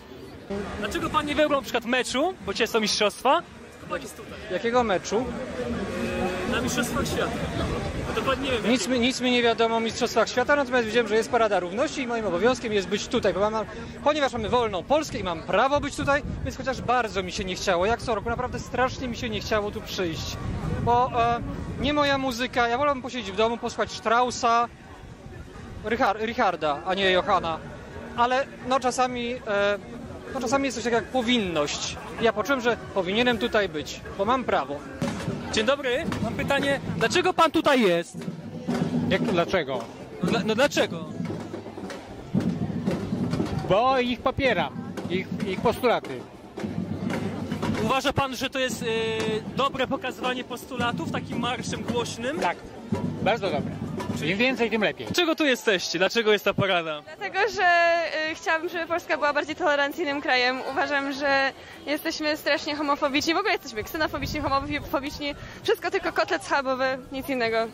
Dlaczego 0.79 1.11
pan 1.11 1.27
nie 1.27 1.35
wybrał 1.35 1.61
na 1.61 1.63
przykład 1.63 1.85
meczu, 1.85 2.35
bo 2.47 2.53
dzisiaj 2.53 2.69
są 2.69 2.81
mistrzostwa? 2.81 3.43
To 3.81 3.87
pan 3.87 4.03
jest 4.03 4.17
tutaj. 4.17 4.39
Jakiego 4.53 4.85
meczu? 4.85 5.25
Na 6.51 6.61
mistrzostwach 6.61 7.07
świata. 7.07 7.31
No. 8.17 8.71
Nic 8.71 8.89
mi, 8.89 9.01
nic 9.01 9.21
mi 9.21 9.31
nie 9.31 9.43
wiadomo 9.43 9.77
o 9.77 9.81
Mistrzostwach 9.81 10.29
Świata, 10.29 10.57
natomiast 10.57 10.87
wiedziałem, 10.87 11.09
że 11.09 11.15
jest 11.15 11.31
Parada 11.31 11.61
Równości 11.61 12.03
i 12.03 12.07
moim 12.07 12.27
obowiązkiem 12.27 12.73
jest 12.73 12.89
być 12.89 13.09
tutaj, 13.09 13.35
bo 13.35 13.51
mam, 13.51 13.65
ponieważ 14.05 14.33
mamy 14.33 14.49
wolną 14.49 14.83
Polskę 14.83 15.19
i 15.19 15.25
mam 15.25 15.43
prawo 15.43 15.81
być 15.81 15.97
tutaj, 15.97 16.23
więc 16.45 16.57
chociaż 16.57 16.81
bardzo 16.81 17.23
mi 17.23 17.33
się 17.33 17.45
nie 17.45 17.55
chciało, 17.55 17.87
jak 17.87 18.03
co 18.03 18.15
roku, 18.15 18.29
naprawdę 18.29 18.59
strasznie 18.59 19.09
mi 19.09 19.17
się 19.17 19.31
nie 19.31 19.41
chciało 19.41 19.71
tu 19.71 19.81
przyjść. 19.81 20.37
Bo 20.83 21.11
e, 21.23 21.41
nie 21.81 21.93
moja 21.95 22.19
muzyka, 22.19 22.69
ja 22.69 22.79
wolałbym 22.79 23.03
posiedzieć 23.03 23.33
w 23.33 23.37
domu, 23.37 23.59
posłuchać 23.59 23.93
Straussa, 23.93 24.69
Richard, 25.85 26.23
Richarda, 26.23 26.81
a 26.87 26.95
nie 26.95 27.11
Johana. 27.11 27.59
Ale 28.17 28.47
no 28.69 28.81
czasami, 28.81 29.33
e, 29.35 29.79
no 30.35 30.41
czasami 30.41 30.65
jest 30.65 30.77
coś 30.77 30.85
takiego 30.85 31.03
jak 31.03 31.11
powinność. 31.13 31.97
Ja 32.21 32.33
poczułem, 32.33 32.61
że 32.61 32.77
powinienem 32.95 33.39
tutaj 33.39 33.69
być, 33.69 34.01
bo 34.19 34.25
mam 34.25 34.45
prawo. 34.45 34.77
Dzień 35.53 35.67
dobry, 35.67 36.05
mam 36.23 36.35
pytanie, 36.35 36.81
dlaczego 36.99 37.33
pan 37.35 37.51
tutaj 37.51 37.81
jest? 37.83 38.17
Jak 39.09 39.23
to 39.23 39.33
dlaczego? 39.33 39.79
No, 40.25 40.31
dla- 40.31 40.41
no 40.47 40.55
dlaczego? 40.55 41.05
Bo 43.69 43.99
ich 44.01 44.21
popieram, 44.21 44.73
ich, 45.11 45.27
ich 45.47 45.61
postulaty. 45.61 46.21
Uważa 47.85 48.13
pan, 48.13 48.37
że 48.37 48.51
to 48.51 48.59
jest 48.59 48.83
y, 48.83 48.87
dobre 49.57 49.87
pokazywanie 49.87 50.45
postulatów 50.45 51.11
takim 51.13 51.39
marszem 51.41 51.83
głośnym? 51.83 52.41
Tak, 52.41 52.57
bardzo 53.23 53.51
dobre. 53.51 53.73
Im 54.23 54.39
więcej, 54.39 54.71
tym 54.71 54.83
lepiej. 54.83 55.07
Dlaczego 55.07 55.35
tu 55.35 55.45
jesteście? 55.45 55.99
Dlaczego 55.99 56.33
jest 56.33 56.45
ta 56.45 56.55
parada? 56.55 57.03
Dlatego, 57.03 57.39
że 57.57 57.99
y, 58.31 58.35
chciałabym, 58.35 58.69
żeby 58.69 58.87
Polska 58.87 59.17
była 59.17 59.33
bardziej 59.33 59.57
tolerancyjnym 59.57 60.23
krajem. 60.23 60.61
Uważam, 60.71 61.13
że 61.13 61.53
jesteśmy 61.87 62.37
strasznie 62.37 62.77
homofobiczni. 62.77 63.35
W 63.35 63.37
ogóle 63.37 63.53
jesteśmy 63.53 63.85
ksenofobiczni, 63.85 64.41
homofobiczni. 64.41 65.35
Wszystko 65.63 65.91
tylko 65.91 66.13
kotlet 66.13 66.45
schabowy, 66.45 66.99
nic 67.13 67.29
innego. 67.29 67.67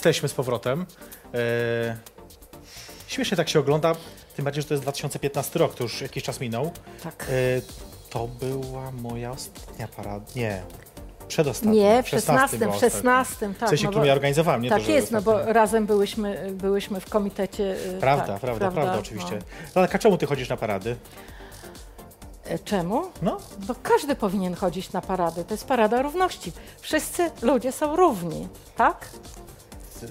Jesteśmy 0.00 0.28
z 0.28 0.34
powrotem. 0.34 0.86
E, 1.34 1.96
śmiesznie 3.06 3.36
tak 3.36 3.48
się 3.48 3.60
ogląda, 3.60 3.92
tym 4.36 4.44
bardziej, 4.44 4.62
że 4.62 4.68
to 4.68 4.74
jest 4.74 4.84
2015 4.84 5.58
rok, 5.58 5.74
to 5.74 5.82
już 5.82 6.00
jakiś 6.00 6.22
czas 6.22 6.40
minął. 6.40 6.70
Tak. 7.02 7.26
E, 7.28 7.62
to 8.10 8.28
była 8.28 8.90
moja 8.90 9.30
ostatnia 9.30 9.88
parada. 9.88 10.26
Nie. 10.36 10.62
Przedostatnia. 11.28 11.72
Nie, 11.72 12.02
w 12.02 12.08
16 12.08 12.32
16, 12.32 12.58
była 12.58 12.72
w 12.72 12.74
ostatnia. 12.74 13.00
16, 13.00 13.54
tak. 13.60 13.68
W 13.68 13.70
sensie, 13.70 13.84
no 13.84 13.90
którą 13.90 14.04
ja 14.04 14.12
organizowałem, 14.12 14.62
nie 14.62 14.70
Tak 14.70 14.82
to, 14.82 14.90
jest, 14.90 15.10
no 15.10 15.22
bo 15.22 15.52
razem 15.52 15.86
byłyśmy, 15.86 16.50
byłyśmy 16.52 17.00
w 17.00 17.10
komitecie. 17.10 17.76
y, 17.96 17.98
Prawda, 18.00 18.26
tak, 18.26 18.40
prawda, 18.40 18.70
prawda, 18.70 18.98
oczywiście. 18.98 19.32
no. 19.32 19.42
No. 19.74 19.88
Ale 19.90 19.98
czemu 19.98 20.18
ty 20.18 20.26
chodzisz 20.26 20.48
na 20.48 20.56
parady? 20.56 20.96
E, 22.44 22.58
Czemu? 22.58 23.02
No. 23.22 23.38
Bo 23.58 23.74
każdy 23.82 24.16
powinien 24.16 24.54
chodzić 24.54 24.92
na 24.92 25.00
parady. 25.00 25.44
To 25.44 25.54
jest 25.54 25.66
parada 25.66 26.02
równości. 26.02 26.52
Wszyscy 26.80 27.30
ludzie 27.42 27.72
są 27.72 27.96
równi, 27.96 28.48
tak? 28.76 29.08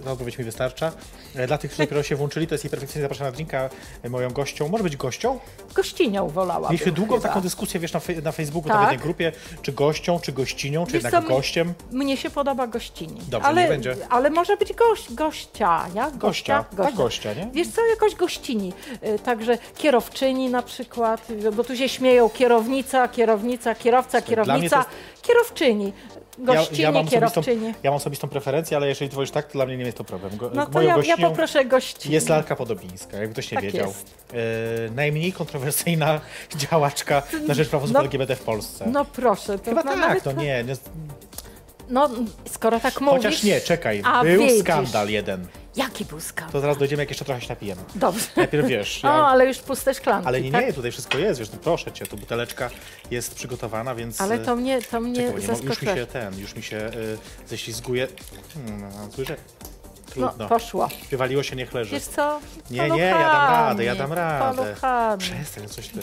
Ta 0.06 0.12
odpowiedź 0.12 0.38
mi 0.38 0.45
wystarcza. 0.45 0.91
E, 1.36 1.47
Dla 1.47 1.58
tych, 1.58 1.71
którzy 1.71 1.84
dopiero 1.88 2.04
się 2.04 2.15
włączyli, 2.15 2.47
to 2.47 2.54
jest 2.54 2.63
jej 2.63 2.71
perfekcyjnie 2.71 3.02
zapraszana 3.02 3.32
drinka 3.32 3.69
e, 4.04 4.10
moją 4.10 4.30
gością. 4.30 4.67
Może 4.67 4.84
być 4.84 4.97
gością? 4.97 5.39
Gościnią 5.75 6.30
wolałabym 6.30 6.69
Mieliśmy 6.71 6.91
długą 6.91 7.15
chyba. 7.15 7.28
taką 7.28 7.41
dyskusję, 7.41 7.80
wiesz, 7.80 7.93
na, 7.93 7.99
fe- 7.99 8.21
na 8.23 8.32
Facebooku, 8.32 8.69
Tak. 8.69 8.78
w 8.78 8.82
jednej 8.82 8.97
grupie, 8.99 9.32
czy 9.62 9.71
gością, 9.73 10.19
czy 10.19 10.32
gościnią, 10.32 10.86
czy 10.86 10.91
Wiesz 10.93 11.04
jednak 11.04 11.23
co, 11.23 11.30
gościem. 11.30 11.73
Mnie 11.91 12.17
się 12.17 12.30
podoba 12.30 12.67
gościni. 12.67 13.21
Dobrze, 13.30 13.47
ale, 13.47 13.62
niech 13.62 13.69
będzie. 13.69 13.95
ale 14.10 14.30
może 14.30 14.58
być 14.58 14.73
gość, 14.73 15.13
gościa, 15.13 15.86
ja? 15.95 16.12
Gościa, 16.12 16.65
tak, 16.78 16.95
gościa, 16.95 17.34
nie? 17.34 17.49
Wiesz 17.54 17.67
co, 17.67 17.86
jakoś 17.86 18.15
gościni. 18.15 18.73
Y, 19.15 19.19
Także 19.19 19.58
kierowczyni 19.78 20.49
na 20.49 20.62
przykład, 20.63 21.28
bo 21.56 21.63
tu 21.63 21.75
się 21.75 21.89
śmieją 21.89 22.30
kierownica, 22.30 23.08
kierownica, 23.08 23.75
kierowca, 23.75 24.17
Słuchaj, 24.19 24.30
kierownica, 24.30 24.86
kierowczyni, 25.21 25.93
gościnie, 26.45 26.91
mam 26.91 26.95
osobistą, 27.08 27.41
kierowczyni. 27.41 27.73
ja 27.84 27.91
mam 27.91 27.97
osobistą 27.97 28.28
preferencję, 28.28 28.78
ale 28.78 28.88
jeżeli 28.88 29.12
wolisz 29.12 29.32
tak, 29.32 29.45
to 29.45 29.52
dla 29.54 29.65
mnie 29.65 29.78
nie 29.78 29.84
jest 29.86 29.97
to 29.97 30.04
problem. 30.04 30.38
Go, 30.38 30.52
No 30.54 30.65
to 30.65 30.82
ja, 30.82 30.97
ja 31.06 31.17
poproszę 31.17 31.65
gościni. 31.65 32.13
Jest 32.15 32.30
Lalka 32.30 32.56
Podobińska, 32.56 33.17
jakby 33.17 33.34
ktoś 33.34 33.52
nie 33.52 33.56
Tak 33.56 33.65
wiedział. 33.65 33.93
E, 34.34 34.36
najmniej 34.95 35.34
kontrowersyjna 35.34 36.21
działaczka 36.71 37.23
na 37.47 37.54
rzecz 37.54 37.69
praw 37.69 37.84
osób 37.84 37.93
No- 37.93 37.99
LGBT 38.02 38.36
w 38.36 38.41
Polsce. 38.41 38.88
No 38.91 39.06
proszę, 39.06 39.60
to 39.60 39.65
Chyba 39.65 39.84
no, 39.84 39.91
tak, 39.91 39.99
nawet 39.99 40.23
to 40.23 40.32
nie. 40.32 40.63
nie 40.63 40.75
No, 41.89 42.10
skoro 42.52 42.80
tak 42.80 43.02
mówisz... 43.02 43.23
chociaż 43.23 43.43
nie, 43.43 43.62
czekaj, 43.62 44.04
był 44.23 44.41
widzisz. 44.43 44.60
skandal 44.60 45.10
jeden. 45.10 45.47
Jaki 45.75 46.05
skandal? 46.19 46.51
To 46.51 46.60
zaraz 46.60 46.77
dojdziemy, 46.77 47.01
jak 47.01 47.10
jeszcze 47.10 47.25
trochę 47.25 47.41
się 47.41 47.49
napijemy. 47.49 47.82
Dobrze. 47.95 48.25
Najpierw 48.36 48.67
wiesz, 48.67 48.99
O, 49.05 49.08
ja- 49.08 49.13
ale 49.13 49.47
już 49.47 49.58
puste 49.58 49.93
szklanki, 49.93 50.27
Ale 50.27 50.41
nie, 50.41 50.51
tak? 50.51 50.65
nie, 50.65 50.73
tutaj 50.73 50.91
wszystko 50.91 51.17
jest, 51.17 51.39
wiesz, 51.39 51.51
no 51.51 51.60
proszę 51.63 51.91
cię, 51.91 52.05
tu 52.05 52.17
buteleczka 52.17 52.69
jest 53.12 53.36
przygotowana, 53.36 53.95
więc... 53.95 54.21
Ale 54.21 54.39
to 54.39 54.55
mnie, 54.55 54.82
to 54.82 55.01
mnie 55.01 55.15
Czekaj, 55.15 55.41
nie 55.41 55.67
już 55.67 55.82
mi 55.82 55.88
się 55.88 56.05
ten, 56.05 56.39
już 56.39 56.55
mi 56.55 56.63
się 56.63 56.77
y, 56.77 57.17
ześlizguje... 57.47 58.08
Hmm, 58.53 58.82
no, 58.82 59.12
zły 59.12 59.25
rzecz. 59.25 59.39
Trudno. 60.10 60.34
No, 60.39 60.48
poszło. 60.48 60.89
Wywaliło 61.12 61.43
się, 61.43 61.56
niech 61.56 61.74
leży. 61.74 61.91
Wiesz 61.91 62.04
co? 62.04 62.39
Nie, 62.72 62.89
nie, 62.89 63.02
ja 63.02 63.17
dam 63.19 63.52
radę, 63.52 63.84
ja 63.84 63.95
dam 63.95 64.13
radę. 64.13 64.56
paluchami. 64.56 65.22
Przestań, 65.22 65.67
coś 65.67 65.88
ty. 65.88 66.00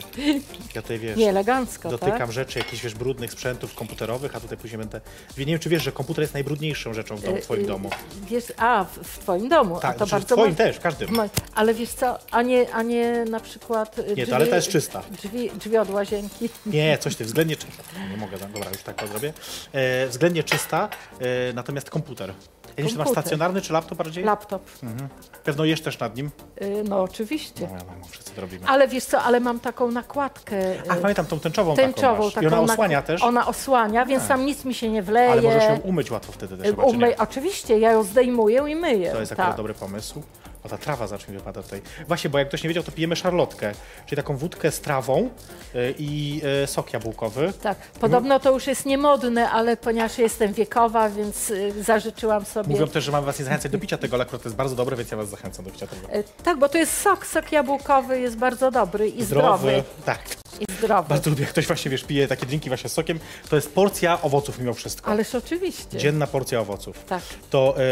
Ja 0.74 0.82
tutaj, 0.82 0.98
wiesz... 0.98 1.16
Nie, 1.16 1.28
elegancko, 1.28 1.90
Dotykam 1.90 2.18
tak? 2.18 2.32
rzeczy, 2.32 2.58
jakichś, 2.58 2.82
wiesz, 2.82 2.94
brudnych 2.94 3.32
sprzętów 3.32 3.74
komputerowych, 3.74 4.36
a 4.36 4.40
tutaj 4.40 4.58
później 4.58 4.78
będę... 4.78 5.00
Nie 5.38 5.44
wiem, 5.46 5.58
czy 5.58 5.68
wiesz, 5.68 5.82
że 5.82 5.92
komputer 5.92 6.22
jest 6.22 6.34
najbrudniejszą 6.34 6.94
rzeczą 6.94 7.16
w, 7.16 7.22
domu, 7.22 7.36
w 7.36 7.40
twoim 7.40 7.60
Y, 7.60 7.64
y, 7.64 7.66
domu. 7.66 7.90
Wiesz, 8.30 8.52
a, 8.56 8.84
w, 8.84 8.98
w 9.08 9.18
twoim 9.18 9.48
domu. 9.48 9.78
Tak, 9.80 9.90
a 9.90 9.98
to 9.98 10.06
znaczy 10.06 10.10
w 10.10 10.12
bardzo 10.12 10.34
twoim 10.36 10.50
mo- 10.50 10.56
też, 10.56 10.76
w 10.76 10.80
każdym. 10.80 11.10
mo- 11.14 11.22
Ale 11.54 11.74
wiesz 11.74 11.90
co, 11.90 12.18
a 12.30 12.42
nie, 12.42 12.74
a 12.74 12.82
nie 12.82 13.24
na 13.30 13.40
przykład... 13.40 13.98
y, 13.98 14.14
Nie, 14.16 14.26
toaleta 14.26 14.56
jest 14.56 14.68
czysta. 14.68 15.02
Drzwi, 15.10 15.50
drzwi 15.50 15.76
od 15.78 15.90
łazienki. 15.90 16.48
Nie, 16.66 16.98
coś 16.98 17.16
ty, 17.16 17.24
względnie 17.24 17.56
czysta. 17.56 17.82
Nie 18.10 18.16
mogę, 18.16 18.38
dobra, 18.38 18.70
już 18.72 18.82
tak 18.82 18.96
to 18.96 19.06
zrobię. 19.06 19.32
E, 19.72 20.06
względnie 20.06 20.44
czysta, 20.44 20.88
e, 21.20 21.52
natomiast 21.52 21.90
komputer. 21.90 22.32
Ja 22.76 22.86
ty 22.88 22.98
masz 22.98 23.08
stacjonarny 23.08 23.60
czy 23.62 23.72
laptop 23.72 23.98
bardziej? 23.98 24.24
Laptop. 24.24 24.62
Mhm. 24.82 25.08
Pewno 25.44 25.64
jesz 25.64 25.80
też 25.80 25.98
nad 25.98 26.16
nim. 26.16 26.30
Y, 26.62 26.84
No 26.88 27.02
oczywiście. 27.02 27.68
No, 27.72 27.84
mam, 27.86 28.04
wszyscy 28.10 28.40
robimy. 28.40 28.66
Ale 28.66 28.88
wiesz 28.88 29.04
co, 29.04 29.22
ale 29.22 29.40
mam 29.40 29.60
taką 29.60 29.90
nakładkę. 29.90 30.72
y, 30.74 30.82
Ach, 30.88 30.98
pamiętam 30.98 31.26
tą 31.26 31.40
tęczową, 31.40 31.76
tęczową 31.76 32.30
taką 32.30 32.42
masz. 32.46 32.52
I 32.52 32.54
ona 32.56 32.72
osłania 32.72 33.02
też? 33.02 33.22
Ona 33.22 33.46
osłania, 33.46 34.06
więc 34.06 34.28
tam 34.28 34.46
nic 34.46 34.64
mi 34.64 34.74
się 34.74 34.88
nie 34.88 35.02
wleje. 35.02 35.32
Ale 35.32 35.42
możesz 35.42 35.64
ją 35.64 35.76
umyć 35.78 36.10
łatwo 36.10 36.32
wtedy 36.32 36.56
też 36.56 36.66
Y, 36.66 36.70
chyba? 36.70 36.82
Umyj, 36.82 37.14
oczywiście, 37.18 37.78
ja 37.78 37.90
ją 37.92 38.02
zdejmuję 38.02 38.64
i 38.68 38.74
myję. 38.74 39.12
To 39.12 39.20
jest 39.20 39.30
tak. 39.30 39.38
akurat 39.40 39.56
dobry 39.56 39.74
pomysł. 39.74 40.22
O, 40.66 40.68
ta 40.68 40.78
trawa 40.78 41.06
zacznie 41.06 41.34
wypada 41.34 41.62
tutaj. 41.62 41.82
Właśnie, 42.08 42.30
bo 42.30 42.38
jak 42.38 42.48
ktoś 42.48 42.62
nie 42.62 42.68
wiedział, 42.68 42.82
to 42.84 42.92
pijemy 42.92 43.16
szarlotkę, 43.16 43.72
czyli 44.06 44.16
taką 44.16 44.36
wódkę 44.36 44.70
z 44.70 44.80
trawą 44.80 45.30
y, 45.74 45.94
i 45.98 46.40
y, 46.64 46.66
sok 46.66 46.92
jabłkowy. 46.92 47.52
Tak, 47.62 47.78
podobno 48.00 48.40
to 48.40 48.52
już 48.52 48.66
jest 48.66 48.86
niemodne, 48.86 49.50
ale 49.50 49.76
ponieważ 49.76 50.18
jestem 50.18 50.52
wiekowa, 50.52 51.10
więc 51.10 51.50
y, 51.50 51.82
zażyczyłam 51.82 52.44
sobie... 52.44 52.68
Mówią 52.70 52.86
też, 52.88 53.04
że 53.04 53.12
mam 53.12 53.24
was 53.24 53.38
nie 53.38 53.44
zachęcać 53.44 53.72
do 53.72 53.78
picia 53.78 53.98
tego, 53.98 54.16
ale 54.16 54.22
akurat 54.22 54.42
to 54.42 54.48
jest 54.48 54.56
bardzo 54.56 54.76
dobre, 54.76 54.96
więc 54.96 55.10
ja 55.10 55.16
was 55.16 55.28
zachęcam 55.28 55.64
do 55.64 55.70
picia 55.70 55.86
tego. 55.86 56.08
E, 56.12 56.22
Tak, 56.22 56.58
bo 56.58 56.68
to 56.68 56.78
jest 56.78 57.00
sok, 57.00 57.26
sok 57.26 57.52
jabłkowy 57.52 58.20
jest 58.20 58.36
bardzo 58.36 58.70
dobry 58.70 59.08
i 59.08 59.24
zdrowy. 59.24 59.82
Tak. 60.04 60.20
I 60.60 60.72
zdrowy. 60.78 61.08
Bardzo 61.08 61.30
lubię, 61.30 61.42
jak 61.42 61.50
ktoś 61.50 61.66
właśnie, 61.66 61.90
wiesz, 61.90 62.04
pije 62.04 62.28
takie 62.28 62.46
drinki 62.46 62.70
właśnie 62.70 62.90
z 62.90 62.92
sokiem. 62.92 63.18
To 63.50 63.56
jest 63.56 63.74
porcja 63.74 64.22
owoców 64.22 64.58
mimo 64.58 64.74
wszystko. 64.74 65.10
Ależ 65.10 65.34
oczywiście. 65.34 65.98
Dzienna 65.98 66.26
porcja 66.26 66.60
owoców. 66.60 67.04
Tak. 67.04 67.22
To, 67.50 67.74
e, 67.78 67.82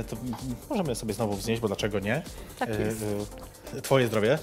e, 0.00 0.04
to 0.04 0.16
możemy 0.70 0.94
sobie 0.94 1.14
znowu 1.14 1.36
wznieść, 1.36 1.60
bo 1.62 1.66
dlaczego 1.68 1.87
nie? 1.98 2.22
Tak 2.58 2.68
jest. 2.68 3.04
E, 3.78 3.80
twoje 3.82 4.06
zdrowie? 4.06 4.38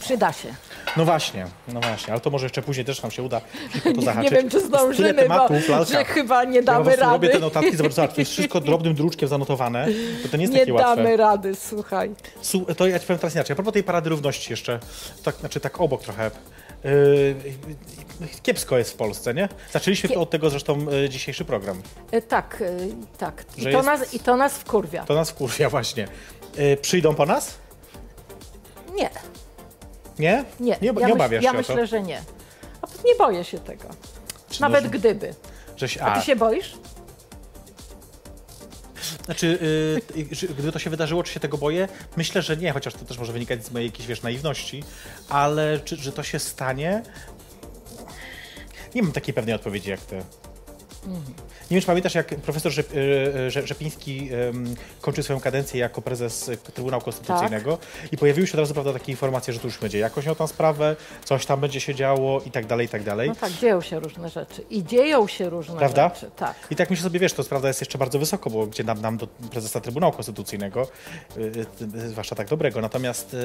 Przyda 0.00 0.32
się. 0.32 0.48
No 0.96 1.04
właśnie, 1.04 1.46
no 1.68 1.80
właśnie, 1.80 2.12
ale 2.12 2.20
to 2.20 2.30
może 2.30 2.44
jeszcze 2.46 2.62
później 2.62 2.84
też 2.86 3.02
nam 3.02 3.10
się 3.10 3.22
uda 3.22 3.40
to 3.82 3.90
Nie, 3.96 4.02
zahaczyć. 4.02 4.30
nie 4.30 4.36
wiem, 4.38 4.50
czy 4.50 4.60
zdążymy, 4.60 5.12
bo 5.14 5.20
tematów, 5.22 5.68
lalka. 5.68 5.92
że 5.92 6.04
chyba 6.04 6.44
nie 6.44 6.56
Ja 6.56 6.62
damy 6.62 6.84
prostu 6.84 7.00
rady. 7.00 7.12
robię 7.12 7.28
te 7.28 7.38
notatki, 7.38 7.76
zobacz, 7.76 7.92
zobacz, 7.92 8.14
to 8.14 8.20
jest 8.20 8.32
wszystko 8.32 8.60
drobnym 8.60 8.94
druczkiem 8.94 9.28
zanotowane, 9.28 9.86
to, 10.22 10.28
to 10.28 10.36
nie 10.36 10.42
jest 10.42 10.52
Nie 10.54 10.60
takie 10.60 10.72
łatwe. 10.74 10.96
damy 10.96 11.16
rady, 11.16 11.54
słuchaj. 11.54 12.14
To 12.76 12.86
ja 12.86 12.98
ci 12.98 13.06
powiem 13.06 13.18
teraz 13.20 13.34
inaczej. 13.34 13.52
A 13.52 13.56
propos 13.56 13.72
tej 13.72 13.82
Parady 13.84 14.10
Równości 14.10 14.52
jeszcze, 14.52 14.80
tak, 15.24 15.34
znaczy 15.36 15.60
tak 15.60 15.80
obok 15.80 16.02
trochę. 16.02 16.30
Yy, 16.84 17.34
kiepsko 18.42 18.78
jest 18.78 18.90
w 18.92 18.96
Polsce, 18.96 19.34
nie? 19.34 19.48
Zaczęliśmy 19.72 20.08
to 20.08 20.20
od 20.20 20.30
tego 20.30 20.50
zresztą 20.50 20.86
y, 21.04 21.08
dzisiejszy 21.08 21.44
program. 21.44 21.82
E, 22.10 22.22
Tak, 22.22 22.62
e, 22.62 22.76
tak. 23.18 23.44
I 23.56 23.62
to, 23.62 23.68
jest- 23.68 23.86
nas, 23.86 24.14
I 24.14 24.20
to 24.20 24.36
nas 24.36 24.58
wkurwia. 24.58 25.04
To 25.04 25.14
nas 25.14 25.30
wkurwia 25.30 25.70
właśnie. 25.76 26.08
Przyjdą 26.82 27.14
po 27.14 27.26
nas? 27.26 27.54
Nie, 28.94 29.10
Nie? 30.18 30.44
nie. 30.60 30.76
Nie, 30.80 30.92
ja 31.00 31.06
nie 31.06 31.12
obawiasz 31.14 31.44
ja 31.44 31.50
się 31.50 31.56
myślę, 31.56 31.74
o 31.74 31.78
to? 31.78 31.86
że 31.86 32.02
nie. 32.02 32.22
A 32.82 32.86
nie 33.06 33.14
boję 33.14 33.44
się 33.44 33.58
tego. 33.58 33.84
Czy 34.50 34.60
Nawet 34.60 34.84
no, 34.84 34.90
że- 34.92 34.98
gdyby. 34.98 35.34
Że 35.76 35.88
się, 35.88 36.02
A 36.02 36.18
ty 36.20 36.26
się 36.26 36.36
boisz? 36.36 36.74
Znaczy, 39.28 39.58
y, 40.16 40.18
y, 40.32 40.34
że 40.34 40.46
gdyby 40.46 40.72
to 40.72 40.78
się 40.78 40.90
wydarzyło, 40.90 41.22
czy 41.22 41.32
się 41.32 41.40
tego 41.40 41.58
boję? 41.58 41.88
Myślę, 42.16 42.42
że 42.42 42.56
nie, 42.56 42.72
chociaż 42.72 42.94
to 42.94 43.04
też 43.04 43.18
może 43.18 43.32
wynikać 43.32 43.64
z 43.64 43.70
mojej 43.70 43.86
jakiejś, 43.88 44.08
wiesz, 44.08 44.22
naiwności, 44.22 44.84
ale 45.28 45.80
czy, 45.80 45.96
że 45.96 46.12
to 46.12 46.22
się 46.22 46.38
stanie? 46.38 47.02
Nie 48.94 49.02
mam 49.02 49.12
takiej 49.12 49.34
pewnej 49.34 49.54
odpowiedzi 49.54 49.90
jak 49.90 50.00
ty. 50.00 50.22
Nie 51.70 51.74
wiem, 51.74 51.80
czy 51.80 51.86
pamiętasz, 51.86 52.14
jak 52.14 52.26
profesor 52.26 52.72
Rzep, 52.72 52.92
y, 52.94 53.50
Rze- 53.50 53.66
Rzepiński 53.66 54.30
kończył 55.00 55.24
swoją 55.24 55.40
kadencję 55.40 55.80
jako 55.80 56.02
prezes 56.02 56.48
y, 56.48 56.56
Trybunału 56.56 57.02
Konstytucyjnego 57.02 57.78
i 58.12 58.16
pojawiły 58.16 58.46
się 58.46 58.52
od 58.52 58.58
razu 58.58 58.74
prawda, 58.74 58.92
takie 58.92 59.12
informacje, 59.12 59.54
że 59.54 59.60
tu 59.60 59.66
już 59.66 59.78
będzie 59.78 59.98
jakoś 59.98 60.26
miał 60.26 60.34
tam 60.34 60.48
sprawę, 60.48 60.96
coś 61.24 61.46
tam 61.46 61.60
będzie 61.60 61.80
się 61.80 61.94
działo 61.94 62.40
i 62.46 62.50
tak 62.50 62.66
dalej, 62.66 62.86
i 62.86 62.88
tak 62.88 63.02
dalej. 63.02 63.28
No 63.28 63.34
tak, 63.34 63.52
dzieją 63.52 63.80
się 63.80 64.00
różne 64.00 64.28
rzeczy. 64.28 64.62
I 64.70 64.84
dzieją 64.84 65.26
się 65.28 65.50
różne 65.50 65.76
Prawda? 65.76 66.10
rzeczy. 66.14 66.30
Tak. 66.36 66.54
I 66.70 66.76
tak 66.76 66.90
myślę 66.90 67.04
sobie, 67.04 67.20
wiesz, 67.20 67.32
to 67.32 67.44
prawda 67.44 67.68
jest 67.68 67.80
jeszcze 67.80 67.98
bardzo 67.98 68.18
wysoko, 68.18 68.50
bo 68.50 68.66
gdzie 68.66 68.84
nam, 68.84 69.00
nam 69.00 69.16
do 69.16 69.26
prezesa 69.26 69.80
Trybunału 69.80 70.12
Konstytucyjnego, 70.12 70.88
zwłaszcza 72.08 72.34
tak 72.34 72.48
dobrego. 72.48 72.80
Natomiast 72.80 73.36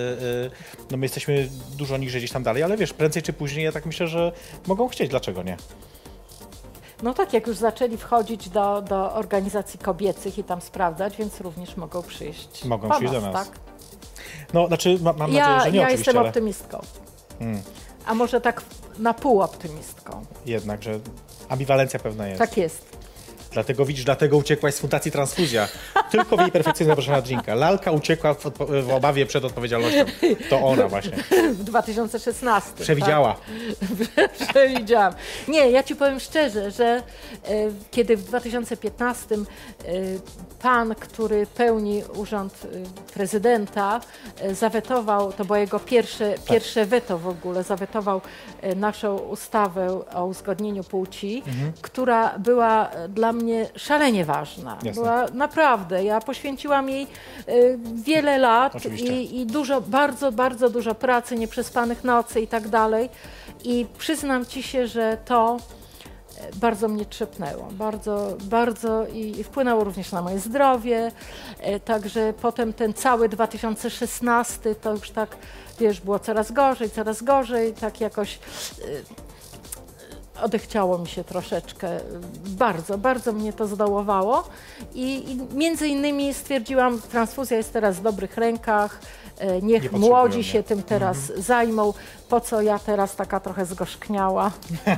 no 0.91 0.97
my 0.97 1.05
jesteśmy 1.05 1.49
dużo 1.77 1.97
niżej 1.97 2.21
gdzieś 2.21 2.31
tam 2.31 2.43
dalej, 2.43 2.63
ale 2.63 2.77
wiesz, 2.77 2.93
prędzej 2.93 3.23
czy 3.23 3.33
później 3.33 3.65
ja 3.65 3.71
tak 3.71 3.85
myślę, 3.85 4.07
że 4.07 4.31
mogą 4.67 4.87
chcieć, 4.87 5.09
dlaczego 5.09 5.43
nie? 5.43 5.57
No 7.03 7.13
tak, 7.13 7.33
jak 7.33 7.47
już 7.47 7.57
zaczęli 7.57 7.97
wchodzić 7.97 8.49
do, 8.49 8.81
do 8.81 9.13
organizacji 9.13 9.79
kobiecych 9.79 10.37
i 10.37 10.43
tam 10.43 10.61
sprawdzać, 10.61 11.17
więc 11.17 11.41
również 11.41 11.77
mogą 11.77 12.01
przyjść 12.03 12.65
Mogą 12.65 12.89
po 12.89 12.95
przyjść 12.95 13.13
do 13.13 13.21
nas, 13.21 13.33
nas. 13.33 13.47
Tak? 13.47 13.59
No, 14.53 14.67
znaczy 14.67 14.99
ma, 15.01 15.13
mam 15.13 15.33
ja 15.33 15.47
nadzieję, 15.49 15.65
że 15.65 15.71
nie 15.71 15.79
ja 15.79 15.89
jestem 15.89 16.17
ale 16.17 16.27
optymistką. 16.27 16.79
Mm, 17.39 17.61
A 18.05 18.13
może 18.13 18.41
tak 18.41 18.61
na 18.99 19.13
pół 19.13 19.41
optymistką. 19.41 20.25
jednak, 20.45 20.83
że 20.83 20.99
ambiwalencja 21.49 21.99
pewna 21.99 22.27
jest. 22.27 22.39
Tak 22.39 22.57
jest. 22.57 22.97
Dlatego 23.53 23.85
widzisz, 23.85 24.05
dlatego 24.05 24.37
uciekłaś 24.37 24.73
z 24.73 24.79
Fundacji 24.79 25.11
Transfuzja. 25.11 25.67
Tylko 26.11 26.37
w 26.37 26.39
jej 26.39 26.51
perfekcyjnie 26.51 26.91
zaproszona 26.91 27.21
drinka. 27.21 27.55
Lalka 27.55 27.91
uciekła 27.91 28.33
w, 28.33 28.43
w 28.83 28.91
obawie 28.93 29.25
przed 29.25 29.45
odpowiedzialnością. 29.45 30.05
To 30.49 30.59
ona 30.61 30.87
właśnie. 30.87 31.17
W 31.53 31.63
2016. 31.63 32.71
Przewidziała. 32.81 33.35
Tak? 34.15 34.31
Przewidziałam. 34.49 35.13
Nie, 35.47 35.69
ja 35.71 35.83
ci 35.83 35.95
powiem 35.95 36.19
szczerze, 36.19 36.71
że 36.71 36.85
e, 36.85 37.01
kiedy 37.91 38.17
w 38.17 38.23
2015 38.23 39.35
e, 39.35 39.41
pan, 40.61 40.95
który 40.95 41.45
pełni 41.47 42.03
urząd 42.15 42.53
e, 42.65 43.13
prezydenta, 43.13 44.01
zawetował, 44.51 45.33
to 45.33 45.45
było 45.45 45.57
jego 45.57 45.79
pierwsze, 45.79 46.33
Tak. 46.33 46.43
pierwsze 46.45 46.85
weto 46.85 47.17
w 47.17 47.27
ogóle, 47.27 47.63
zawetował 47.63 48.21
naszą 48.75 49.17
ustawę 49.17 50.05
o 50.15 50.25
uzgodnieniu 50.25 50.83
płci, 50.83 51.43
Mhm. 51.47 51.71
która 51.81 52.39
była 52.39 52.89
dla 53.09 53.33
mnie 53.33 53.42
szalenie 53.75 54.25
ważna. 54.25 54.77
Jasne. 54.83 54.91
Była 54.93 55.25
naprawdę, 55.33 56.03
ja 56.03 56.21
poświęciłam 56.21 56.89
jej 56.89 57.03
e, 57.03 57.07
wiele 57.93 58.37
lat 58.37 58.85
i, 58.85 59.39
i 59.39 59.45
dużo, 59.45 59.81
bardzo, 59.81 60.31
bardzo 60.31 60.69
dużo 60.69 60.95
pracy, 60.95 61.35
nieprzespanych 61.35 62.03
nocy 62.03 62.41
i 62.41 62.47
tak 62.47 62.67
dalej. 62.67 63.09
I 63.63 63.85
przyznam 63.97 64.45
ci 64.45 64.63
się, 64.63 64.87
że 64.87 65.17
to 65.25 65.57
e, 66.37 66.55
bardzo 66.55 66.87
mnie 66.87 67.05
trzepnęło, 67.05 67.67
bardzo, 67.71 68.37
bardzo 68.43 69.07
i, 69.07 69.39
i 69.39 69.43
wpłynęło 69.43 69.83
również 69.83 70.11
na 70.11 70.21
moje 70.21 70.39
zdrowie. 70.39 71.11
E, 71.59 71.79
Także 71.79 72.33
potem 72.41 72.73
ten 72.73 72.93
cały 72.93 73.29
2016 73.29 74.75
to 74.75 74.91
już 74.91 75.11
tak, 75.11 75.37
wiesz, 75.79 76.01
było 76.01 76.19
coraz 76.19 76.51
gorzej, 76.51 76.89
coraz 76.89 77.23
gorzej, 77.23 77.73
tak 77.73 78.01
jakoś 78.01 78.35
e, 78.35 79.22
odechciało 80.41 80.97
mi 80.97 81.07
się 81.07 81.23
troszeczkę. 81.23 81.99
Bardzo, 82.45 82.97
bardzo 82.97 83.33
mnie 83.33 83.53
to 83.53 83.67
zdołowało 83.67 84.43
i, 84.93 85.31
i 85.31 85.55
między 85.57 85.87
innymi 85.87 86.33
stwierdziłam, 86.33 87.01
transfuzja 87.01 87.57
jest 87.57 87.73
teraz 87.73 87.95
w 87.95 88.01
dobrych 88.01 88.37
rękach, 88.37 88.99
niech 89.61 89.83
potrzebują 89.83 90.09
młodzi 90.09 90.43
się 90.43 90.63
tym 90.63 90.83
teraz 90.83 91.17
zajmą, 91.37 91.93
po 92.29 92.41
co 92.41 92.61
ja 92.61 92.79
teraz 92.79 93.15
taka 93.15 93.39
trochę 93.39 93.65
zgorzkniała, 93.65 94.51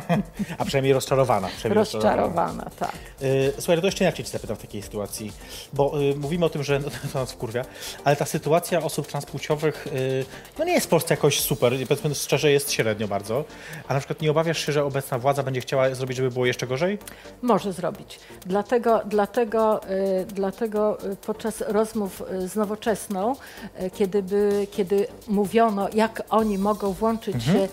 A 0.57 0.65
przynajmniej 0.65 0.93
rozczarowana. 0.93 1.47
Przynajmniej 1.47 1.79
rozczarowana, 1.79 2.69
tak. 2.79 2.91
Y, 3.21 3.53
Słuchaj, 3.57 3.75
no 3.75 3.81
to 3.81 3.87
jeszcze 3.87 4.03
inaczej 4.03 4.25
ci 4.25 4.31
zapytam 4.31 4.55
w 4.55 4.61
takiej 4.61 4.81
sytuacji, 4.81 5.31
bo 5.73 6.01
y, 6.01 6.15
mówimy 6.15 6.45
o 6.45 6.49
tym, 6.49 6.63
że 6.63 6.79
no, 6.79 6.87
to 7.13 7.19
nas 7.19 7.31
wkurwia, 7.31 7.65
ale 8.03 8.15
ta 8.15 8.25
sytuacja 8.25 8.83
osób 8.83 9.07
transpłciowych 9.07 9.87
y, 9.87 10.25
no 10.59 10.65
nie 10.65 10.73
jest 10.73 10.85
w 10.85 10.89
Polsce 10.89 11.13
jakoś 11.13 11.39
super, 11.39 11.73
powiedzmy 11.87 12.15
szczerze, 12.15 12.51
jest 12.51 12.71
średnio 12.71 13.07
bardzo. 13.07 13.43
A 13.87 13.93
na 13.93 13.99
przykład 13.99 14.21
nie 14.21 14.31
obawiasz 14.31 14.65
się, 14.65 14.71
że 14.71 14.85
obecna 14.85 15.19
władza 15.19 15.43
będzie 15.43 15.61
chciała 15.61 15.95
zrobić, 15.95 16.17
żeby 16.17 16.31
było 16.31 16.45
jeszcze 16.45 16.67
gorzej? 16.67 16.97
Może 17.41 17.73
zrobić. 17.73 18.19
Dlatego, 18.45 19.01
dlatego, 19.05 19.89
y, 19.89 20.25
dlatego 20.25 20.97
podczas 21.25 21.61
rozmów 21.61 22.23
z 22.45 22.55
Nowoczesną, 22.55 23.35
y, 23.81 23.89
kiedy, 24.25 24.67
kiedy 24.71 25.07
mówiono, 25.27 25.87
jak 25.93 26.21
oni 26.29 26.57
mogą 26.57 26.91
włączyć 26.93 27.35
Mhm. 27.35 27.57
się 27.57 27.63
y, 27.63 27.67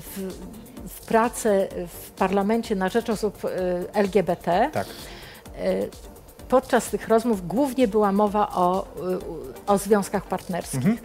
w, 0.00 0.32
w 0.88 1.00
pracę 1.06 1.68
w 1.88 2.10
parlamencie 2.10 2.74
na 2.76 2.88
rzecz 2.88 3.10
osób 3.10 3.44
y, 3.44 3.48
LGBT, 3.92 4.70
Tak. 4.72 4.86
y, 4.86 5.90
podczas 6.48 6.90
tych 6.90 7.08
rozmów 7.08 7.46
głównie 7.48 7.88
była 7.88 8.12
mowa 8.12 8.48
o, 8.54 8.86
o 9.66 9.78
związkach 9.78 10.24
partnerskich. 10.26 10.76
Mhm. 10.86 10.98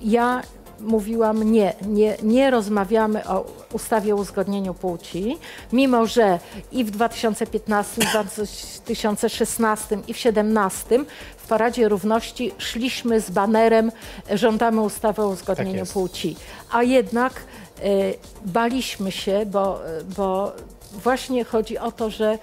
Ja 0.00 0.42
mówiłam 0.80 1.52
nie, 1.52 1.74
nie, 1.86 2.16
nie 2.22 2.50
rozmawiamy 2.50 3.28
o 3.28 3.46
ustawie 3.72 4.14
o 4.14 4.16
uzgodnieniu 4.16 4.74
płci, 4.74 5.38
mimo 5.72 6.06
że 6.06 6.38
i 6.72 6.84
w 6.84 6.90
2015, 6.90 8.02
w 8.02 8.10
2016 8.84 9.94
i 9.94 9.98
w 9.98 10.02
2017 10.02 10.98
w 11.36 11.48
Paradzie 11.48 11.88
Równości 11.88 12.52
szliśmy 12.58 13.20
z 13.20 13.30
banerem 13.30 13.92
żądamy 14.34 14.80
ustawy 14.80 15.22
o 15.22 15.28
uzgodnieniu 15.28 15.78
jest. 15.78 15.92
płci, 15.92 16.36
a 16.72 16.82
jednak 16.82 17.32
e, 17.32 17.82
baliśmy 18.44 19.12
się, 19.12 19.46
bo, 19.46 19.80
bo 20.16 20.52
właśnie 20.92 21.44
chodzi 21.44 21.78
o 21.78 21.92
to, 21.92 22.10
że 22.10 22.38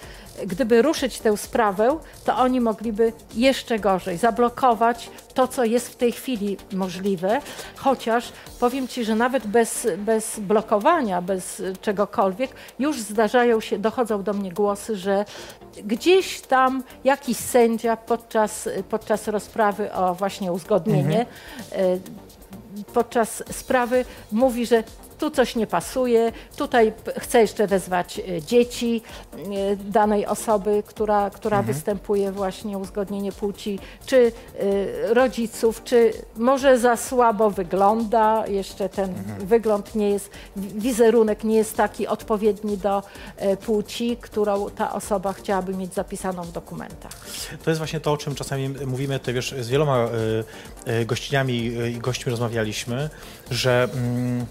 gdyby 0.46 0.82
ruszyć 0.82 1.20
tę 1.20 1.38
sprawę, 1.38 1.98
to 2.26 2.38
oni 2.38 2.62
mogliby 2.62 3.14
jeszcze 3.36 3.80
gorzej 3.80 4.18
zablokować 4.18 5.10
to, 5.34 5.48
co 5.48 5.64
jest 5.64 5.90
w 5.90 5.96
tej 5.96 6.12
chwili 6.12 6.58
możliwe, 6.72 7.42
chociaż 7.76 8.32
powiem 8.60 8.88
Ci, 8.88 9.06
że 9.06 9.16
nawet 9.16 9.48
bez, 9.48 9.88
bez 9.98 10.40
blokowania, 10.40 11.22
bez 11.22 11.62
czegokolwiek, 11.82 12.52
już 12.80 13.02
zdarzają 13.02 13.62
się, 13.62 13.80
dochodzą 13.80 14.24
do 14.24 14.34
mnie 14.34 14.52
głosy, 14.52 14.96
że 14.96 15.26
gdzieś 15.84 16.42
tam 16.42 16.84
jakiś 17.04 17.38
sędzia 17.38 17.98
podczas, 17.98 18.70
podczas 18.90 19.28
rozprawy 19.28 19.94
o 19.94 20.16
właśnie 20.16 20.52
uzgodnienie, 20.52 21.26
e, 21.72 21.98
podczas 22.94 23.44
sprawy 23.52 24.06
mówi, 24.32 24.66
że 24.66 24.84
tu 25.24 25.32
coś 25.32 25.56
nie 25.56 25.68
pasuje, 25.68 26.32
tutaj 26.56 26.94
chcę 27.18 27.42
jeszcze 27.42 27.68
wezwać 27.68 28.20
e, 28.20 28.42
dzieci 28.42 29.02
e, 29.34 29.76
danej 29.76 30.26
osoby, 30.26 30.84
która, 30.88 31.30
która 31.30 31.58
Mhm. 31.60 31.76
występuje 31.76 32.32
właśnie 32.32 32.78
uzgodnienie 32.78 33.32
płci, 33.32 33.80
czy 34.06 34.32
e, 35.08 35.14
rodziców, 35.14 35.84
czy 35.84 36.14
może 36.38 36.80
za 36.80 36.98
słabo 36.98 37.50
wygląda, 37.50 38.48
jeszcze 38.48 38.90
ten 38.90 39.10
Mhm. 39.10 39.48
wygląd 39.48 39.96
nie 39.96 40.10
jest, 40.10 40.30
wi- 40.56 40.80
wizerunek 40.80 41.44
nie 41.44 41.56
jest 41.56 41.78
taki 41.78 42.08
odpowiedni 42.08 42.78
do 42.78 43.04
płci, 43.66 44.18
którą 44.22 44.70
ta 44.70 44.94
osoba 44.94 45.34
chciałaby 45.34 45.74
mieć 45.76 45.94
zapisaną 45.94 46.44
w 46.44 46.52
dokumentach. 46.52 47.12
To 47.64 47.70
jest 47.72 47.78
właśnie 47.78 48.00
to, 48.00 48.12
o 48.12 48.18
czym 48.18 48.36
czasami 48.36 48.70
mówimy, 48.70 49.20
to 49.20 49.34
wiesz, 49.34 49.56
z 49.60 49.70
wieloma 49.70 50.08
gościniami 51.06 51.54
i 51.96 51.98
gośćmi 52.00 52.30
rozmawialiśmy, 52.30 53.10
że 53.52 53.90
mm, 53.94 54.46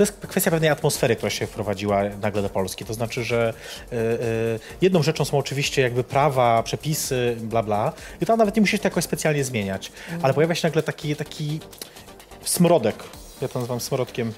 to 0.00 0.04
jest 0.04 0.26
kwestia 0.26 0.50
pewnej 0.50 0.70
atmosfery, 0.70 1.16
która 1.16 1.30
się 1.30 1.46
wprowadziła 1.46 2.02
nagle 2.22 2.42
do 2.42 2.48
Polski. 2.48 2.84
To 2.84 2.94
znaczy, 2.94 3.24
że 3.24 3.54
y, 3.92 3.96
y, 3.96 4.60
jedną 4.80 5.02
rzeczą 5.02 5.24
są 5.24 5.38
oczywiście 5.38 5.82
jakby 5.82 6.04
prawa, 6.04 6.62
przepisy, 6.62 7.36
bla 7.40 7.62
bla, 7.62 7.92
i 8.20 8.26
tam 8.26 8.38
nawet 8.38 8.56
nie 8.56 8.60
musisz 8.60 8.80
to 8.80 8.86
jakoś 8.86 9.04
specjalnie 9.04 9.44
zmieniać, 9.44 9.92
ale 10.22 10.34
pojawia 10.34 10.54
się 10.54 10.68
nagle 10.68 10.82
taki, 10.82 11.16
taki 11.16 11.60
smrodek, 12.44 12.94
ja 13.40 13.48
to 13.48 13.58
nazywam 13.58 13.80
smrodkiem, 13.80 14.32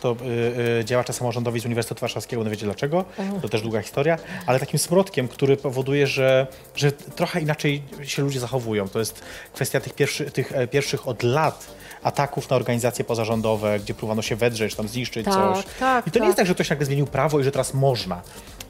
to 0.00 0.16
y, 0.22 0.80
y, 0.80 0.84
działacze 0.84 1.12
samorządowi 1.12 1.60
z 1.60 1.64
Uniwersytetu 1.64 2.00
Warszawskiego, 2.00 2.44
no 2.44 2.50
wiecie 2.50 2.64
dlaczego, 2.64 3.04
Mhm. 3.18 3.40
to 3.40 3.48
też 3.48 3.62
długa 3.62 3.82
historia, 3.82 4.18
ale 4.46 4.60
takim 4.60 4.78
smrodkiem, 4.78 5.28
który 5.28 5.56
powoduje, 5.56 6.06
że, 6.06 6.46
że 6.74 6.92
trochę 6.92 7.40
inaczej 7.40 7.82
się 8.02 8.22
ludzie 8.22 8.40
zachowują. 8.40 8.88
To 8.88 8.98
jest 8.98 9.22
kwestia 9.52 9.80
tych, 9.80 9.92
pierwszy, 9.92 10.30
tych 10.30 10.52
e, 10.52 10.66
pierwszych 10.66 11.08
od 11.08 11.22
lat 11.22 11.77
ataków 12.08 12.50
na 12.50 12.56
organizacje 12.56 13.04
pozarządowe, 13.04 13.80
gdzie 13.80 13.94
próbowano 13.94 14.22
się 14.22 14.36
wedrzeć, 14.36 14.74
tam 14.74 14.88
zniszczyć 14.88 15.24
Tak, 15.24 15.34
coś. 15.34 15.64
tak, 15.80 16.06
I 16.06 16.10
to 16.10 16.18
nie 16.18 16.20
tak. 16.20 16.26
jest 16.28 16.36
tak, 16.36 16.46
że 16.46 16.54
ktoś 16.54 16.70
nagle 16.70 16.86
zmienił 16.86 17.06
prawo 17.06 17.40
i 17.40 17.44
że 17.44 17.52
teraz 17.52 17.74
można, 17.74 18.22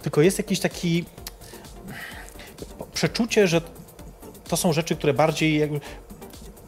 tylko 0.02 0.20
jest 0.22 0.38
jakiś 0.38 0.60
taki 0.60 1.04
przeczucie, 2.94 3.48
że 3.48 3.60
to 4.48 4.56
są 4.56 4.72
rzeczy, 4.72 4.96
które 4.96 5.14
bardziej 5.14 5.58
jakby 5.58 5.80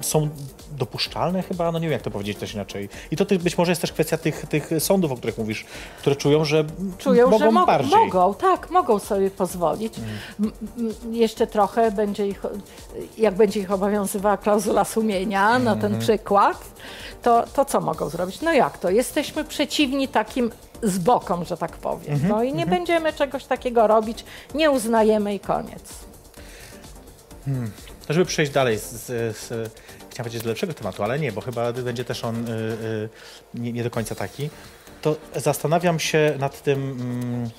są 0.01 0.29
dopuszczalne 0.81 1.43
chyba, 1.43 1.72
no 1.72 1.78
nie 1.78 1.87
wiem 1.87 1.93
jak 1.93 2.03
to 2.03 2.11
powiedzieć 2.11 2.39
też 2.39 2.55
inaczej. 2.55 2.89
I 3.11 3.16
to 3.16 3.24
być 3.24 3.59
może 3.59 3.72
jest 3.72 3.81
też 3.81 3.93
kwestia 3.93 4.16
tych, 4.18 4.47
tych 4.47 4.70
sądów, 4.78 5.12
o 5.12 5.16
których 5.16 5.39
mówisz, 5.39 5.64
które 5.99 6.16
czują, 6.16 6.45
że 6.45 6.64
Czują, 6.99 7.24
mogą 7.31 7.39
że 7.45 7.51
mo- 7.51 7.66
bardziej. 7.66 7.93
Mm. 7.95 8.07
mogą, 8.07 8.35
tak, 8.35 8.70
mogą 8.70 8.99
sobie 8.99 9.31
pozwolić. 9.31 9.95
M- 10.41 10.53
m- 10.78 11.14
jeszcze 11.14 11.47
trochę 11.47 11.91
będzie 11.91 12.28
ich, 12.28 12.43
jak 13.18 13.35
będzie 13.35 13.61
ich 13.61 13.70
obowiązywała 13.72 14.37
klauzula 14.37 14.85
sumienia 14.85 15.59
na 15.59 15.74
ten 15.76 15.85
Mhm. 15.85 16.01
przykład, 16.01 16.59
to, 17.22 17.45
to 17.55 17.64
co 17.64 17.81
mogą 17.81 18.09
zrobić? 18.09 18.41
No 18.41 18.53
jak 18.53 18.78
to? 18.78 18.91
Jesteśmy 18.91 19.45
przeciwni 19.45 20.09
takim 20.09 20.51
zbokom, 20.83 21.45
że 21.45 21.57
tak 21.57 21.72
powiem. 21.72 22.12
Mhm, 22.12 22.28
No 22.33 22.43
i 22.43 22.47
nie 22.53 22.62
mhm. 22.62 22.70
będziemy 22.70 23.12
czegoś 23.12 23.45
takiego 23.45 23.87
robić, 23.87 24.24
nie 24.55 24.70
uznajemy 24.70 25.35
i 25.35 25.41
koniec. 25.41 25.83
Hmm. 27.45 27.70
Żeby 28.09 28.24
przejść 28.26 28.53
dalej 28.53 28.78
z, 28.78 28.83
z, 28.91 29.07
z 29.37 29.70
chciałem 30.11 30.24
powiedzieć 30.24 30.42
z 30.42 30.46
lepszego 30.46 30.74
tematu, 30.74 31.02
ale 31.02 31.18
nie, 31.18 31.32
bo 31.32 31.40
chyba 31.40 31.72
będzie 31.72 32.04
też 32.04 32.24
on 32.24 32.48
y, 32.48 32.50
y, 32.50 33.08
nie, 33.54 33.72
nie 33.72 33.84
do 33.84 33.90
końca 33.90 34.14
taki, 34.14 34.50
to 35.02 35.16
zastanawiam 35.36 35.98
się 35.98 36.34
nad 36.38 36.62
tym, 36.62 36.90
mm, 36.90 37.50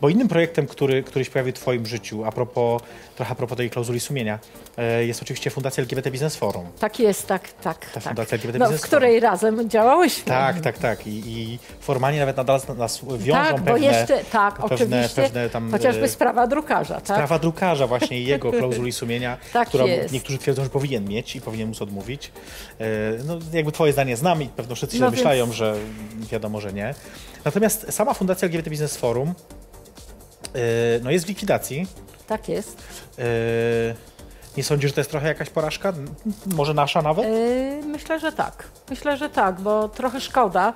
bo 0.00 0.08
innym 0.08 0.28
projektem, 0.28 0.66
który, 0.66 1.02
który 1.02 1.24
się 1.24 1.30
pojawił 1.30 1.52
w 1.52 1.56
Twoim 1.56 1.86
życiu, 1.86 2.24
a 2.24 2.32
propos, 2.32 2.82
trochę 3.16 3.32
a 3.32 3.34
propos 3.34 3.56
tej 3.58 3.70
klauzuli 3.70 4.00
sumienia, 4.00 4.38
e, 4.76 5.04
jest 5.06 5.22
oczywiście 5.22 5.50
Fundacja 5.50 5.80
LGBT 5.80 6.10
Business 6.10 6.36
Forum. 6.36 6.66
Tak 6.78 6.98
jest, 7.00 7.26
tak, 7.26 7.52
tak. 7.52 7.78
Ta 7.86 7.92
tak. 7.92 8.02
Fundacja 8.02 8.34
LGBT 8.34 8.58
No, 8.58 8.64
w 8.64 8.68
Business 8.68 8.86
której 8.86 9.20
razem 9.20 9.70
działałyśmy. 9.70 10.24
Tak, 10.24 10.60
tak, 10.60 10.78
tak. 10.78 11.06
I, 11.06 11.10
i 11.26 11.58
formalnie 11.80 12.20
nawet 12.20 12.36
nadal 12.36 12.60
nas 12.78 13.00
wiążą 13.18 13.32
Tak, 13.42 13.54
pewne, 13.54 13.70
bo 13.70 13.76
jeszcze, 13.76 14.18
tak, 14.32 14.54
pewne, 14.54 14.74
oczywiście, 14.74 15.22
pewne 15.22 15.50
tam, 15.50 15.70
chociażby 15.70 16.04
e, 16.04 16.08
sprawa 16.08 16.46
drukarza, 16.46 16.94
tak? 16.94 17.04
Sprawa 17.16 17.38
drukarza 17.38 17.86
właśnie 17.86 18.20
i 18.20 18.24
jego 18.26 18.50
klauzuli 18.52 18.92
sumienia, 18.92 19.36
Tak 19.52 19.68
którą 19.68 19.86
jest. 19.86 20.12
niektórzy 20.14 20.38
twierdzą, 20.38 20.64
że 20.64 20.70
powinien 20.70 21.08
mieć 21.08 21.36
i 21.36 21.40
powinien 21.40 21.68
móc 21.68 21.82
odmówić. 21.82 22.32
E, 22.80 22.84
No, 23.24 23.38
jakby 23.52 23.72
twoje 23.72 23.92
zdanie 23.92 24.16
znam 24.16 24.42
i 24.42 24.46
pewno 24.46 24.74
wszyscy 24.74 24.96
się 24.96 25.00
No 25.00 25.06
domyślają, 25.10 25.44
więc- 25.44 25.56
że 25.56 25.74
wiadomo, 26.30 26.60
że 26.60 26.72
nie. 26.72 26.94
Natomiast 27.44 27.92
sama 27.92 28.14
Fundacja 28.14 28.46
LGBT 28.46 28.70
Business 28.70 28.96
Forum 28.96 29.34
no 31.02 31.10
jest 31.10 31.24
w 31.24 31.28
likwidacji. 31.28 31.86
Tak 32.26 32.48
jest. 32.48 32.82
E, 33.18 33.22
Nie 34.56 34.64
sądzisz, 34.64 34.90
że 34.90 34.94
to 34.94 35.00
jest 35.00 35.10
trochę 35.10 35.26
jakaś 35.28 35.50
porażka? 35.50 35.92
Może 36.46 36.74
nasza 36.74 37.02
nawet? 37.02 37.24
Yy, 37.24 37.82
Myślę, 37.86 38.18
że 38.20 38.32
tak. 38.32 38.64
Myślę, 38.90 39.16
że 39.16 39.28
tak, 39.30 39.60
bo 39.60 39.88
trochę 39.88 40.20
szkoda. 40.20 40.72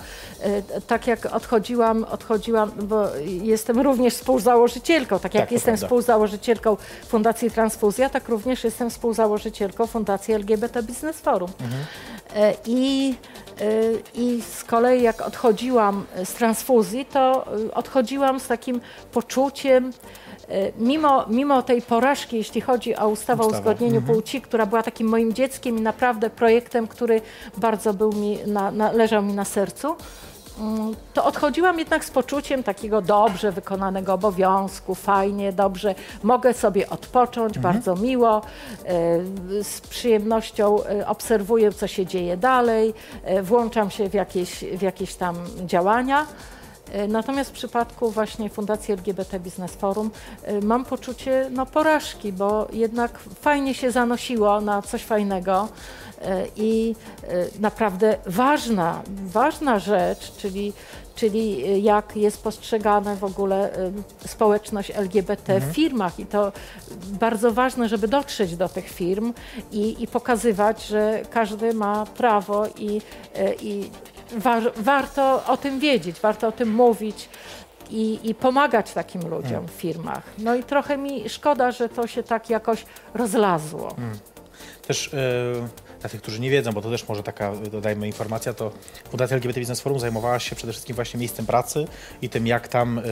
Tak 0.86 1.06
jak 1.06 1.26
odchodziłam, 1.26 2.04
odchodziłam, 2.04 2.72
bo 2.82 3.04
jestem 3.42 3.80
również 3.80 4.14
współzałożycielką, 4.14 5.18
tak 5.18 5.34
jak 5.34 5.44
Tak, 5.44 5.52
jestem 5.52 5.72
prawda. 5.74 5.86
współzałożycielką 5.86 6.76
Fundacji 7.08 7.50
Transfuzja, 7.50 8.10
tak 8.10 8.28
również 8.28 8.64
jestem 8.64 8.90
współzałożycielką 8.90 9.86
Fundacji 9.86 10.34
LGBT 10.34 10.82
Business 10.82 11.16
Forum. 11.20 11.50
E, 12.34 12.54
I, 12.66 13.14
e, 13.14 13.45
I 14.14 14.42
z 14.42 14.64
kolei 14.64 15.02
jak 15.02 15.20
odchodziłam 15.20 16.04
z 16.24 16.32
transfuzji, 16.32 17.04
to 17.04 17.46
e, 17.68 17.74
odchodziłam 17.74 18.40
z 18.40 18.46
takim 18.46 18.80
poczuciem, 19.12 19.92
mimo, 20.78 21.26
mimo 21.28 21.62
tej 21.62 21.82
porażki, 21.82 22.36
jeśli 22.36 22.60
chodzi 22.60 22.96
o 22.96 23.08
ustawę 23.08 23.44
o 23.44 23.46
uzgodnieniu 23.46 23.96
mhm. 23.96 24.14
płci, 24.14 24.40
która 24.40 24.66
była 24.66 24.82
takim 24.82 25.08
moim 25.08 25.34
dzieckiem 25.34 25.78
i 25.78 25.80
naprawdę 25.80 26.30
projektem, 26.30 26.88
który 26.88 27.20
bardzo 27.56 27.94
był 27.94 28.12
mi 28.12 28.38
na, 28.46 28.70
na, 28.70 28.92
leżał 28.92 29.22
mi 29.22 29.32
na 29.32 29.44
sercu, 29.44 29.96
to 31.14 31.24
odchodziłam 31.24 31.78
jednak 31.78 32.04
z 32.04 32.10
poczuciem 32.10 32.62
takiego 32.62 33.02
dobrze 33.02 33.52
wykonanego 33.52 34.14
obowiązku, 34.14 34.94
fajnie, 34.94 35.52
dobrze, 35.52 35.94
mogę 36.22 36.54
sobie 36.54 36.90
odpocząć, 36.90 37.56
Mhm. 37.56 37.74
bardzo 37.74 37.96
miło, 38.02 38.42
e, 38.84 39.62
z 39.64 39.80
przyjemnością 39.80 40.84
e, 40.84 41.06
obserwuję, 41.08 41.72
co 41.72 41.86
się 41.86 42.06
dzieje 42.06 42.36
dalej, 42.36 42.94
e, 43.24 43.42
włączam 43.42 43.90
się 43.90 44.08
w 44.08 44.14
jakieś, 44.14 44.64
w 44.64 44.82
jakieś 44.82 45.14
tam 45.14 45.36
działania. 45.66 46.26
Natomiast 47.08 47.50
w 47.50 47.52
przypadku 47.52 48.10
właśnie 48.10 48.50
Fundacji 48.50 48.92
LGBT 48.92 49.40
Business 49.40 49.72
Forum 49.72 50.10
mam 50.62 50.84
poczucie 50.84 51.48
no, 51.50 51.66
porażki, 51.66 52.32
bo 52.32 52.68
jednak 52.72 53.18
fajnie 53.18 53.74
się 53.74 53.90
zanosiło 53.90 54.60
na 54.60 54.82
coś 54.82 55.04
fajnego 55.04 55.68
i 56.56 56.94
e, 57.22 57.26
naprawdę 57.60 58.16
ważna, 58.26 59.02
ważna 59.26 59.78
rzecz, 59.78 60.32
czyli, 60.36 60.72
czyli 61.14 61.64
e, 61.64 61.78
jak 61.78 62.16
jest 62.16 62.42
postrzegane 62.42 63.16
w 63.16 63.24
ogóle 63.24 63.72
e, 63.72 63.92
społeczność 64.28 64.90
LGBT 64.90 65.54
Mhm. 65.54 65.72
w 65.72 65.74
firmach 65.76 66.18
i 66.20 66.26
to 66.26 66.52
bardzo 67.20 67.52
ważne, 67.52 67.88
żeby 67.88 68.08
dotrzeć 68.08 68.56
do 68.56 68.68
tych 68.68 68.88
firm 68.88 69.32
i, 69.72 70.02
i 70.02 70.06
pokazywać, 70.06 70.86
że 70.86 71.22
każdy 71.30 71.74
ma 71.74 72.06
prawo 72.06 72.66
i, 72.78 73.00
e, 73.34 73.54
i 73.54 73.90
wa 74.38 74.60
warto 74.76 75.42
o 75.46 75.56
tym 75.56 75.78
wiedzieć, 75.80 76.20
warto 76.20 76.48
o 76.48 76.52
tym 76.52 76.74
mówić 76.74 77.28
i, 77.90 78.18
i 78.22 78.34
pomagać 78.34 78.92
takim 78.92 79.28
ludziom 79.28 79.52
Mm. 79.54 79.68
w 79.68 79.70
firmach. 79.70 80.22
No 80.38 80.54
i 80.54 80.62
trochę 80.64 80.96
mi 80.98 81.28
szkoda, 81.28 81.70
że 81.72 81.88
to 81.88 82.06
się 82.06 82.22
tak 82.22 82.50
jakoś 82.50 82.84
rozlazło. 83.14 83.94
Mm. 83.98 84.18
Też 84.86 85.14
e, 85.14 85.18
dla 86.06 86.10
tych, 86.10 86.22
którzy 86.22 86.40
nie 86.40 86.50
wiedzą, 86.50 86.72
bo 86.72 86.82
to 86.82 86.90
też 86.90 87.08
może 87.08 87.22
taka, 87.22 87.52
dodajmy, 87.72 88.06
informacja, 88.06 88.54
to 88.54 88.70
Fundacja 89.10 89.34
LGBT 89.34 89.60
Business 89.60 89.80
Forum 89.80 89.98
zajmowała 90.00 90.38
się 90.38 90.56
przede 90.56 90.72
wszystkim 90.72 90.96
właśnie 90.96 91.20
miejscem 91.20 91.46
pracy 91.46 91.86
i 92.22 92.28
tym, 92.28 92.46
jak 92.46 92.68
tam 92.68 92.98
e, 92.98 93.02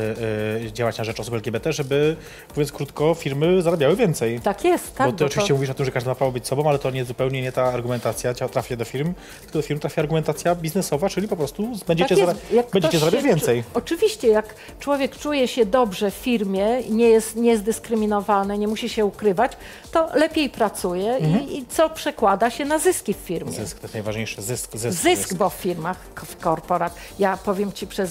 działać 0.73 0.99
na 0.99 1.05
rzecz 1.05 1.21
osób 1.21 1.35
LGBT, 1.35 1.73
żeby, 1.73 2.17
mówiąc 2.57 2.73
krótko, 2.73 3.15
firmy 3.15 3.63
zarabiały 3.63 3.97
więcej. 3.97 4.41
Tak 4.41 4.65
jest, 4.65 4.95
tak. 4.95 5.07
bo 5.07 5.13
ty 5.13 5.25
bo 5.25 5.27
oczywiście 5.27 5.55
mówisz 5.55 5.71
o 5.71 5.75
tym, 5.75 5.87
że 5.87 5.93
każdy 5.93 6.09
ma 6.09 6.15
prawo 6.15 6.33
być 6.33 6.47
sobą, 6.47 6.69
ale 6.69 6.79
to 6.79 6.91
nie 6.91 7.05
zupełnie 7.05 7.43
nie 7.43 7.53
ta 7.53 7.65
argumentacja 7.65 8.35
trafia 8.35 8.77
do 8.77 8.85
firm, 8.85 9.15
tylko 9.41 9.59
do 9.59 9.63
firm 9.63 9.81
trafia 9.81 10.03
argumentacja 10.03 10.55
biznesowa, 10.55 11.09
czyli 11.09 11.29
po 11.29 11.37
prostu 11.37 11.69
będziecie, 11.87 12.17
Tak 12.17 12.27
zara- 12.27 12.63
będziecie 12.73 12.99
zarabiać 12.99 13.23
się 13.23 13.29
więcej. 13.29 13.65
Oczywiście, 13.75 14.29
jak 14.29 14.55
człowiek 14.81 15.17
czuje 15.19 15.49
się 15.49 15.67
dobrze 15.67 16.11
w 16.11 16.15
firmie, 16.15 16.83
nie 16.91 17.09
jest, 17.09 17.37
nie 17.37 17.51
jest 17.51 17.63
dyskryminowany, 17.63 18.59
nie 18.59 18.69
musi 18.69 18.89
się 18.89 19.05
ukrywać, 19.05 19.53
to 19.93 20.09
lepiej 20.15 20.51
pracuje 20.51 21.15
Mhm. 21.17 21.49
i, 21.49 21.59
i 21.59 21.67
co 21.67 21.91
przekłada 21.91 22.51
się 22.51 22.65
na 22.65 22.79
zyski 22.85 23.15
w 23.15 23.17
firmie. 23.17 23.53
Zysk 23.53 23.79
to 23.79 23.85
jest 23.85 23.95
najważniejsze, 23.95 24.43
zysk, 24.43 24.77
zysk. 24.77 25.03
Zysk, 25.03 25.35
bo 25.35 25.51
w 25.51 25.55
firmach, 25.55 25.99
w 26.15 26.37
korporat, 26.37 26.95
ja 27.19 27.37
powiem 27.37 27.73
Ci, 27.73 27.87
przez 27.87 28.11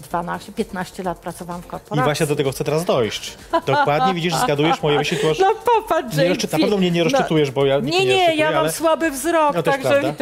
12, 0.00 0.52
15 0.52 1.02
lat 1.02 1.18
pracowałam 1.18 1.62
w 1.62 1.66
korporacji. 1.66 2.00
I 2.00 2.04
właśnie 2.04 2.26
do 2.26 2.36
tego 2.36 2.52
chcę 2.52 2.64
teraz 2.64 2.84
dojść. 2.84 3.36
Dokładnie 3.66 4.14
widzisz, 4.14 4.34
zgadujesz 4.34 4.82
moje 4.82 4.98
myśli. 4.98 5.18
No 5.40 5.54
popatrz, 5.74 6.16
nie 6.16 6.28
rozczy... 6.28 6.48
Na 6.52 6.58
pewno 6.58 6.76
mnie 6.76 6.90
nie 6.90 7.04
rozczytujesz, 7.04 7.50
bo 7.50 7.66
ja 7.66 7.74
Nie, 7.76 7.82
nie, 7.82 7.90
rozczytuje, 7.92 8.34
ja 8.36 8.50
mam 8.50 8.58
ale... 8.60 8.72
słaby 8.72 9.10
wzrok, 9.10 9.54
No 9.56 9.62
też 9.62 9.74
także. 9.74 10.14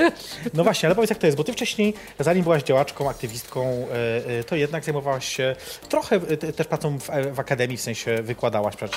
No 0.55 0.65
właśnie, 0.65 0.87
ale 0.87 0.95
powiedz 0.95 1.11
jak 1.11 1.19
to 1.19 1.27
jest, 1.27 1.37
bo 1.39 1.45
ty 1.45 1.53
wcześniej, 1.53 1.95
zanim 2.19 2.43
byłaś 2.43 2.63
działaczką, 2.63 3.11
aktywistką, 3.11 3.67
e, 3.67 4.39
e, 4.41 4.45
to 4.45 4.57
jednak 4.57 4.85
zajmowałaś 4.85 5.29
się 5.29 5.57
trochę 5.89 6.17
e, 6.17 6.37
te- 6.37 6.53
też 6.53 6.67
pracą 6.67 6.99
w, 6.99 7.09
w 7.35 7.41
akademii, 7.41 7.77
w 7.77 7.81
sensie 7.81 8.23
wykładałaś, 8.23 8.75
pra- 8.75 8.89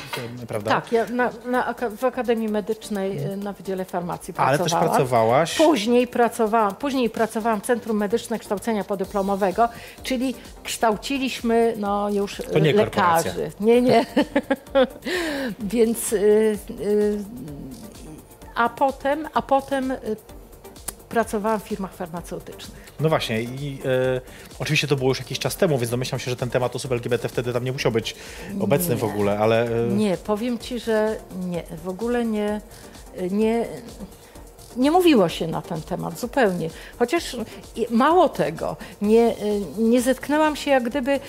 prawda? 0.48 0.72
Tak, 0.72 0.92
ja 0.92 1.06
na, 1.06 1.30
na, 1.46 1.74
w 1.98 2.04
Akademii 2.06 2.50
Medycznej 2.50 3.20
na 3.38 3.54
Wydziale 3.54 3.86
Farmacji 3.86 4.34
Ale 4.38 4.58
też 4.58 4.72
pracowałam. 4.72 4.90
pracowałaś- 4.98 5.58
Później 5.58 6.08
pracowałam, 6.08 6.76
później 6.76 7.10
pracowałam 7.10 7.62
w 7.62 7.66
Centrum 7.66 7.98
Medyczne 7.98 8.40
Kształcenia 8.40 8.84
Podyplomowego, 8.84 9.70
czyli 10.04 10.36
kształciliśmy 10.72 11.74
no, 11.78 12.10
już 12.10 12.36
To 12.54 12.60
nie 12.60 12.74
korporacja. 12.74 13.32
lekarzy. 13.34 13.52
Nie, 13.60 13.82
nie. 13.82 14.06
Więc 15.60 16.14
y, 16.14 16.58
y, 16.82 17.18
a 18.56 18.70
potem, 18.70 19.28
a 19.34 19.42
potem 19.42 19.94
pracowałam 21.10 21.60
w 21.60 21.64
firmach 21.64 21.94
farmaceutycznych. 21.96 22.92
No 23.00 23.10
właśnie 23.10 23.42
i 23.42 23.80
e, 23.86 24.22
oczywiście 24.60 24.88
to 24.88 24.96
było 24.96 25.10
już 25.10 25.20
jakiś 25.20 25.40
czas 25.40 25.56
temu, 25.58 25.78
więc 25.78 25.92
domyślam 25.92 26.20
się, 26.20 26.30
że 26.32 26.36
ten 26.38 26.50
temat 26.50 26.76
osób 26.76 26.92
LGBT 26.92 27.30
wtedy 27.30 27.54
tam 27.54 27.64
nie 27.64 27.72
musiał 27.72 27.92
być 27.92 28.16
obecny 28.60 28.96
w 28.96 29.02
Nie. 29.04 29.08
ogóle, 29.10 29.40
ale... 29.40 29.84
E, 29.86 29.88
Nie, 29.88 30.18
powiem 30.18 30.60
ci, 30.60 30.80
że 30.80 31.16
nie, 31.40 31.64
w 31.84 31.90
ogóle 31.90 32.26
nie, 32.26 32.62
nie, 33.32 33.66
nie 34.78 34.92
mówiło 34.92 35.30
się 35.30 35.48
na 35.48 35.62
ten 35.62 35.82
temat 35.82 36.20
zupełnie. 36.20 36.70
Chociaż 37.00 37.38
mało 37.90 38.30
tego, 38.30 38.76
nie, 39.02 39.36
nie 39.78 40.02
zetknęłam 40.02 40.56
się 40.56 40.72
jak 40.72 40.84
gdyby 40.84 41.20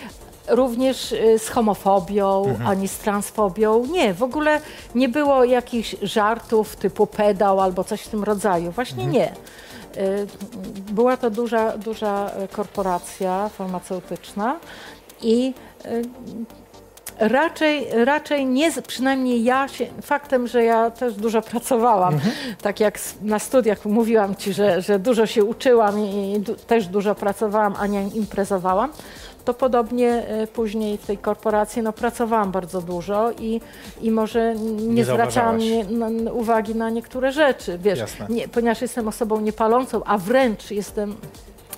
również 0.48 1.12
y, 1.12 1.38
z 1.38 1.48
homofobią, 1.48 2.44
Mhm. 2.48 2.68
ani 2.70 2.88
z 2.88 2.98
transfobią. 2.98 3.86
Nie, 3.86 4.14
w 4.14 4.22
ogóle 4.22 4.60
nie 4.94 5.08
było 5.08 5.44
jakichś 5.44 5.96
żartów 6.02 6.76
typu 6.76 7.06
pedał 7.06 7.60
albo 7.60 7.84
coś 7.84 8.00
w 8.02 8.08
tym 8.08 8.24
rodzaju. 8.24 8.70
Właśnie 8.70 9.04
Mhm. 9.04 9.12
nie. 9.12 9.32
Y, 10.02 10.26
Była 10.92 11.16
to 11.16 11.30
duża, 11.30 11.78
duża 11.78 12.30
korporacja 12.52 13.48
farmaceutyczna 13.48 14.56
i 15.22 15.54
y, 15.86 16.02
Raczej, 17.28 17.86
raczej 18.04 18.46
nie, 18.46 18.70
przynajmniej 18.86 19.44
ja 19.44 19.68
się, 19.68 19.86
faktem, 20.02 20.46
że 20.46 20.64
ja 20.64 20.90
też 20.90 21.14
dużo 21.14 21.42
pracowałam, 21.42 22.20
tak 22.62 22.80
jak 22.80 22.98
na 23.22 23.38
studiach 23.38 23.84
mówiłam 23.84 24.36
Ci, 24.36 24.52
że, 24.52 24.82
że 24.82 24.98
dużo 24.98 25.26
się 25.26 25.44
uczyłam 25.44 25.98
i, 26.00 26.40
du, 26.40 26.54
też 26.54 26.86
dużo 26.86 27.14
pracowałam, 27.14 27.74
a 27.78 27.86
nie 27.86 28.08
imprezowałam, 28.08 28.90
to 29.44 29.54
podobnie 29.54 30.10
e, 30.10 30.46
później 30.46 30.98
w 30.98 31.06
tej 31.06 31.18
korporacji 31.18 31.82
no, 31.82 31.92
pracowałam 31.92 32.52
bardzo 32.52 32.82
dużo 32.82 33.32
i, 33.32 33.60
i 34.00 34.10
może 34.10 34.54
nie, 34.54 34.86
Nie 34.86 35.04
zwracałam 35.04 35.58
nie, 35.58 35.84
na, 35.84 36.32
uwagi 36.32 36.74
na 36.74 36.90
niektóre 36.90 37.32
rzeczy, 37.32 37.78
wiesz, 37.78 38.00
nie, 38.28 38.48
ponieważ 38.48 38.82
jestem 38.82 39.08
osobą 39.08 39.40
niepalącą, 39.40 40.04
a 40.04 40.18
wręcz 40.18 40.70
jestem 40.70 41.16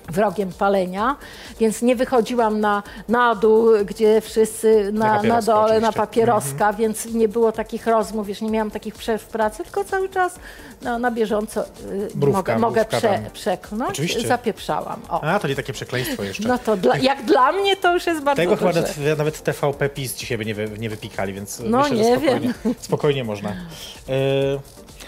wrogiem 0.09 0.51
palenia, 0.53 1.15
więc 1.59 1.81
nie 1.81 1.95
wychodziłam 1.95 2.59
na, 2.59 2.83
na 3.09 3.35
dół, 3.35 3.71
gdzie 3.85 4.21
wszyscy 4.21 4.91
na, 4.93 4.99
na, 5.07 5.15
papieroska 5.15 5.53
dole, 5.53 5.61
na 5.61 5.65
oczywiście. 5.67 5.87
Mhm. 5.87 5.93
papieroska, 5.93 6.73
więc 6.73 7.05
nie 7.05 7.27
było 7.27 7.51
takich 7.51 7.87
rozmów, 7.87 8.27
wiesz, 8.27 8.41
nie 8.41 8.49
miałam 8.51 8.71
takich 8.71 8.95
przerw 8.95 9.23
w 9.23 9.27
pracy, 9.27 9.63
tylko 9.63 9.83
cały 9.83 10.09
czas 10.09 10.39
no, 10.81 10.99
na 10.99 11.11
bieżąco 11.11 11.63
y, 11.63 11.67
Mrówka, 12.15 12.31
mogę, 12.31 12.59
mogę 12.59 12.85
prze, 12.85 13.19
przeklnąć, 13.33 13.89
Oczywiście. 13.91 14.27
zapieprzałam. 14.27 15.01
O. 15.09 15.23
A, 15.23 15.39
to 15.39 15.47
nie 15.47 15.55
takie 15.55 15.73
przekleństwo 15.73 16.23
jeszcze. 16.23 16.47
No 16.47 16.57
to 16.57 16.77
dla, 16.77 16.97
jak 16.97 17.25
dla 17.25 17.51
mnie 17.51 17.75
to 17.75 17.93
już 17.93 18.05
jest 18.07 18.21
bardzo 18.21 18.41
Tego 18.41 18.55
chyba 18.55 18.73
duże. 18.73 19.15
nawet, 19.17 19.43
TVP 19.43 19.89
PiS 19.89 20.15
dzisiaj 20.15 20.37
by 20.37 20.45
nie, 20.45 20.55
wy, 20.55 20.69
nie 20.79 20.89
wypikali, 20.89 21.33
więc 21.33 21.59
No, 21.65 21.77
myślę, 21.81 21.97
nie 21.97 22.17
spokojnie, 22.17 22.53
wiem. 22.65 22.75
spokojnie 22.79 23.23
można. 23.23 23.49
E, 23.49 23.53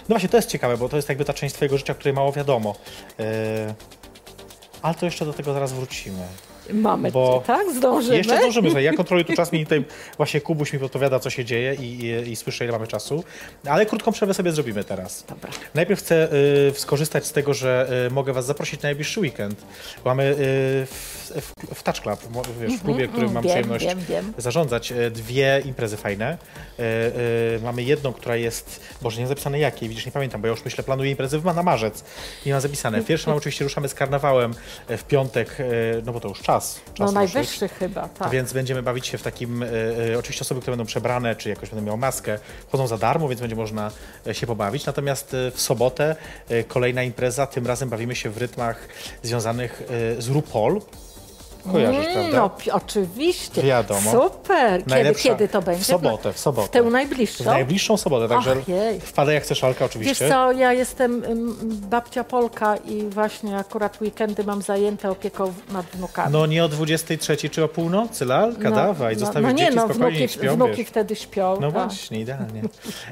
no 0.08 0.14
właśnie, 0.14 0.28
to 0.28 0.36
jest 0.36 0.48
ciekawe, 0.48 0.76
bo 0.76 0.88
to 0.88 0.96
jest 0.96 1.08
jakby 1.08 1.24
ta 1.24 1.32
część 1.32 1.54
twojego 1.54 1.78
życia, 1.78 1.94
której 1.94 2.14
mało 2.14 2.32
wiadomo. 2.32 2.74
E, 3.20 3.74
ale 4.82 4.94
to 4.94 5.06
jeszcze 5.06 5.24
do 5.24 5.32
tego 5.32 5.52
zaraz 5.52 5.72
wrócimy. 5.72 6.26
Mamy, 6.72 7.10
Bo 7.12 7.42
tak? 7.46 7.72
Zdążymy? 7.74 8.16
Jeszcze 8.16 8.38
zdążymy, 8.38 8.82
ja 8.82 8.92
kontroluję 8.92 9.24
tu 9.24 9.32
czas, 9.36 9.52
mi 9.52 9.64
tutaj 9.64 9.84
właśnie 10.16 10.40
Kubuś 10.40 10.72
mi 10.72 10.78
podpowiada, 10.78 11.18
co 11.18 11.30
się 11.30 11.44
dzieje 11.44 11.74
i, 11.74 12.00
i, 12.04 12.30
i 12.30 12.36
słyszę, 12.36 12.64
ile 12.64 12.72
mamy 12.72 12.86
czasu. 12.86 13.24
Ale 13.66 13.86
krótką 13.86 14.12
przerwę 14.12 14.34
sobie 14.34 14.52
zrobimy 14.52 14.84
teraz. 14.84 15.24
Dobra. 15.28 15.50
Najpierw 15.74 16.00
chcę 16.00 16.28
y, 16.32 16.72
skorzystać 16.74 17.26
z 17.26 17.32
tego, 17.32 17.54
że 17.54 17.90
y, 18.06 18.10
mogę 18.10 18.32
was 18.32 18.46
zaprosić 18.46 18.82
na 18.82 18.86
najbliższy 18.88 19.20
weekend. 19.20 19.60
Mamy 20.04 20.22
y, 20.24 20.34
w, 20.86 21.30
w, 21.40 21.74
w 21.74 21.82
Touch 21.82 22.00
Club, 22.00 22.20
wiesz, 22.60 22.72
w 22.72 22.82
klubie, 22.82 23.04
Mhm, 23.04 23.10
którym 23.12 23.32
mam 23.32 23.42
wiem, 23.42 23.50
przyjemność 23.50 23.86
wiem, 23.86 23.98
wiem. 24.08 24.32
zarządzać, 24.38 24.92
y, 24.92 25.10
dwie 25.10 25.62
imprezy 25.64 25.96
fajne. 25.96 26.38
Y, 26.78 26.82
y, 27.56 27.60
mamy 27.62 27.82
jedną, 27.82 28.12
która 28.12 28.36
jest, 28.36 28.80
Boże, 29.02 29.20
nie 29.20 29.26
zapisane 29.26 29.58
jakiej, 29.58 29.88
widzisz, 29.88 30.06
nie 30.06 30.12
pamiętam, 30.12 30.40
bo 30.40 30.46
ja 30.46 30.50
już 30.50 30.64
myślę, 30.64 30.84
planuję 30.84 31.10
imprezy 31.10 31.38
w, 31.38 31.44
na 31.44 31.62
marzec. 31.62 32.04
Nie 32.46 32.52
mam 32.52 32.60
zapisane. 32.60 33.02
Pierwsze 33.02 33.30
mam 33.30 33.36
oczywiście, 33.38 33.64
ruszamy 33.64 33.88
z 33.88 33.94
karnawałem 33.94 34.54
w 34.88 35.04
piątek, 35.04 35.56
no 36.06 36.12
bo 36.12 36.20
to 36.20 36.28
już 36.28 36.42
czas. 36.42 36.57
Czas 36.60 36.80
No 36.98 37.04
ruszyć. 37.20 37.34
najwyższy 37.34 37.68
chyba, 37.68 38.08
tak. 38.08 38.30
Więc 38.30 38.52
będziemy 38.52 38.82
bawić 38.82 39.06
się 39.06 39.18
w 39.18 39.22
takim, 39.22 39.62
e, 39.62 39.66
e, 40.12 40.18
oczywiście 40.18 40.42
osoby, 40.42 40.60
które 40.60 40.76
będą 40.76 40.86
przebrane, 40.86 41.36
czy 41.36 41.48
jakoś 41.48 41.70
będą 41.70 41.86
miały 41.86 41.98
maskę, 41.98 42.38
wchodzą 42.68 42.86
za 42.86 42.98
darmo, 42.98 43.28
więc 43.28 43.40
będzie 43.40 43.56
można 43.56 43.90
e, 44.26 44.34
się 44.34 44.46
pobawić. 44.46 44.86
Natomiast 44.86 45.36
w 45.54 45.60
sobotę 45.60 46.16
kolejna 46.68 47.02
impreza, 47.02 47.46
tym 47.46 47.66
razem 47.66 47.88
bawimy 47.88 48.16
się 48.16 48.30
w 48.30 48.38
rytmach 48.38 48.88
związanych 49.22 49.82
z 50.18 50.28
RuPaul. 50.28 50.80
Kojarzysz, 51.72 52.06
prawda? 52.12 52.38
No 52.38 52.50
pi- 52.50 52.70
oczywiście. 52.70 53.62
Wiadomo. 53.62 54.12
Super. 54.12 54.80
Kiedy, 54.84 54.90
Najlepsza- 54.90 55.22
kiedy 55.22 55.48
to 55.48 55.62
będzie? 55.62 55.82
W 55.82 55.86
sobotę, 55.86 56.32
w 56.32 56.38
sobotę. 56.38 56.68
W 56.68 56.70
tę 56.70 56.82
najbliższą? 56.82 57.44
W 57.44 57.46
najbliższą 57.46 57.96
sobotę, 57.96 58.28
także 58.28 58.56
wpadaj 59.00 59.34
jak 59.34 59.44
chcesz, 59.44 59.64
Alka, 59.64 59.84
Wiesz 59.84 59.90
oczywiście. 59.90 60.28
co, 60.28 60.52
ja 60.52 60.72
jestem 60.72 61.24
ym, 61.24 61.56
babcia 61.90 62.24
Polka 62.24 62.76
i 62.76 63.02
właśnie 63.02 63.56
akurat 63.56 64.00
weekendy 64.00 64.44
mam 64.44 64.62
zajęte 64.62 65.10
opieką 65.10 65.52
nad 65.72 65.86
wnukami. 65.86 66.32
No 66.32 66.46
nie 66.46 66.64
o 66.64 66.68
23 66.68 67.50
czy 67.50 67.64
o 67.64 67.68
północy, 67.68 68.24
Lalka, 68.24 68.70
dawaj, 68.70 69.14
no, 69.14 69.20
zostawisz 69.20 69.50
no 69.50 69.58
dzieci 69.58 69.76
no, 69.76 69.82
spokojnie 69.84 70.06
wnuki, 70.08 70.20
niech 70.20 70.30
śpią, 70.30 70.54
wnuki 70.54 70.76
wiesz. 70.76 70.88
wtedy 70.88 71.16
śpią. 71.16 71.56
No 71.60 71.72
tak. 71.72 71.88
właśnie, 71.88 72.20
idealnie. 72.20 72.62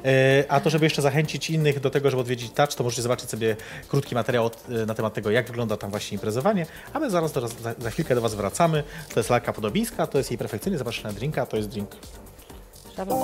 E, 0.05 0.44
A 0.49 0.61
to, 0.61 0.70
żeby 0.70 0.86
jeszcze 0.86 1.03
zachęcić 1.03 1.51
innych 1.51 1.80
do 1.80 1.90
tego, 1.90 2.11
żeby 2.11 2.20
odwiedzić 2.20 2.53
Touch, 2.53 2.74
to 2.74 2.84
możecie 2.84 3.03
zobaczyć 3.03 3.30
sobie 3.30 3.57
krótki 3.88 4.14
materiał 4.14 4.44
od, 4.47 4.57
e, 4.82 4.86
na 4.86 4.94
temat 4.94 5.14
tego, 5.14 5.30
jak 5.30 5.47
wygląda 5.47 5.76
tam 5.76 5.90
właśnie 5.90 6.14
imprezowanie, 6.14 6.66
a 6.92 6.99
my 6.99 7.11
zaraz 7.11 7.32
do, 7.32 7.49
za, 7.49 7.74
za 7.78 7.90
chwilkę 7.90 8.14
do 8.14 8.20
Was 8.20 8.34
wracamy. 8.37 8.84
To 9.14 9.20
jest 9.20 9.30
Lalka 9.30 9.53
Podobińska, 9.53 10.07
to 10.07 10.18
jest 10.18 10.30
jej 10.30 10.39
perfekcyjny 10.39 10.78
zapraszany 10.78 11.14
na 11.14 11.18
drinka, 11.18 11.47
to 11.47 11.57
jest 11.57 11.68
drink 11.68 11.91
Szabat. 12.97 13.18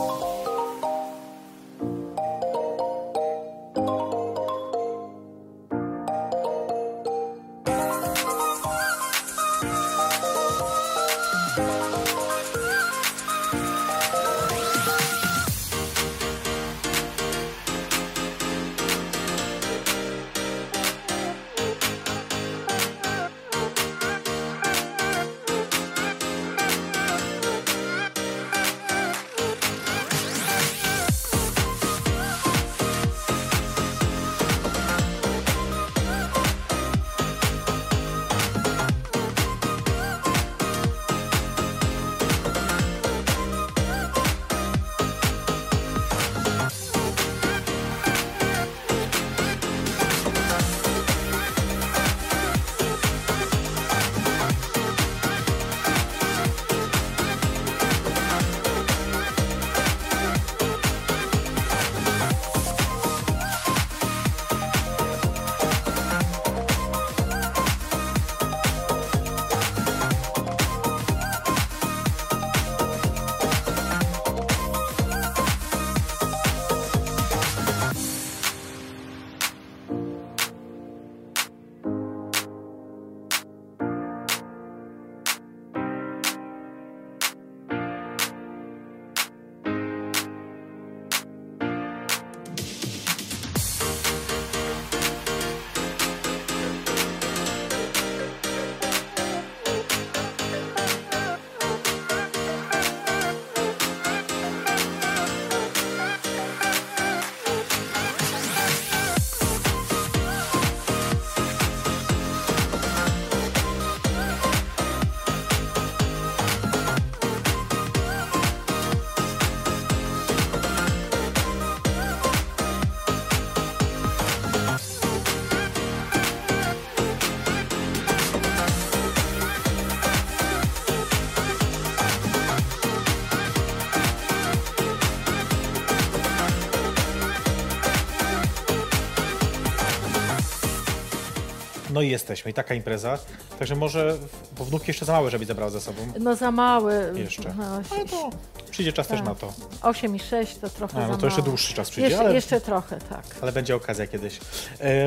No 142.02 142.06
i 142.06 142.10
jesteśmy. 142.10 142.50
I 142.50 142.54
taka 142.54 142.74
impreza. 142.74 143.18
Także 143.58 143.76
może, 143.76 144.18
bo 144.58 144.64
wnuki 144.64 144.84
jeszcze 144.88 145.04
za 145.04 145.12
małe, 145.12 145.30
żeby 145.30 145.44
zabrał 145.46 145.70
ze 145.70 145.80
sobą. 145.80 145.98
No 146.20 146.36
za 146.36 146.50
mały. 146.50 147.12
Jeszcze. 147.16 147.54
No, 147.58 147.64
Ale 147.90 148.04
to 148.04 148.30
przyjdzie 148.70 148.92
czas 148.92 149.08
też 149.08 149.18
Tak. 149.18 149.26
na 149.28 149.34
to. 149.34 149.52
8 149.82 150.16
i 150.16 150.18
6 150.20 150.56
to 150.58 150.70
trochę 150.70 151.04
A, 151.04 151.08
no 151.08 151.16
to 151.16 151.26
jeszcze 151.26 151.40
mało. 151.40 151.50
dłuższy 151.50 151.74
czas 151.74 151.90
przyjdzie, 151.90 152.08
Jeszcze, 152.10 152.24
ale- 152.24 152.34
jeszcze 152.34 152.60
trochę, 152.60 152.98
tak. 152.98 153.22
Ale 153.40 153.52
będzie 153.52 153.76
okazja 153.76 154.06
kiedyś. 154.06 154.38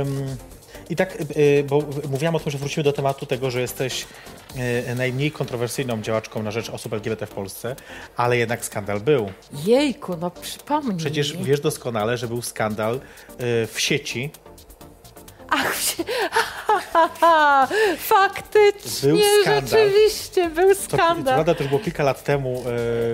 Ym, 0.02 0.38
I 0.89 0.96
tak, 0.96 1.18
y, 1.38 1.64
bo 1.70 1.84
mówiłam 2.10 2.36
o 2.36 2.39
tym, 2.39 2.52
że 2.52 2.58
wrócimy 2.58 2.84
do 2.84 2.93
tematu 2.93 3.26
tego, 3.26 3.52
że 3.52 3.62
jesteś 3.62 4.06
y, 4.91 4.96
najmniej 4.96 5.32
kontrowersyjną 5.32 6.02
działaczką 6.02 6.43
na 6.43 6.52
rzecz 6.52 6.70
osób 6.70 6.93
LGBT 6.93 7.26
w 7.26 7.30
Polsce, 7.32 7.76
ale 8.18 8.38
jednak 8.38 8.66
skandal 8.66 9.00
był. 9.02 9.32
Jejku, 9.66 10.18
no 10.18 10.32
przypomnij 10.32 10.98
Przecież 10.98 11.38
wiesz 11.38 11.60
doskonale, 11.60 12.18
że 12.18 12.28
był 12.28 12.41
skandal 12.41 12.96
y, 12.96 13.00
w 13.68 13.76
sieci. 13.78 14.32
Ach, 15.56 15.76
wsi- 15.76 16.03
faktycznie, 17.97 19.10
Był 19.10 19.20
skandal. 19.41 19.62
rzeczywiście, 19.70 20.49
był 20.49 20.70
To, 20.70 20.76
to 20.76 20.82
skandal. 20.97 21.34
prawda, 21.34 21.53
to 21.56 21.60
już 21.64 21.70
było 21.70 21.82
kilka 21.82 22.03
lat 22.03 22.24
temu. 22.24 22.64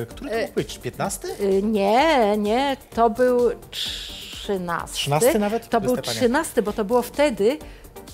Y, 0.01 0.05
który 0.05 0.29
to 0.29 0.37
mógł 0.37 0.53
być? 0.53 0.77
15? 0.77 1.27
Y, 1.41 1.61
Nie, 1.63 2.37
nie, 2.37 2.77
to 2.95 3.09
był 3.09 3.51
13. 3.71 4.87
13 4.93 5.39
nawet? 5.39 5.69
To 5.69 5.81
był 5.81 5.93
Chryste 5.93 6.07
Panie. 6.11 6.19
13, 6.19 6.61
bo 6.61 6.73
to 6.73 6.85
było 6.85 7.01
wtedy. 7.01 7.57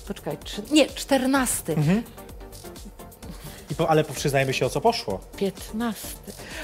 Poczekaj, 0.08 0.38
trzy, 0.44 0.62
nie, 0.70 0.86
14. 0.86 1.72
Mhm. 1.72 2.02
I 3.70 3.74
po, 3.74 3.90
ale 3.90 4.04
przyznajmy 4.04 4.52
się, 4.54 4.66
o 4.66 4.70
co 4.70 4.80
poszło. 4.80 5.20
15. 5.36 6.06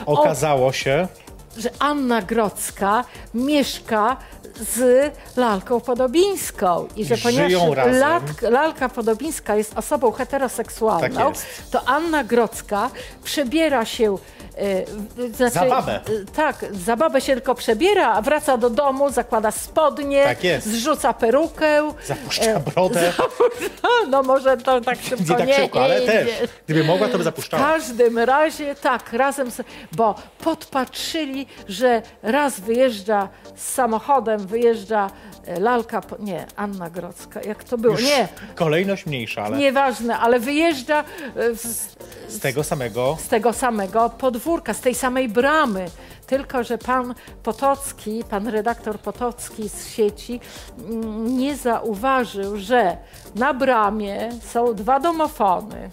Okazało 0.06 0.72
się, 0.72 1.08
że 1.56 1.70
Anna 1.78 2.22
Grodzka 2.22 3.04
mieszka 3.34 4.16
z 4.57 5.11
Lalką 5.36 5.80
Podobińską 5.80 6.88
i 6.96 7.05
że 7.05 7.16
ponieważ. 7.16 7.52
Lat- 8.00 8.42
Lalka 8.50 8.88
Podobińska 8.88 9.57
jest 9.57 9.78
osobą 9.78 10.12
heteroseksualną, 10.12 11.00
Tak 11.16 11.28
jest. 11.28 11.46
to 11.70 11.88
Anna 11.88 12.24
Grodzka 12.24 12.90
przebiera 13.24 13.84
się 13.84 14.14
e, 14.57 14.84
w- 15.30 15.36
znaczy, 15.36 15.55
Za 15.55 15.64
babę. 15.66 15.94
e, 15.94 16.00
Tak, 16.36 16.64
za 16.72 16.96
babę 16.96 17.20
się 17.20 17.32
tylko 17.34 17.55
przebiera, 17.55 18.12
a 18.12 18.22
wraca 18.22 18.57
do 18.57 18.70
domu, 18.70 19.11
zakłada 19.11 19.50
spodnie, 19.50 20.24
Tak 20.24 20.44
jest. 20.44 20.66
zrzuca 20.66 21.12
perukę. 21.12 21.90
zapuszcza 22.07 22.44
e, 22.50 22.61
brodę. 22.61 23.12
No 24.11 24.22
może 24.22 24.57
to 24.57 24.80
tak 24.80 24.98
Nie 25.02 25.09
szybko 25.09 25.34
tak 25.34 25.46
nie, 25.46 25.55
szybko, 25.55 25.84
ale 25.84 26.00
nie 26.00 26.07
też. 26.07 26.28
idzie. 26.28 26.48
Gdyby 26.66 26.84
mogła, 26.84 27.07
to 27.09 27.12
by 27.12 27.18
W 27.18 27.22
zapuszczała. 27.24 27.62
każdym 27.62 28.18
razie 28.18 28.74
tak, 28.74 29.12
razem, 29.12 29.50
z, 29.50 29.61
bo 29.92 30.14
podpatrzyli, 30.44 31.46
że 31.68 32.02
raz 32.22 32.61
wyjeżdża 32.61 33.28
z 33.57 33.68
samochodem, 33.74 34.43
wyjeżdża 34.47 35.11
e, 35.47 35.61
lalka, 35.61 36.01
po, 36.01 36.16
nie, 36.18 36.47
Anna 36.57 36.90
Grodzka, 36.90 37.42
jak 37.42 37.64
to 37.64 37.78
było, 37.78 37.92
Już 37.95 38.05
nie, 38.05 38.28
Kolejność 38.55 39.07
mniejsza, 39.07 39.45
ale 39.45 39.59
nieważne, 39.59 40.18
ale 40.18 40.40
wyjeżdża 40.40 41.05
e, 41.36 41.55
z, 41.57 41.97
z 42.28 42.40
tego 42.40 42.64
samego. 42.64 43.16
z 43.20 43.28
tego 43.28 43.53
samego 43.53 44.11
podwórka, 44.11 44.74
z 44.74 44.80
tej 44.80 44.95
samej 44.95 45.28
bramy. 45.28 45.86
Tylko, 46.26 46.64
że 46.64 46.78
pan 46.78 47.14
Potocki, 47.42 48.24
pan 48.30 48.49
redaktor 48.49 48.99
Potocki 48.99 49.68
z 49.68 49.88
sieci 49.88 50.40
mm, 50.78 51.38
nie 51.38 51.57
zauważył, 51.57 52.57
że 52.57 52.97
na 53.34 53.55
bramie 53.55 54.28
są 54.49 54.74
dwa 54.74 55.01
domofony. 55.01 55.90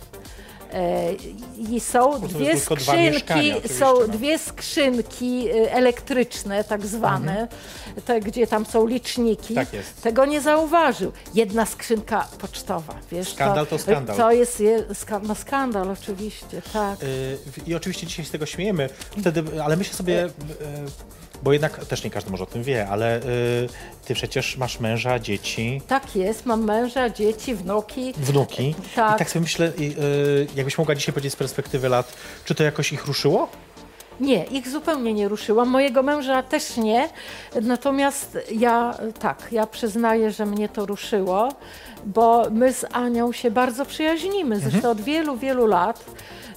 E, 0.74 1.13
I 1.57 1.80
są 1.80 2.11
to 2.22 2.28
dwie 2.28 2.59
skrzynki, 2.59 3.53
są 3.80 3.99
no. 3.99 4.07
dwie 4.07 4.39
skrzynki 4.39 5.49
e, 5.49 5.74
elektryczne, 5.74 6.63
tak 6.63 6.86
zwane, 6.86 7.47
te, 8.05 8.19
gdzie 8.19 8.47
tam 8.47 8.65
są 8.65 8.88
liczniki. 8.88 9.53
Mhm. 9.53 9.65
Tak 9.67 9.74
jest. 9.74 10.01
Tego 10.01 10.26
nie 10.26 10.41
zauważył. 10.41 11.11
Jedna 11.34 11.65
skrzynka 11.65 12.28
pocztowa, 12.39 12.95
wiesz. 13.11 13.34
Skandal 13.34 13.67
to 13.67 13.80
skandal. 13.80 14.17
To 14.17 14.32
jest 14.32 14.63
no 15.24 15.36
skandal 15.36 15.89
oczywiście, 15.89 16.61
tak. 16.74 17.03
Y, 17.03 17.38
I 17.67 17.76
oczywiście 17.76 18.07
dzisiaj 18.07 18.26
z 18.26 18.32
tego 18.32 18.45
śmiejemy, 18.45 18.89
wtedy, 19.19 19.63
ale 19.63 19.78
myślę 19.78 19.93
sobie, 19.93 20.26
y, 20.26 20.30
bo 21.44 21.54
jednak 21.54 21.86
też 21.86 22.04
nie 22.04 22.10
każdy 22.10 22.32
może 22.32 22.44
o 22.44 22.48
tym 22.48 22.64
wie, 22.64 22.88
ale 22.89 23.18
y, 23.20 23.22
ty 24.06 24.14
przecież 24.14 24.58
masz 24.58 24.80
męża, 24.80 25.20
dzieci, 25.20 25.82
Tak 25.88 26.16
jest, 26.16 26.46
mam 26.46 26.64
męża, 26.64 27.10
dzieci, 27.10 27.56
wnuki. 27.56 28.14
wnuki. 28.18 28.76
Tak. 28.96 29.16
I 29.16 29.20
tak 29.20 29.30
sobie 29.30 29.42
myślę, 29.44 29.66
y, 29.66 29.72
y, 29.82 30.48
jakbyś 30.56 30.78
mogła 30.78 30.96
dzisiaj 30.96 31.14
powiedzieć 31.14 31.34
z 31.34 31.36
perspektywy 31.36 31.89
lat, 31.89 32.14
czy 32.46 32.56
to 32.56 32.64
jakoś 32.64 32.94
ich 32.94 33.06
ruszyło? 33.06 33.48
Nie, 34.20 34.44
ich 34.44 34.68
zupełnie 34.70 35.14
nie 35.14 35.28
ruszyłam. 35.28 35.70
Mojego 35.70 36.04
męża 36.04 36.44
też 36.44 36.78
nie. 36.78 37.10
Natomiast 37.62 38.38
ja, 38.52 38.98
tak, 39.20 39.48
ja 39.52 39.68
przyznaję, 39.68 40.32
że 40.32 40.46
mnie 40.46 40.70
to 40.70 40.86
ruszyło, 40.86 41.50
bo 42.06 42.44
my 42.52 42.74
z 42.74 42.86
Anią 42.92 43.32
się 43.32 43.52
bardzo 43.52 43.86
przyjaźnimy. 43.86 44.60
Zresztą 44.60 44.89
od 44.89 45.02
wielu, 45.02 45.38
wielu 45.38 45.66
lat. 45.68 46.06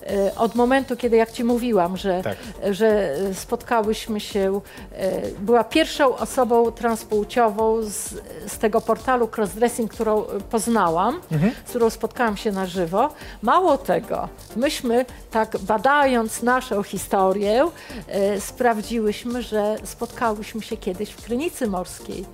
E, 0.06 0.34
Od 0.36 0.54
momentu, 0.54 0.96
kiedy 0.96 1.16
jak 1.16 1.32
Ci 1.32 1.44
mówiłam, 1.44 1.96
że, 1.96 2.22
Tak. 2.22 2.36
że 2.70 3.16
spotkałyśmy 3.34 4.20
się, 4.20 4.60
e, 4.92 5.20
była 5.38 5.64
pierwszą 5.64 6.16
osobą 6.16 6.70
transpłciową 6.72 7.82
z, 7.82 8.14
z 8.46 8.58
tego 8.58 8.80
portalu 8.80 9.28
Crossdressing, 9.36 9.90
którą 9.92 10.20
e, 10.22 10.26
poznałam, 10.50 11.20
z 11.66 11.68
którą 11.70 11.90
spotkałam 11.90 12.36
się 12.36 12.52
na 12.52 12.66
żywo. 12.66 13.08
Mało 13.42 13.78
tego, 13.78 14.28
myśmy 14.56 15.04
tak 15.30 15.58
badając 15.58 16.42
naszą 16.42 16.82
historię, 16.82 17.68
sprawdziłyśmy, 18.40 19.42
że 19.42 19.76
spotkałyśmy 19.84 20.62
się 20.62 20.76
kiedyś 20.76 21.10
w 21.10 21.24
Krynicy 21.24 21.66
Morskiej. 21.66 22.24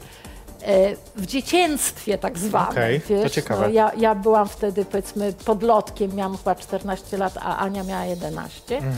E, 0.63 0.97
w 1.17 1.27
dziecięctwie 1.27 2.19
tak 2.19 2.39
zwanym. 2.39 3.01
To 3.01 3.09
wiesz, 3.09 3.33
ciekawe. 3.33 3.63
No, 3.63 3.69
ja, 3.69 3.93
ja 3.97 4.15
byłam 4.15 4.49
wtedy 4.49 4.85
powiedzmy 4.85 5.33
podlotkiem, 5.33 6.15
miałam 6.15 6.37
chyba 6.37 6.55
14 6.55 7.19
lat, 7.19 7.39
a 7.41 7.59
Ania 7.59 7.85
miała 7.85 8.05
11. 8.05 8.77
Mhm. 8.77 8.95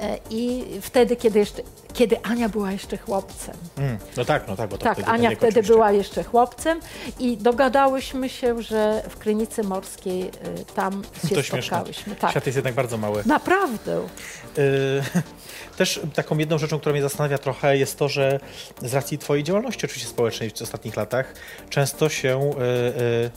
E, 0.00 0.18
I 0.30 0.64
wtedy, 0.80 1.16
kiedy 1.16 1.38
jeszcze, 1.38 1.62
kiedy 1.94 2.22
Ania 2.22 2.48
była 2.48 2.72
jeszcze 2.72 2.96
chłopcem. 2.98 3.54
Mm, 3.78 3.98
no 4.16 4.24
tak, 4.24 4.48
no 4.48 4.56
tak, 4.56 4.70
bo 4.70 4.78
to 4.78 4.84
Tak, 4.84 4.94
wtedy 4.94 5.08
Ania 5.10 5.30
wtedy 5.30 5.46
oczywiście. 5.46 5.72
była 5.72 5.92
jeszcze 5.92 6.24
chłopcem 6.24 6.80
i 7.18 7.36
dogadałyśmy 7.36 8.28
się, 8.28 8.62
że 8.62 9.02
w 9.08 9.16
Krynicy 9.16 9.62
Morskiej 9.62 10.22
y, 10.22 10.30
tam 10.74 11.02
się 11.28 11.34
To 11.34 11.42
śmieszne. 11.42 11.62
spotkałyśmy. 11.62 12.16
Tak. 12.16 12.30
Świat 12.30 12.46
jest 12.46 12.56
jednak 12.56 12.74
bardzo 12.74 12.96
mały. 12.96 13.22
Naprawdę. 13.26 14.00
Y, 14.58 15.02
Też 15.76 16.00
taką 16.14 16.38
jedną 16.38 16.58
rzeczą, 16.58 16.78
która 16.78 16.92
mnie 16.92 17.02
zastanawia 17.02 17.38
trochę, 17.38 17.76
jest 17.76 17.98
to, 17.98 18.08
że 18.08 18.40
z 18.82 18.94
racji 18.94 19.18
Twojej 19.18 19.44
działalności 19.44 19.86
oczywiście 19.86 20.08
społecznej 20.10 20.50
w 20.50 20.62
ostatnich 20.62 20.96
latach 20.96 21.34
często 21.70 22.08
się 22.08 22.50
y, 22.50 23.00
y, 23.00 23.30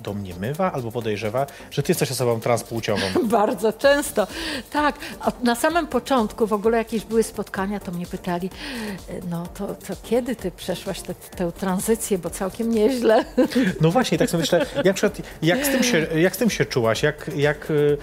domniemywa 0.00 0.72
albo 0.72 0.92
podejrzewa, 0.92 1.46
że 1.70 1.82
Ty 1.82 1.90
jesteś 1.92 2.10
osobą 2.10 2.40
transpłciową. 2.40 3.02
Bardzo 3.24 3.72
często. 3.72 4.26
Tak. 4.72 4.94
Na 5.42 5.54
samym 5.54 5.86
początku 5.86 6.46
w 6.46 6.52
ogóle 6.52 6.78
jakieś 6.78 7.04
były 7.04 7.22
spotkania, 7.22 7.80
to 7.80 7.92
mnie 7.92 8.06
pytali, 8.06 8.50
y, 9.10 9.20
no 9.30 9.46
to, 9.46 9.66
to 9.66 9.94
kiedy 10.02 10.36
ty 10.36 10.50
przeszłaś 10.50 11.00
tę- 11.00 11.14
tę 11.36 11.52
tranzycję, 11.52 12.18
bo 12.18 12.30
całkiem 12.30 12.70
nieźle. 12.74 13.24
No 13.80 13.90
właśnie, 13.90 14.18
tak 14.18 14.30
sobie 14.30 14.40
myślę, 14.40 14.58
jak, 14.84 14.84
jak, 15.42 15.66
z, 15.66 15.68
tym 15.70 15.82
się, 15.82 16.06
jak 16.14 16.34
z 16.36 16.38
tym 16.38 16.50
się 16.50 16.64
czułaś? 16.64 17.02
Jak, 17.02 17.30
jak, 17.36 17.70
y, 17.70 17.98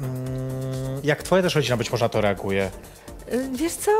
mm, 0.00 1.00
jak 1.04 1.22
Twoja 1.22 1.42
też 1.42 1.54
rodzina 1.54 1.76
być 1.76 1.92
może 1.92 2.04
na 2.04 2.08
to 2.08 2.20
reaguje? 2.20 2.70
Y, 3.32 3.48
Wiesz 3.54 3.72
co? 3.72 3.90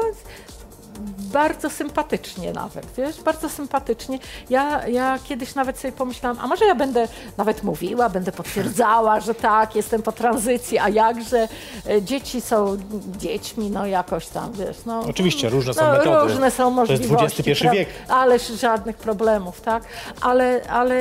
Bardzo 1.32 1.70
sympatycznie 1.70 2.52
nawet, 2.52 2.86
wiesz, 2.96 3.20
bardzo 3.20 3.48
sympatycznie. 3.48 4.18
Ja, 4.50 4.88
ja 4.88 5.18
kiedyś 5.24 5.54
nawet 5.54 5.78
sobie 5.78 5.92
pomyślałam, 5.92 6.38
a 6.40 6.46
może 6.46 6.64
ja 6.64 6.74
będę 6.74 7.08
nawet 7.36 7.62
mówiła, 7.62 8.08
będę 8.08 8.32
potwierdzała, 8.32 9.20
że 9.20 9.34
tak, 9.34 9.76
jestem 9.76 10.02
po 10.02 10.12
tranzycji, 10.12 10.78
a 10.78 10.88
jakże 10.88 11.48
e, 11.90 12.02
dzieci 12.02 12.40
są 12.40 12.76
dziećmi, 13.18 13.70
no 13.70 13.86
jakoś 13.86 14.26
tam, 14.26 14.52
wiesz, 14.52 14.76
no. 14.86 15.00
Oczywiście, 15.00 15.48
różne 15.50 15.74
są 15.74 15.86
no, 15.86 15.92
metody. 15.92 16.32
Różne 16.32 16.50
są 16.50 16.74
To 16.86 16.92
jest 16.92 17.10
możliwości. 17.10 17.42
XXI 17.50 17.64
pra- 17.66 17.72
wiek. 17.72 17.88
Ależ 18.08 18.46
żadnych 18.46 18.96
problemów, 18.96 19.60
tak? 19.60 19.82
Ale, 20.20 20.60
ale, 20.68 20.94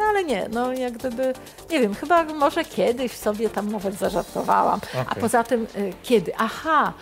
no 0.00 0.06
ale 0.06 0.24
nie, 0.24 0.48
no 0.52 0.72
jak 0.72 0.92
gdyby, 0.92 1.32
nie 1.70 1.80
wiem, 1.80 1.94
chyba 1.94 2.24
może 2.24 2.64
kiedyś 2.64 3.12
sobie 3.12 3.48
tam 3.50 3.72
nawet 3.72 3.94
zażartowałam. 3.94 4.80
A 4.98 5.00
Okej. 5.10 5.20
poza 5.22 5.44
tym, 5.44 5.66
y, 5.76 5.92
kiedy? 6.02 6.32
Aha, 6.38 6.92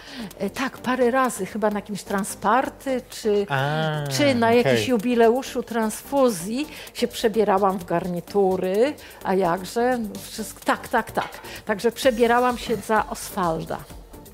y, 0.42 0.50
tak, 0.50 0.78
parę 0.78 1.10
razy, 1.10 1.46
chyba 1.46 1.70
na 1.70 1.78
jakimś 1.78 2.02
transparty, 2.02 3.02
czy, 3.10 3.46
A, 3.48 3.90
czy 4.10 4.34
na 4.34 4.46
okej. 4.46 4.58
jakimś 4.58 4.88
jubileuszu 4.88 5.62
transfuzji 5.62 6.68
się 6.94 7.08
przebierałam 7.08 7.78
w 7.78 7.84
garnitury, 7.84 8.94
a 9.24 9.34
jakże? 9.34 9.98
No, 9.98 10.08
Wszystko, 10.30 10.60
tak, 10.64 10.88
tak, 10.88 11.12
tak. 11.12 11.30
Także 11.64 11.92
przebierałam 11.92 12.58
się 12.58 12.76
za 12.76 13.06
Oswalda. 13.10 13.78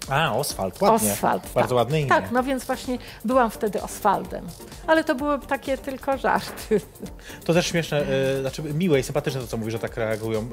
A, 0.08 0.32
Oswald, 0.36 0.80
ładnie. 0.80 1.12
Oswald. 1.12 1.42
Bardzo 1.54 1.68
tak. 1.68 1.76
ładne 1.76 2.00
imię. 2.00 2.08
Tak, 2.08 2.30
no 2.32 2.42
więc 2.42 2.64
właśnie 2.64 2.98
byłam 3.24 3.50
wtedy 3.50 3.82
Oswaldem. 3.82 4.46
Ale 4.86 5.04
to 5.04 5.14
były 5.14 5.38
takie 5.38 5.78
tylko 5.78 6.18
żarty. 6.18 6.80
To 7.44 7.54
też 7.54 7.66
śmieszne, 7.66 7.98
e, 8.36 8.40
znaczy 8.40 8.62
miłe 8.62 9.00
i 9.00 9.02
sympatyczne 9.02 9.40
to, 9.40 9.46
co 9.46 9.56
mówisz, 9.56 9.72
że 9.72 9.78
tak 9.78 9.96
reagują 9.96 10.40
e, 10.40 10.44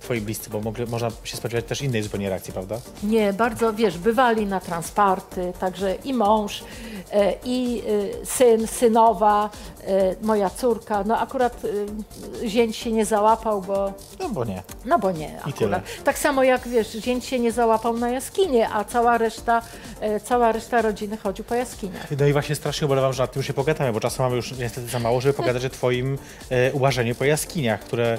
twoi 0.00 0.20
bliscy, 0.20 0.50
bo 0.50 0.60
mogli, 0.60 0.86
można 0.86 1.08
się 1.24 1.36
spodziewać 1.36 1.64
też 1.64 1.82
innej 1.82 2.02
zupełnie 2.02 2.28
reakcji, 2.28 2.52
prawda? 2.52 2.76
Nie, 3.02 3.32
bardzo, 3.32 3.72
wiesz, 3.72 3.98
bywali 3.98 4.46
na 4.46 4.60
transparty, 4.60 5.52
także 5.60 5.94
i 5.94 6.14
mąż, 6.14 6.64
e, 7.12 7.34
i 7.44 7.82
syn, 8.24 8.66
synowa, 8.66 9.50
moja 10.22 10.50
córka. 10.50 11.04
No 11.04 11.18
akurat 11.18 11.62
zięć 12.46 12.76
się 12.76 12.92
nie 12.92 13.04
załapał, 13.04 13.62
bo... 13.62 13.92
No 14.20 14.28
bo 14.28 14.44
nie. 14.44 14.62
No 14.84 14.98
bo 14.98 15.10
nie, 15.10 15.40
I 15.46 15.52
tyle. 15.52 15.76
akurat. 15.76 16.04
Tak 16.04 16.18
samo 16.18 16.42
jak, 16.42 16.68
wiesz, 16.68 16.92
zięć 16.92 17.24
się 17.24 17.38
nie 17.38 17.52
załapał 17.52 17.96
na 17.96 18.08
jaskinie, 18.10 18.68
a 18.68 18.81
cała 18.84 19.18
reszta, 19.18 19.62
e, 20.00 20.20
cała 20.20 20.52
reszta 20.52 20.82
rodziny 20.82 21.16
chodził 21.16 21.44
po 21.44 21.54
jaskiniach. 21.54 22.06
No 22.18 22.26
i 22.26 22.32
właśnie 22.32 22.54
strasznie 22.54 22.86
ubolewam, 22.86 23.12
że 23.12 23.22
nad 23.22 23.32
tym 23.32 23.42
nie 23.48 23.54
pogadamy, 23.54 23.92
bo 23.92 24.00
czasem 24.00 24.24
mamy 24.24 24.36
już 24.36 24.52
niestety 24.58 24.88
za 24.88 24.98
mało, 24.98 25.20
żeby 25.20 25.34
pogadać 25.34 25.64
o 25.64 25.70
twoim 25.70 26.18
e, 26.50 26.72
ułażeniu 26.72 27.14
po 27.14 27.24
jaskiniach, 27.24 27.80
które, 27.80 28.18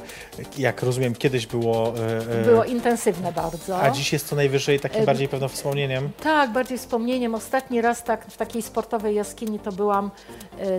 jak 0.58 0.84
rozumiem, 0.84 1.16
kiedyś 1.16 1.48
było... 1.48 1.94
E, 1.98 2.42
e, 2.42 2.46
Było 2.46 2.64
intensywne 2.64 3.32
bardzo. 3.32 3.82
A 3.82 3.92
dziś 3.92 4.14
jest 4.14 4.28
co 4.28 4.36
najwyżej 4.36 4.80
takim 4.80 5.02
E, 5.02 5.06
bardziej 5.06 5.28
pewno 5.28 5.50
wspomnieniem. 5.50 6.10
Tak, 6.24 6.52
bardziej 6.52 6.78
wspomnieniem. 6.78 7.36
Ostatni 7.36 7.82
raz 7.82 8.04
tak 8.04 8.26
w 8.26 8.38
takiej 8.38 8.62
sportowej 8.62 9.16
jaskini 9.16 9.60
to 9.60 9.72
byłam 9.72 10.12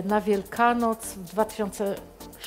na 0.05 0.21
Wielkanoc 0.21 0.99
w 1.15 1.35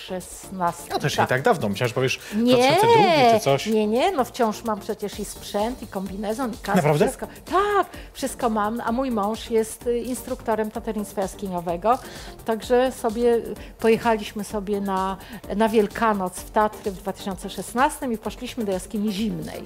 2016. 0.07 0.85
No 0.91 0.99
też 0.99 1.19
nie 1.19 1.27
tak 1.27 1.43
dawno, 1.43 1.69
myślałem, 1.69 1.89
że 1.89 1.95
powiesz 1.95 2.21
Nie, 2.37 2.55
2002 2.57 3.39
czy 3.39 3.45
coś. 3.45 3.67
nie, 3.67 3.87
nie, 3.87 4.13
no 4.13 4.25
wciąż 4.25 4.65
mam 4.65 4.81
przecież 4.81 5.19
i 5.21 5.25
sprzęt, 5.25 5.83
i 5.83 5.87
kombinezon, 5.87 6.51
i 6.55 6.57
kask, 6.57 6.77
Naprawdę? 6.77 7.05
wszystko. 7.07 7.27
Tak, 7.45 7.87
wszystko 8.13 8.51
mam, 8.51 8.81
a 8.85 8.93
mój 8.93 9.11
mąż 9.11 9.51
jest 9.51 9.87
y, 9.87 9.99
instruktorem 9.99 10.71
taternictwa 10.71 11.21
jaskiniowego, 11.23 11.99
także 12.45 12.93
sobie 12.93 13.41
pojechaliśmy 13.79 14.45
sobie 14.45 14.81
na, 14.81 15.17
na 15.57 15.69
Wielkanoc 15.69 16.41
w 16.41 16.51
Tatry 16.51 16.91
w 16.91 16.97
2016 16.97 18.07
i 18.07 18.19
poszliśmy 18.19 18.65
do 18.65 18.73
jaskini 18.73 19.13
zimnej. 19.13 19.63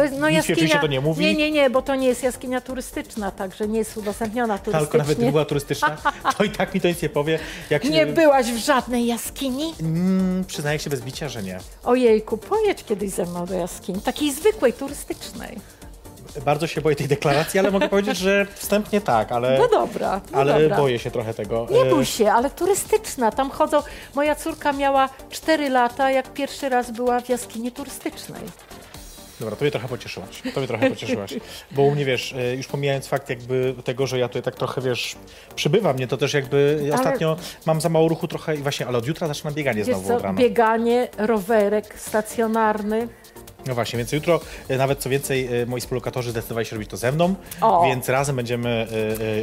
To 0.00 0.04
jest, 0.04 0.18
no 0.18 0.28
Nic 0.28 0.36
jaskinia, 0.36 0.54
oczywiście 0.56 0.78
to 0.78 0.86
nie 0.86 1.00
mówi. 1.00 1.24
Nie, 1.24 1.34
nie, 1.34 1.50
nie, 1.50 1.70
bo 1.70 1.82
to 1.82 1.94
nie 1.94 2.08
jest 2.08 2.22
jaskinia 2.22 2.60
turystyczna, 2.60 3.30
także 3.30 3.68
nie 3.68 3.78
jest 3.78 3.96
udostępniona 3.96 4.58
turystycznie. 4.58 4.86
Tylko 4.86 4.98
nawet 4.98 5.18
nie 5.18 5.30
była 5.30 5.44
turystyczna, 5.44 5.96
to 6.38 6.44
i 6.44 6.50
tak 6.50 6.74
mi 6.74 6.80
to 6.80 6.88
nic 6.88 7.02
nie 7.02 7.08
powie. 7.08 7.38
Jak 7.70 7.82
się, 7.84 7.90
Nie 7.90 8.06
byłaś 8.06 8.46
w 8.46 8.56
żadnej 8.56 9.06
jaskini? 9.06 9.74
Mm, 9.80 10.44
przyznaję 10.44 10.78
się 10.78 10.90
bez 10.90 11.00
bicia, 11.00 11.28
że 11.28 11.42
nie. 11.42 11.58
Ojejku, 11.84 12.36
pojedź 12.38 12.84
kiedyś 12.84 13.10
ze 13.10 13.26
mną 13.26 13.46
do 13.46 13.54
jaskini, 13.54 14.00
takiej 14.00 14.32
zwykłej, 14.32 14.72
turystycznej. 14.72 15.58
Bardzo 16.44 16.66
się 16.66 16.80
boję 16.80 16.96
tej 16.96 17.08
deklaracji, 17.08 17.60
ale 17.60 17.70
mogę 17.70 17.88
powiedzieć, 17.88 18.16
że 18.16 18.46
wstępnie 18.54 19.00
tak, 19.00 19.32
ale, 19.32 19.58
No 19.58 19.68
dobra, 19.68 20.20
no 20.32 20.38
ale 20.38 20.62
dobra. 20.62 20.76
boję 20.76 20.98
się 20.98 21.10
trochę 21.10 21.34
tego. 21.34 21.66
Nie 21.70 21.80
E, 21.82 21.90
bój 21.90 22.04
się, 22.04 22.32
ale 22.32 22.50
turystyczna. 22.50 23.30
Tam 23.32 23.50
chodzą. 23.50 23.82
Moja 24.14 24.34
córka 24.34 24.72
miała 24.72 25.08
4 25.30 25.70
lata, 25.70 26.10
jak 26.10 26.32
pierwszy 26.32 26.68
raz 26.68 26.90
była 26.90 27.20
w 27.20 27.28
jaskini 27.28 27.72
turystycznej. 27.72 28.42
Dobra, 29.40 29.56
to 29.56 29.64
mnie 29.64 29.70
trochę 29.70 29.88
pocieszyłaś. 29.88 30.42
To 30.54 30.60
mnie 30.60 30.66
trochę 30.68 30.90
pocieszyłaś. 30.90 31.34
Bo 31.70 31.82
u 31.82 31.90
mnie, 31.90 32.04
wiesz, 32.04 32.32
e, 32.32 32.54
już 32.56 32.66
pomijając 32.66 33.06
fakt 33.06 33.30
jakby 33.30 33.74
tego, 33.84 34.06
że 34.06 34.18
ja 34.18 34.28
tutaj 34.28 34.42
tak 34.42 34.54
trochę, 34.54 34.80
wiesz, 34.80 35.16
przybywa 35.54 35.92
mnie, 35.92 36.06
to 36.06 36.16
też 36.16 36.34
jakby 36.34 36.78
Ale- 36.82 36.94
ostatnio 36.94 37.36
mam 37.66 37.80
za 37.80 37.88
mało 37.88 38.08
ruchu 38.08 38.28
trochę 38.28 38.54
i 38.54 38.58
właśnie, 38.58 38.86
ale 38.86 38.98
od 38.98 39.06
jutra 39.06 39.28
zaczynam 39.28 39.54
bieganie 39.54 39.84
znowu 39.84 40.08
co, 40.08 40.16
od 40.16 40.22
rana. 40.22 40.38
bieganie, 40.38 41.08
rowerek 41.18 41.94
stacjonarny. 41.98 43.08
No 43.66 43.74
właśnie, 43.74 43.96
więc 43.96 44.12
jutro 44.12 44.40
e, 44.68 44.76
nawet 44.76 44.98
co 44.98 45.10
więcej, 45.10 45.62
e, 45.62 45.66
moi 45.66 45.80
współlokatorzy 45.80 46.30
zdecydowali 46.30 46.66
się 46.66 46.76
robić 46.76 46.90
to 46.90 46.96
ze 46.96 47.12
mną, 47.12 47.34
O. 47.60 47.84
więc 47.84 48.08
razem 48.08 48.36
będziemy 48.36 48.86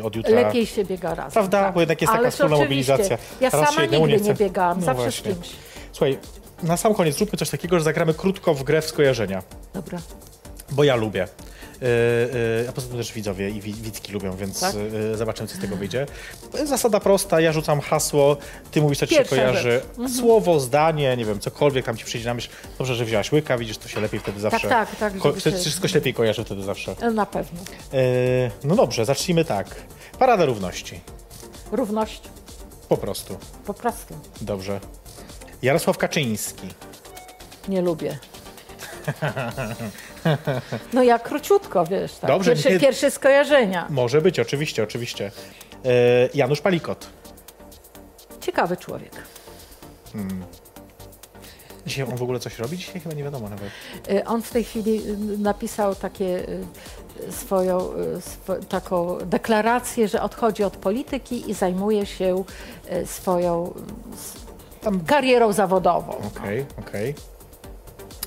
od 0.03 0.15
jutra... 0.15 0.35
Lepiej 0.35 0.65
się 0.65 0.85
biega 0.85 1.15
razem. 1.15 1.31
Prawda? 1.31 1.61
tak. 1.63 1.73
Bo 1.73 1.79
jednak 1.79 2.01
jest 2.01 2.13
taka 2.13 2.31
wspólna 2.31 2.57
mobilizacja. 2.57 3.17
Ja 3.41 3.49
Raz 3.49 3.61
się 3.61 3.67
sama 3.67 3.81
jednemu 3.81 4.07
nigdy 4.07 4.23
nie, 4.29 4.33
biegałam, 4.33 4.79
No 4.79 4.85
zawsze 4.85 5.01
właśnie. 5.03 5.31
z 5.31 5.35
kimś. 5.35 5.49
Słuchaj, 5.91 6.17
na 6.63 6.77
sam 6.77 6.93
koniec 6.93 7.17
zróbmy 7.17 7.37
coś 7.39 7.49
takiego, 7.49 7.77
że 7.79 7.83
zagramy 7.83 8.13
krótko 8.13 8.53
w 8.53 8.63
grę 8.63 8.81
w 8.81 8.85
skojarzenia, 8.85 9.43
Dobra. 9.73 9.99
bo 10.71 10.83
ja 10.83 10.95
lubię. 10.95 11.27
Yy, 11.81 11.87
yy, 12.61 12.69
a 12.69 12.71
poza 12.71 12.87
tym 12.87 12.97
też 12.97 13.13
widzowie 13.13 13.49
i 13.49 13.61
wi- 13.61 13.73
widzki 13.73 14.11
lubią, 14.11 14.35
więc 14.37 14.59
Tak? 14.59 14.75
yy, 14.75 15.17
zobaczymy, 15.17 15.47
co 15.49 15.55
z 15.55 15.59
tego 15.59 15.75
wyjdzie. 15.75 16.05
Zasada 16.65 16.99
prosta, 16.99 17.41
ja 17.41 17.51
rzucam 17.51 17.81
hasło, 17.81 18.37
ty 18.71 18.81
mówisz, 18.81 18.97
co 18.99 19.07
ci 19.07 19.15
się 19.15 19.25
kojarzy. 19.25 19.81
Mhm. 19.89 20.09
Słowo, 20.09 20.59
zdanie, 20.59 21.17
nie 21.17 21.25
wiem, 21.25 21.39
cokolwiek 21.39 21.85
tam 21.85 21.97
ci 21.97 22.05
przyjdzie 22.05 22.27
na 22.27 22.33
myśl. 22.33 22.49
Dobrze, 22.77 22.95
że 22.95 23.05
wziąłaś 23.05 23.31
łyka, 23.31 23.57
widzisz, 23.57 23.77
to 23.77 23.87
się 23.87 24.01
lepiej 24.01 24.19
wtedy 24.19 24.39
zawsze... 24.39 24.69
tak, 24.69 24.95
tak, 24.95 25.17
Ko- 25.17 25.29
żeby 25.29 25.41
się- 25.41 25.51
Wszystko 25.51 25.87
się 25.87 25.95
lepiej 25.95 26.13
kojarzy 26.13 26.43
wtedy 26.45 26.63
zawsze. 26.63 26.95
Na 27.13 27.25
pewno. 27.25 27.59
No 28.63 28.75
dobrze, 28.75 29.05
zacznijmy 29.05 29.45
tak. 29.45 29.75
Parada 30.19 30.45
równości. 30.45 30.99
Równość. 31.71 32.21
Po 32.89 32.97
prostu. 32.97 33.37
Po 33.65 33.73
prostu. 33.73 34.13
Dobrze. 34.41 34.79
Jarosław 35.61 35.97
Kaczyński. 35.97 36.67
Nie 37.67 37.81
lubię. 37.81 38.17
No 40.93 41.03
ja 41.03 41.19
króciutko, 41.19 41.85
wiesz, 41.85 42.15
tak. 42.15 42.27
Dobrze, 42.29 42.51
pierwsze, 42.51 42.71
nie- 42.71 42.79
pierwsze 42.79 43.11
skojarzenia. 43.11 43.87
Może 43.89 44.21
być, 44.21 44.39
oczywiście, 44.39 44.83
oczywiście. 44.83 45.31
Yy, 45.83 45.91
Janusz 46.33 46.61
Palikot. 46.61 47.09
Ciekawy 48.41 48.77
człowiek. 48.77 49.11
Hmm. 50.13 50.43
Dzisiaj 51.85 52.05
on 52.11 52.15
w 52.17 52.23
ogóle 52.23 52.39
coś 52.39 52.59
robi? 52.59 52.77
Dzisiaj 52.77 52.99
chyba 53.01 53.15
nie 53.15 53.23
wiadomo 53.23 53.49
nawet. 53.49 53.69
Y, 54.11 54.25
On 54.25 54.41
w 54.41 54.49
tej 54.51 54.63
chwili 54.63 55.09
y, 55.09 55.17
napisał 55.37 55.95
takie 55.95 56.49
y, 56.49 57.31
swoją 57.31 57.93
y, 57.93 58.21
swo, 58.21 58.55
taką 58.55 59.17
deklarację, 59.25 60.07
że 60.07 60.21
odchodzi 60.21 60.63
od 60.63 60.77
polityki 60.77 61.51
i 61.51 61.53
zajmuje 61.53 62.05
się 62.05 62.43
swoją 63.05 63.73
s- 64.89 64.95
karierą 65.07 65.53
zawodową. 65.53 66.13
Okej, 66.37 66.65
okej. 66.79 67.15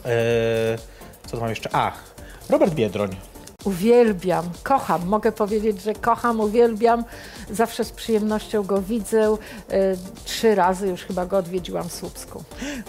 Eee, 0.04 0.78
Co 1.26 1.30
tu 1.36 1.40
mam 1.40 1.50
jeszcze? 1.50 1.70
A, 1.72 1.92
Robert 2.50 2.74
Biedroń. 2.74 3.16
Uwielbiam, 3.64 4.44
kocham, 4.62 5.06
mogę 5.06 5.32
powiedzieć, 5.32 5.82
że 5.82 5.94
kocham, 5.94 6.40
uwielbiam. 6.40 7.04
Zawsze 7.50 7.84
z 7.84 7.90
przyjemnością 7.92 8.62
go 8.62 8.82
widzę. 8.82 9.36
Y, 9.72 9.98
Trzy 10.24 10.54
razy 10.54 10.88
już 10.88 11.02
chyba 11.04 11.26
go 11.26 11.38
odwiedziłam 11.38 11.88
w 11.88 11.92
Słupsku. 11.92 12.44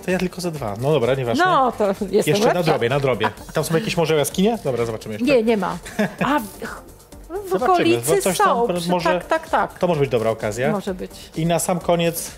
To 0.06 0.12
ja 0.12 0.18
tylko 0.18 0.42
ze 0.42 0.52
dwa. 0.52 0.76
No 0.82 0.92
dobra, 0.92 1.16
nieważne. 1.16 1.46
No, 1.46 1.72
to 1.72 1.88
jestem 1.88 2.36
jeszcze 2.36 2.54
na 2.54 2.64
drobie, 2.64 2.90
na 2.90 3.00
drobie. 3.00 3.30
Tam 3.54 3.64
są 3.64 3.76
jakieś 3.76 3.98
może 3.98 4.16
jaskinie? 4.16 4.58
Dobra, 4.64 4.86
zobaczymy 4.86 5.14
jeszcze. 5.16 5.28
Nie, 5.28 5.44
nie 5.44 5.58
ma. 5.58 5.78
A 6.26 6.40
w, 6.40 7.50
w 7.50 7.54
okolicy 7.64 8.22
tam 8.22 8.36
są. 8.36 8.68
może- 8.90 9.10
tak, 9.10 9.26
tak, 9.28 9.50
tak. 9.50 9.80
To 9.80 9.88
może 9.88 10.00
być 10.00 10.10
dobra 10.10 10.30
okazja. 10.30 10.72
Może 10.72 10.94
być. 10.94 11.12
I 11.36 11.46
na 11.46 11.60
sam 11.60 11.80
koniec 11.80 12.32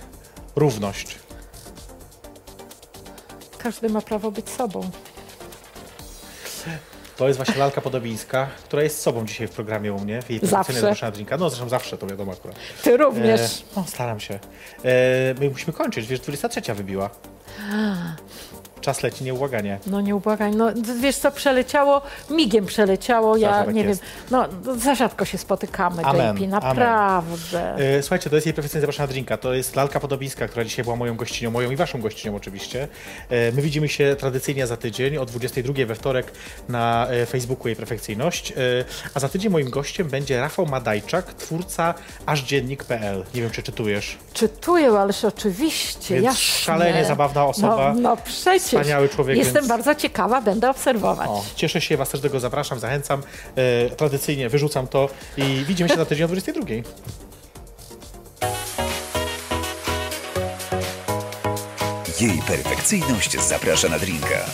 równość. 0.56 1.20
Każdy 3.58 3.90
ma 3.90 4.02
prawo 4.02 4.32
być 4.32 4.50
sobą. 4.50 4.90
To 7.18 7.28
jest 7.28 7.38
właśnie 7.38 7.56
lalka 7.56 7.82
podobińska, 7.82 8.48
która 8.64 8.84
jest 8.84 9.02
sobą 9.02 9.26
dzisiaj 9.26 9.48
w 9.48 9.52
programie 9.52 9.94
u 9.94 10.00
mnie. 10.00 10.22
W 10.22 10.30
jej 10.30 10.40
Zawsze. 10.40 10.50
tradycyjnej 10.50 10.82
zaproszenia 10.82 11.12
drinka. 11.12 11.38
No 11.38 11.50
zresztą 11.50 11.70
zawsze, 11.70 11.98
to 11.98 12.08
wiadomo 12.08 12.32
akurat. 12.32 12.56
Ty 12.84 12.98
również. 12.98 13.42
E, 13.42 13.64
no, 13.76 13.86
staram 13.88 14.20
się. 14.20 14.34
E, 14.34 14.40
my 15.40 15.50
musimy 15.50 15.74
kończyć, 15.74 16.08
wiesz, 16.08 16.20
23 16.20 16.74
wybiła. 16.74 17.10
Czas 18.84 19.04
leci 19.04 19.24
nieubłaganie. 19.24 19.80
No 19.88 20.02
nie 20.02 20.16
ubłagań. 20.16 20.56
No 20.56 20.70
wiesz 21.02 21.16
co, 21.18 21.32
przeleciało, 21.32 22.02
migiem 22.30 22.66
przeleciało. 22.66 23.38
Ja 23.38 23.66
nie 23.66 23.82
jest. 23.84 24.02
wiem, 24.02 24.10
no 24.32 24.46
za 24.78 24.96
rzadko 24.96 25.26
się 25.26 25.38
spotykamy, 25.38 26.04
Amen, 26.06 26.22
JP, 26.36 26.38
amen. 26.38 26.50
naprawdę. 26.50 27.76
E, 27.98 28.02
Słuchajcie, 28.02 28.30
to 28.30 28.36
jest 28.36 28.46
jej 28.48 28.54
profesjonalnie 28.54 28.82
zapraszana 28.82 29.08
drinka. 29.08 29.38
To 29.38 29.54
jest 29.54 29.76
lalka 29.76 30.00
podobińska, 30.00 30.48
która 30.48 30.64
dzisiaj 30.66 30.84
była 30.84 30.96
moją 30.96 31.16
gościnią, 31.16 31.52
moją 31.52 31.72
i 31.72 31.76
waszą 31.76 32.02
gościnią 32.02 32.36
oczywiście. 32.36 32.88
E, 33.30 33.52
My 33.52 33.62
widzimy 33.62 33.90
się 33.90 34.16
tradycyjnie 34.20 34.68
za 34.68 34.78
tydzień 34.78 35.18
o 35.18 35.26
22 35.26 35.86
we 35.86 35.96
wtorek 35.96 36.32
na 36.70 37.08
e, 37.10 37.26
Facebooku 37.26 37.68
jej 37.68 37.76
perfekcyjność. 37.76 38.54
A 39.14 39.20
za 39.20 39.30
tydzień 39.30 39.52
moim 39.52 39.70
gościem 39.70 40.08
będzie 40.10 40.40
Rafał 40.40 40.66
Madajczak, 40.66 41.34
twórca 41.34 41.94
ażdziennik.pl. 42.26 43.24
Nie 43.36 43.42
wiem, 43.42 43.52
czy 43.52 43.64
czytujesz. 43.64 44.18
Czytuję, 44.34 44.92
ależ 44.92 45.26
oczywiście, 45.26 46.14
Więc 46.16 46.26
jasne. 46.26 46.40
szalenie 46.42 47.06
zabawna 47.06 47.46
osoba. 47.46 47.94
No, 47.96 48.02
no 48.02 48.18
przecież. 48.18 48.73
Wspaniały 48.82 49.10
człowiek, 49.10 49.38
Jestem 49.38 49.56
więc- 49.56 49.68
bardzo 49.68 49.96
ciekawa, 49.96 50.42
będę 50.42 50.70
obserwować. 50.70 51.30
O, 51.30 51.44
cieszę 51.56 51.82
się, 51.82 51.98
was 51.98 52.10
też 52.10 52.22
do 52.22 52.28
tego 52.30 52.40
zapraszam, 52.40 52.80
zachęcam. 52.80 53.24
E, 53.56 53.90
tradycyjnie 53.90 54.50
wyrzucam 54.50 54.88
to 54.88 55.10
i 55.38 55.64
widzimy 55.68 55.90
się 55.90 55.96
za 55.96 56.06
tydzień 56.06 56.26
o 56.26 56.28
22. 56.28 56.68
Jej 62.20 62.42
perfekcyjność 62.48 63.40
zaprasza 63.42 63.90
na 63.90 64.00
drinka. 64.00 64.46